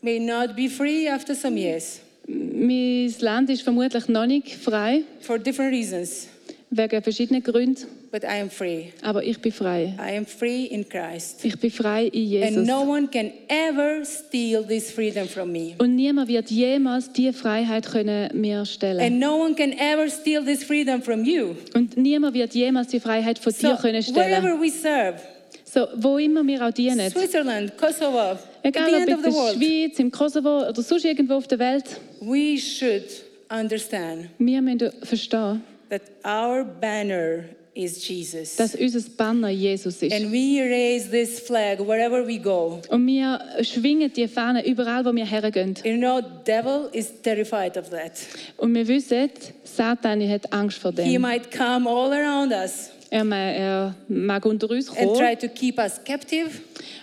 may 0.02 0.18
not 0.18 0.56
be 0.56 0.68
free 0.68 1.08
after 1.08 1.34
some 1.34 1.58
years 1.58 2.00
Mein 2.28 3.14
Land 3.20 3.50
ist 3.50 3.62
vermutlich 3.62 4.08
noch 4.08 4.26
nicht 4.26 4.50
frei, 4.56 5.02
for 5.20 5.38
different 5.38 5.72
reasons, 5.72 6.28
wegen 6.70 7.00
verschiedenen 7.00 7.40
Gründen, 7.42 7.86
but 8.10 8.24
I 8.24 8.40
am 8.40 8.50
free. 8.50 8.86
aber 9.02 9.22
ich 9.22 9.38
bin 9.40 9.52
frei. 9.52 9.94
I 9.98 10.16
am 10.16 10.26
free 10.26 10.64
in 10.64 10.88
Christ. 10.88 11.44
Ich 11.44 11.56
bin 11.60 11.70
frei 11.70 12.06
in 12.06 12.42
And 12.42 12.50
Jesus. 12.56 12.66
no 12.66 12.80
one 12.82 13.06
can 13.06 13.30
ever 13.48 14.04
steal 14.04 14.64
this 14.66 14.90
freedom 14.90 15.28
from 15.28 15.52
me. 15.52 15.74
Und 15.78 15.94
niemand 15.94 16.26
wird 16.28 16.50
jemals 16.50 17.12
diese 17.12 17.32
Freiheit 17.32 17.86
können 17.86 18.28
mir 18.40 18.64
stellen. 18.64 19.00
And 19.00 19.20
no 19.20 19.36
one 19.44 19.54
can 19.54 19.72
ever 19.72 20.10
steal 20.10 20.44
this 20.44 20.64
freedom 20.64 21.00
from 21.00 21.24
you. 21.24 21.54
Und 21.74 21.96
niemand 21.96 22.34
wird 22.34 22.54
jemals 22.54 22.88
die 22.88 22.98
Freiheit 23.00 23.38
von 23.38 23.52
So 23.52 23.68
dir 23.68 23.76
können 23.76 24.02
stellen. 24.02 24.16
wherever 24.42 24.60
we 24.60 24.70
serve, 24.70 25.18
So, 25.64 25.86
wo 25.96 26.18
immer 26.18 26.44
wir 26.44 26.66
auch 26.66 26.72
dienen. 26.72 27.08
Switzerland, 27.10 27.76
Kosovo, 27.78 28.36
the 28.72 28.78
Egal 28.78 28.94
ob 28.94 29.00
in 29.08 29.22
der 29.22 29.32
world, 29.32 29.56
Schweiz, 29.56 29.98
im 29.98 30.10
Kosovo 30.10 30.68
oder 30.68 30.82
sonst 30.82 31.04
irgendwo 31.04 31.34
auf 31.34 31.46
der 31.46 31.58
Welt. 31.58 31.84
we 32.20 32.58
should 32.58 33.04
understand 33.50 34.28
Wir 34.38 34.60
müssen 34.62 34.90
verstehen, 35.02 35.62
that 35.88 36.02
our 36.24 36.64
banner 36.64 37.44
is 37.74 38.06
Jesus. 38.08 38.56
dass 38.56 38.74
unser 38.74 39.00
Banner 39.16 39.50
Jesus 39.50 40.02
ist. 40.02 40.12
And 40.12 40.32
we 40.32 40.60
raise 40.62 41.10
this 41.10 41.40
flag 41.40 41.78
wherever 41.78 42.26
we 42.26 42.38
go. 42.38 42.80
Und 42.88 43.06
wir 43.06 43.40
schwingen 43.62 44.12
die 44.12 44.26
Fahne 44.26 44.66
überall, 44.66 45.04
wo 45.04 45.14
wir 45.14 45.26
hergehen. 45.26 45.74
You 45.84 45.96
know, 45.96 46.20
the 46.20 46.44
devil 46.44 46.88
is 46.92 47.12
terrified 47.22 47.76
of 47.76 47.90
that. 47.90 48.12
Und 48.56 48.74
wir 48.74 48.88
wissen, 48.88 49.30
Satan 49.62 50.26
hat 50.28 50.52
Angst 50.52 50.78
vor 50.78 50.92
He 50.96 51.18
might 51.18 51.50
come 51.50 51.88
all 51.88 52.12
around 52.12 52.52
us 52.52 52.90
Er, 53.10 53.24
er 53.30 53.94
mag 54.08 54.44
unter 54.44 54.68
uns 54.70 54.88
and 54.88 54.98
kommen 54.98 55.16
try 55.18 55.36
to 55.36 55.48
keep 55.48 55.78
us 55.78 56.00
captive 56.04 56.50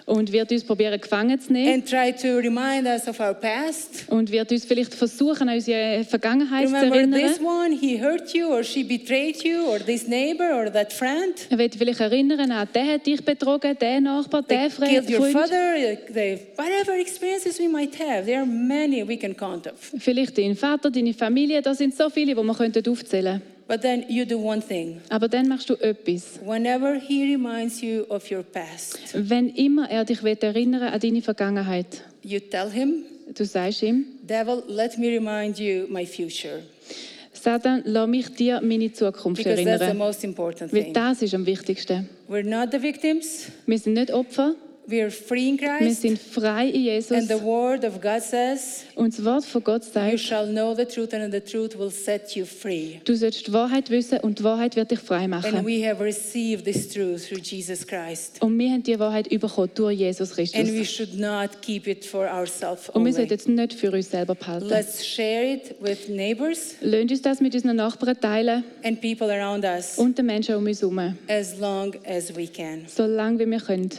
und 0.05 0.31
wird 0.33 0.51
uns 0.51 0.63
probieren, 0.63 0.99
gefangen 0.99 1.39
zu 1.39 1.53
nehmen. 1.53 1.73
and 1.75 1.89
try 1.89 2.11
to 2.11 2.37
remind 2.39 2.85
us 2.85 3.07
of 3.07 3.19
our 3.21 3.33
past. 3.33 4.05
Und 4.09 4.29
wird 4.31 4.51
uns 4.51 4.65
vielleicht 4.65 4.93
versuchen, 4.93 5.47
an 5.47 5.55
unsere 5.55 6.03
Vergangenheit 6.03 6.67
zu 6.67 6.73
Remember 6.75 6.95
erinnern. 6.97 7.21
this 7.21 7.39
one, 7.39 7.71
he 7.79 8.01
hurt 8.01 8.33
you 8.33 8.47
or 8.47 8.63
she 8.63 8.83
betrayed 8.83 9.41
you 9.45 9.65
or 9.65 9.79
this 9.79 10.05
neighbor 10.07 10.53
or 10.53 10.71
that 10.71 10.91
friend. 10.91 11.47
Er 11.49 11.57
wird 11.57 11.75
vielleicht 11.75 12.01
erinnern 12.01 12.51
an, 12.51 12.67
der 12.73 12.85
hat 12.85 13.05
dich 13.05 13.23
betrogen, 13.23 13.77
der 13.79 14.01
Nachbar, 14.01 14.45
They 14.45 14.57
der 14.57 14.71
Fre- 14.71 14.87
killed 14.89 15.09
your 15.09 15.27
father, 15.27 15.73
they, 16.13 16.37
whatever 16.57 16.99
experiences 16.99 17.59
we 17.59 17.69
might 17.69 17.97
have. 17.97 18.25
There 18.25 18.39
are 18.39 18.45
many 18.45 19.07
we 19.07 19.15
can 19.17 19.35
count 19.35 19.67
of. 19.67 19.73
Vielleicht 19.99 20.37
dein 20.37 20.55
Vater, 20.57 20.91
deine 20.91 21.13
Familie, 21.13 21.61
da 21.61 21.73
sind 21.73 21.95
so 21.95 22.09
viele, 22.09 22.35
die 22.35 22.41
wir 22.43 22.53
könnten 22.53 22.89
aufzählen 22.89 23.39
könnten. 23.41 23.52
But 23.73 23.81
then 23.81 24.05
you 24.07 24.23
do 24.23 24.37
one 24.37 24.61
thing. 24.61 25.01
Aber 25.09 25.27
dann 25.27 25.47
machst 25.47 25.67
du 25.67 25.73
etwas. 25.73 26.39
Whenever 26.45 26.93
he 26.99 27.33
reminds 27.33 27.81
you 27.81 28.03
of 28.07 28.29
your 28.31 28.43
past, 28.43 28.99
Wenn 29.13 29.49
immer 29.49 29.89
er 29.89 30.05
dich 30.05 30.21
will 30.21 30.37
erinnern 30.39 30.83
an 30.83 30.99
deine 30.99 31.23
Vergangenheit, 31.23 32.03
you 32.21 32.39
tell 32.39 32.69
him, 32.69 33.03
du 33.33 33.43
sagst 33.43 33.81
ihm, 33.81 34.05
Devil, 34.29 34.61
let 34.67 34.99
me 34.99 35.07
remind 35.07 35.57
you 35.57 35.87
my 35.89 36.05
future. 36.05 36.59
Satan, 37.33 37.81
lass 37.85 38.07
mich 38.07 38.29
dir 38.35 38.61
meine 38.61 38.93
Zukunft 38.93 39.43
Because 39.43 39.63
that's 39.63 39.79
the 39.79 39.85
erinnern. 39.85 39.97
most 39.97 40.23
important 40.23 40.71
Weil 40.71 40.83
thing. 40.83 40.93
das 40.93 41.23
ist 41.23 41.33
am 41.33 41.47
wichtigsten. 41.47 42.07
We're 42.29 42.43
not 42.43 42.71
the 42.71 42.79
victims, 42.79 43.47
Wir 43.65 43.79
sind 43.79 43.93
nicht 43.93 44.11
Opfer, 44.13 44.53
we 44.87 45.01
are 45.01 45.09
free 45.11 45.49
in 45.49 45.59
wir 45.59 45.77
Christ. 45.77 46.01
sind 46.01 46.19
frei 46.19 46.67
in 46.69 46.83
Jesus. 46.83 47.11
And 47.17 47.27
the 47.27 47.41
word 47.41 47.83
of 47.85 48.01
God 48.01 48.21
says, 48.21 48.83
Und 48.95 49.17
das 49.17 49.23
Wort 49.23 49.45
von 49.45 49.63
Gott 49.63 49.83
You 49.85 49.91
sagt, 49.91 50.19
shall 50.19 50.47
know 50.47 50.75
the 50.75 50.85
truth, 50.85 51.13
and 51.13 51.33
the 51.33 51.39
truth 51.39 51.77
will 51.77 51.89
set 51.91 52.35
you 52.35 52.45
free. 52.45 52.99
du 53.05 53.15
sollst 53.15 53.47
die 53.47 53.53
Wahrheit 53.53 53.89
wissen 53.89 54.19
und 54.19 54.39
die 54.39 54.43
Wahrheit 54.43 54.75
wird 54.75 54.91
dich 54.91 54.99
frei 54.99 55.23
And 55.25 55.29
machen. 55.29 55.65
we 55.65 55.87
have 55.87 56.03
received 56.03 56.65
this 56.65 56.89
truth 56.89 57.27
through 57.27 57.39
Jesus 57.41 57.85
Christ. 57.87 58.41
Und 58.41 58.57
wir 58.59 58.71
haben 58.71 58.83
die 58.83 58.99
Wahrheit 58.99 59.29
bekommen 59.29 59.69
durch 59.75 59.97
Jesus 59.99 60.31
And 60.37 60.39
we 60.39 60.43
Christus. 60.77 60.87
should 60.95 61.17
not 61.19 61.61
keep 61.61 61.87
it 61.87 62.05
for 62.05 62.25
ourselves 62.29 62.89
Und 62.89 63.03
wir 63.05 63.11
only. 63.11 63.13
sollten 63.13 63.33
es 63.33 63.47
nicht 63.47 63.73
für 63.73 63.91
uns 63.91 64.11
selber 64.11 64.35
behalten. 64.35 64.67
Let's 64.67 65.05
share 65.05 65.53
it 65.53 65.75
with 65.81 66.09
neighbors 66.09 66.75
Lasst 66.81 67.11
uns 67.11 67.21
das 67.21 67.39
mit 67.41 67.53
unseren 67.55 67.75
Nachbarn 67.77 68.19
teilen 68.19 68.63
and 68.83 68.99
people 69.01 69.31
around 69.31 69.63
us 69.63 69.97
und 69.97 70.17
den 70.17 70.25
Menschen 70.25 70.55
um 70.55 70.65
uns 70.65 70.81
herum, 70.81 71.15
as 71.27 71.57
long 71.59 71.93
as 72.05 72.35
we 72.35 72.47
can. 72.47 72.85
so 72.87 73.05
lange 73.05 73.39
wie 73.39 73.45
wir 73.49 73.59
können. 73.59 73.89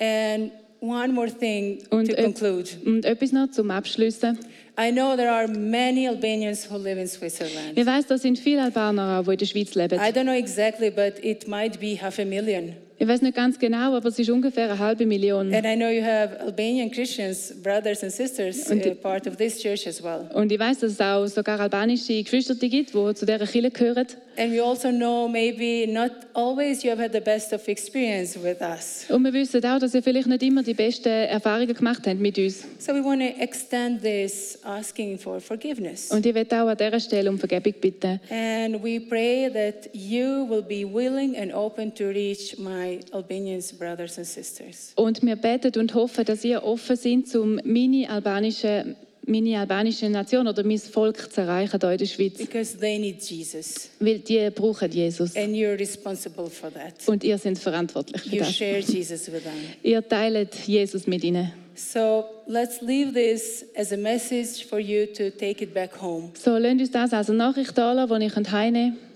And 0.00 0.52
one 0.80 1.12
more 1.12 1.28
thing 1.30 1.78
Und, 1.90 2.08
to 2.10 2.16
conclude. 2.16 2.70
und 2.84 3.04
etwas 3.04 3.32
noch 3.32 3.50
zum 3.50 3.70
Abschließen. 3.70 4.38
I 4.78 4.90
know 4.90 5.14
there 5.16 5.30
are 5.30 5.46
many 5.46 6.08
Albanians 6.08 6.68
who 6.70 6.78
live 6.78 6.98
in 6.98 7.06
Switzerland. 7.06 7.76
Ich 7.76 7.84
weiß, 7.84 8.06
da 8.06 8.16
sind 8.16 8.38
viele 8.38 8.62
Albaner 8.62 9.22
die 9.22 9.32
in 9.32 9.36
der 9.38 9.46
Schweiz 9.46 9.74
leben. 9.74 9.94
I 9.98 10.10
don't 10.12 10.22
know 10.22 10.32
exactly, 10.32 10.90
but 10.90 11.22
it 11.22 11.46
might 11.46 11.78
be 11.78 12.00
half 12.00 12.18
a 12.18 12.24
million. 12.24 12.74
Ich 13.02 13.08
weiß 13.08 13.20
nicht 13.20 13.34
ganz 13.34 13.58
genau, 13.58 13.96
aber 13.96 14.08
es 14.10 14.18
ist 14.20 14.30
ungefähr 14.30 14.70
eine 14.70 14.78
halbe 14.78 15.04
Million. 15.06 15.52
And 15.52 15.66
I 15.66 15.74
know 15.74 15.88
you 15.88 16.04
have 16.04 16.38
Albanian 16.38 16.88
Christians, 16.88 17.52
brothers 17.60 18.04
and 18.04 18.12
sisters, 18.12 18.70
Und- 18.70 18.86
uh, 18.86 18.94
part 18.94 19.26
of 19.26 19.36
this 19.36 19.58
church 19.60 19.88
as 19.88 20.00
well. 20.00 20.30
Und 20.32 20.52
ich 20.52 20.58
weiß, 20.60 20.78
dass 20.78 20.92
es 20.92 21.00
auch 21.00 21.26
sogar 21.26 21.58
albanische 21.58 22.22
Geschwister 22.22 22.54
gibt, 22.54 22.94
die 22.94 23.14
zu 23.14 23.26
dieser 23.26 23.44
Kirche 23.44 23.70
gehören. 23.72 24.06
And 24.36 24.52
we 24.52 24.60
also 24.60 24.90
know 24.90 25.28
maybe 25.28 25.86
not 25.86 26.10
always 26.34 26.82
you 26.82 26.90
have 26.90 27.00
had 27.00 27.12
the 27.12 27.20
best 27.20 27.52
of 27.52 27.66
experience 27.68 28.36
with 28.36 28.60
us. 28.60 29.06
Und 29.08 29.24
wir 29.24 29.32
wissen 29.32 29.64
auch, 29.64 29.78
dass 29.78 29.94
ihr 29.94 30.02
vielleicht 30.02 30.28
nicht 30.28 30.42
immer 30.42 30.62
die 30.62 30.74
besten 30.74 31.08
Erfahrungen 31.08 31.74
gemacht 31.74 32.06
habt 32.06 32.18
mit 32.18 32.38
uns. 32.38 32.64
So 32.78 32.92
we 32.92 33.04
want 33.04 33.20
to 33.20 33.42
extend 33.42 34.02
this 34.02 34.58
asking 34.62 35.18
for 35.18 35.40
forgiveness. 35.40 36.10
Und 36.10 36.24
ich 36.24 36.34
werde 36.34 36.62
auch 36.62 36.68
an 36.68 36.76
dieser 36.76 37.00
Stelle 37.00 37.30
um 37.30 37.38
Vergebung 37.38 37.74
bitten. 37.80 38.20
And 38.30 38.82
we 38.82 39.00
pray 39.00 39.50
that 39.50 39.90
you 39.94 40.48
will 40.48 40.62
be 40.62 40.84
willing 40.84 41.36
and 41.36 41.52
open 41.52 41.94
to 41.94 42.08
reach 42.08 42.56
my 42.58 43.00
Albanian 43.12 43.62
brothers 43.78 44.18
and 44.18 44.26
sisters. 44.26 44.92
Und 44.96 45.22
wir 45.22 45.36
beten 45.36 45.78
und 45.78 45.94
hoffen, 45.94 46.24
dass 46.24 46.44
ihr 46.44 46.62
offen 46.62 46.96
seid, 46.96 47.34
um 47.34 47.60
meine 47.64 48.08
albanische, 48.08 48.96
meine 49.26 49.58
albanische 49.60 50.08
Nation 50.08 50.46
oder 50.48 50.64
mein 50.64 50.78
Volk 50.78 51.32
zu 51.32 51.40
erreichen 51.40 51.78
hier 51.80 51.92
in 51.92 51.98
der 51.98 52.06
Schweiz. 52.06 52.38
Because 52.38 52.76
they 52.76 52.98
need 52.98 53.22
Jesus. 53.22 53.90
Weil 54.00 54.18
die 54.18 54.50
brauchen 54.50 54.90
Jesus. 54.90 55.36
And 55.36 55.54
you're 55.54 55.78
responsible 55.78 56.50
for 56.50 56.72
that. 56.72 56.94
Und 57.06 57.22
ihr 57.24 57.38
seid 57.38 57.58
verantwortlich 57.58 58.22
für 58.22 58.30
You 58.36 58.38
das. 58.40 58.54
share 58.54 58.80
Jesus 58.80 59.30
with 59.32 59.42
them. 59.42 59.52
Ihr 59.82 60.06
teilt 60.06 60.54
Jesus 60.66 61.06
mit 61.06 61.24
ihnen. 61.24 61.52
So 61.74 62.24
let's 62.46 62.82
leave 62.82 63.12
this 63.12 63.64
as 63.76 63.92
a 63.92 63.96
message 63.96 64.66
for 64.66 64.78
you 64.78 65.06
to 65.06 65.30
take 65.30 65.62
it 65.62 65.72
back 65.72 66.00
home. 66.00 66.30
So, 66.34 66.58
lasst 66.58 66.80
uns 66.80 66.90
das 66.90 67.12
als 67.12 67.28
eine 67.30 67.38
Nachricht 67.38 67.76
da, 67.78 68.06
die 68.06 68.26
ich 68.26 68.34
heimnehmen 68.52 68.98
kann. 68.98 69.12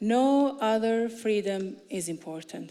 No 0.00 0.56
other 0.60 1.10
freedom 1.10 1.74
is 1.88 2.08
important. 2.08 2.70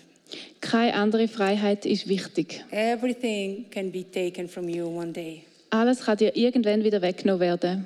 Keine 0.62 0.94
andere 0.94 1.28
Freiheit 1.28 1.86
ist 1.86 2.08
wichtig. 2.08 2.64
Everything 2.72 3.66
can 3.70 3.92
be 3.92 4.04
taken 4.10 4.48
from 4.48 4.70
you 4.70 4.86
one 4.88 5.12
day. 5.12 5.44
Alles 5.70 6.02
kann 6.06 6.18
dir 6.18 6.36
irgendwann 6.36 6.84
wieder 6.84 7.02
weggenommen 7.02 7.42
werden. 7.42 7.86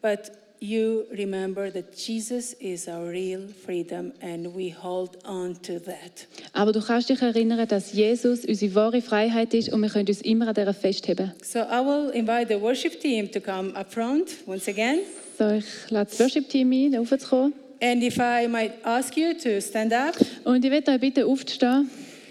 But 0.00 0.32
you 0.60 1.04
remember 1.16 1.72
that 1.72 1.94
Jesus 1.96 2.52
is 2.54 2.88
our 2.88 3.08
real 3.08 3.42
freedom 3.64 4.12
and 4.20 4.54
we 4.56 4.72
hold 4.72 5.16
on 5.24 5.54
to 5.62 5.78
that. 5.80 6.26
Aber 6.52 6.72
du 6.72 6.80
kannst 6.80 7.08
dich 7.08 7.20
erinnern, 7.22 7.66
dass 7.68 7.92
Jesus 7.92 8.44
unsere 8.44 8.74
wahre 8.74 9.02
Freiheit 9.02 9.54
ist 9.54 9.72
und 9.72 9.80
wir 9.82 9.88
können 9.88 10.08
uns 10.08 10.22
immer 10.22 10.48
an 10.48 10.54
dieser 10.54 10.74
festheben. 10.74 11.32
So 11.42 11.60
I 11.60 11.80
will 11.84 12.10
invite 12.14 12.46
the 12.48 12.60
worship 12.60 13.00
team 13.00 13.30
to 13.30 13.40
come 13.40 13.74
up 13.76 13.92
front 13.92 14.36
once 14.46 14.68
again. 14.68 15.00
So, 15.38 15.50
ich 15.50 15.64
lade 15.90 16.10
das 16.10 16.20
Worship-Team 16.20 16.70
ein, 16.70 16.94
raufzukommen. 16.94 17.52
And 17.80 18.02
if 18.02 18.18
I 18.18 18.46
might 18.46 18.72
ask 18.84 19.16
you 19.16 19.32
to 19.34 19.60
stand 19.60 19.92
up, 19.92 20.14
Und 20.44 20.64
ich 20.64 20.70
möchte 20.70 20.90
euch 20.92 21.00
bitten, 21.00 21.24
aufzustehen. 21.24 21.90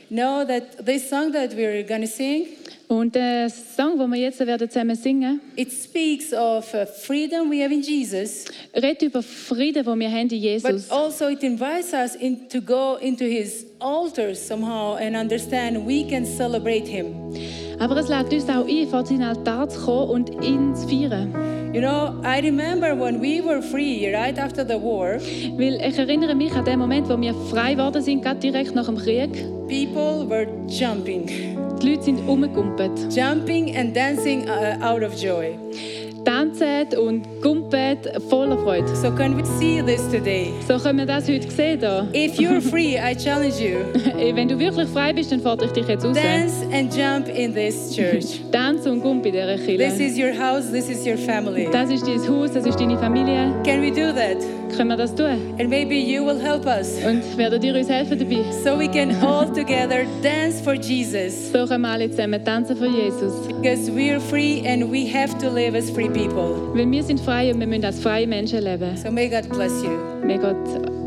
know 0.09 0.45
that 0.45 0.85
this 0.85 1.09
song 1.09 1.31
that 1.33 1.53
we're 1.55 1.83
going 1.83 2.01
to 2.01 2.07
sing, 2.07 2.47
Und 2.87 3.15
der 3.15 3.49
Song, 3.49 3.97
den 3.97 4.11
wir 4.11 4.19
jetzt 4.19 4.39
werden 4.45 4.69
zusammen 4.69 4.95
singen 4.95 5.39
it 5.55 5.71
speaks 5.71 6.33
of 6.33 6.73
uh, 6.73 6.85
freedom 6.85 7.49
we 7.49 7.63
have 7.63 7.73
in 7.73 7.81
Jesus, 7.81 8.45
redet 8.75 9.01
über 9.03 9.23
Frieden, 9.23 9.85
den 9.85 9.99
wir 9.99 10.09
haben 10.11 10.21
in 10.21 10.27
but 10.29 10.71
Jesus. 10.71 10.91
also 10.91 11.27
it 11.29 11.41
invites 11.43 11.93
us 11.93 12.15
in, 12.15 12.49
to 12.49 12.61
go 12.61 12.97
into 12.99 13.23
his 13.23 13.65
altar 13.79 14.35
somehow 14.35 14.95
and 14.97 15.15
understand 15.15 15.85
we 15.87 16.03
can 16.03 16.25
celebrate 16.25 16.85
him. 16.87 17.07
Aber 17.79 17.97
es 17.97 18.09
lädt 18.09 18.31
uns 18.33 18.47
auch 18.49 18.67
ein, 18.67 18.87
vor 18.89 19.05
seinen 19.05 19.23
Altar 19.23 19.67
zu 19.69 19.79
kommen 19.79 20.09
und 20.11 20.43
ihn 20.43 20.75
zu 20.75 20.87
feiern. 20.87 21.33
You 21.73 21.79
know, 21.79 22.13
I 22.23 22.39
remember 22.41 22.93
when 22.93 23.21
we 23.21 23.41
were 23.41 23.61
free 23.61 24.13
right 24.13 24.37
after 24.37 24.65
the 24.65 24.73
war, 24.75 25.15
Weil 25.57 25.75
ich 25.75 25.97
erinnere 25.97 26.35
mich 26.35 26.51
an 26.51 26.65
den 26.65 26.77
Moment, 26.79 27.07
wo 27.07 27.19
wir 27.19 27.33
frei 27.49 27.73
geworden 27.75 28.01
sind, 28.01 28.21
gerade 28.21 28.41
direkt 28.41 28.75
nach 28.75 28.85
dem 28.87 28.97
Krieg. 28.97 29.31
people 29.69 30.25
were 30.27 30.45
jumping, 30.67 31.29
Die 31.81 31.89
Leute 31.89 32.03
sind 32.03 32.19
umgekumpelt, 32.27 33.11
jumping 33.11 33.75
and 33.75 33.95
dancing 33.95 34.47
uh, 34.47 34.77
out 34.83 35.01
of 35.01 35.15
joy. 35.15 35.57
Tanzen 36.25 36.97
und 36.99 37.23
gumpet 37.41 37.99
voller 38.29 38.57
Freude. 38.57 38.87
So 38.95 39.11
can 39.11 39.35
we 39.37 39.43
see 39.59 39.81
this 39.81 40.07
today? 40.09 40.51
So 40.67 40.77
können 40.77 40.99
wir 40.99 41.05
das 41.05 41.27
heute 41.27 41.49
sehen. 41.49 41.79
Hier. 41.79 42.07
If 42.13 42.37
you're 42.39 42.61
free, 42.61 42.95
I 42.97 43.15
challenge 43.15 43.55
you. 43.59 43.77
Wenn 44.35 44.47
du 44.47 44.57
wirklich 44.59 44.87
frei 44.89 45.13
bist, 45.13 45.31
dann 45.31 45.39
fordere 45.41 45.67
ich 45.67 45.71
dich 45.73 45.87
jetzt 45.87 46.05
raus. 46.05 46.15
Dance 46.15 46.65
and 46.73 46.93
jump 46.95 47.27
in 47.35 47.53
this 47.53 47.95
church. 47.95 48.39
Tanze 48.51 48.91
und 48.91 49.01
gump 49.01 49.25
in 49.25 49.33
dieser 49.33 49.55
This 49.57 49.65
Kirche. 49.65 50.03
is 50.03 50.17
your 50.17 50.33
house, 50.37 50.71
this 50.71 50.89
is 50.89 51.05
your 51.05 51.17
family. 51.17 51.67
Das 51.71 51.89
ist 51.89 52.05
dein 52.07 52.19
Haus, 52.27 52.51
das 52.51 52.65
ist 52.65 52.79
deine 52.79 52.97
Familie. 52.97 53.53
Can 53.63 53.81
we 53.81 53.89
do 53.91 54.11
that? 54.13 54.37
Können 54.77 54.89
wir 54.89 54.97
das 54.97 55.13
tun? 55.13 55.25
And 55.59 55.69
maybe 55.69 55.95
you 55.95 56.25
will 56.25 56.39
help 56.39 56.65
us 56.65 56.93
Und 57.05 57.37
werden 57.37 57.61
ihr 57.61 57.75
uns 57.75 57.89
helfen 57.89 58.17
dabei? 58.17 58.37
so 58.63 58.77
we 58.79 58.87
can 58.87 59.11
all 59.21 59.45
together 59.47 60.05
dance 60.23 60.61
for 60.63 60.73
Jesus. 60.75 61.51
So 61.51 61.65
können 61.65 61.81
wir 61.81 61.89
alle 61.89 62.09
zusammen 62.09 62.43
tanzen 62.45 62.77
für 62.77 62.87
Jesus. 62.87 63.33
Because 63.61 63.91
we 63.93 64.11
are 64.11 64.19
free 64.21 64.61
and 64.65 64.89
we 64.89 65.05
have 65.13 65.37
to 65.39 65.49
live 65.49 65.75
as 65.75 65.89
free 65.91 66.07
people. 66.13 66.71
Weil 66.73 66.89
wir 66.89 67.03
sind 67.03 67.19
frei 67.19 67.53
und 67.53 67.59
wir 67.59 67.67
müssen 67.67 67.85
als 67.85 67.99
freie 67.99 68.27
Menschen 68.27 68.63
leben. 68.63 68.95
So 68.97 69.11
may 69.11 69.29
God 69.29 69.49
bless 69.49 69.83
you. 69.83 69.91
May 70.25 70.37
Gott, 70.37 70.55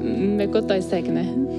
may 0.03 0.47
Gott 0.47 0.71
euch 0.71 0.85
segnen. 0.85 1.54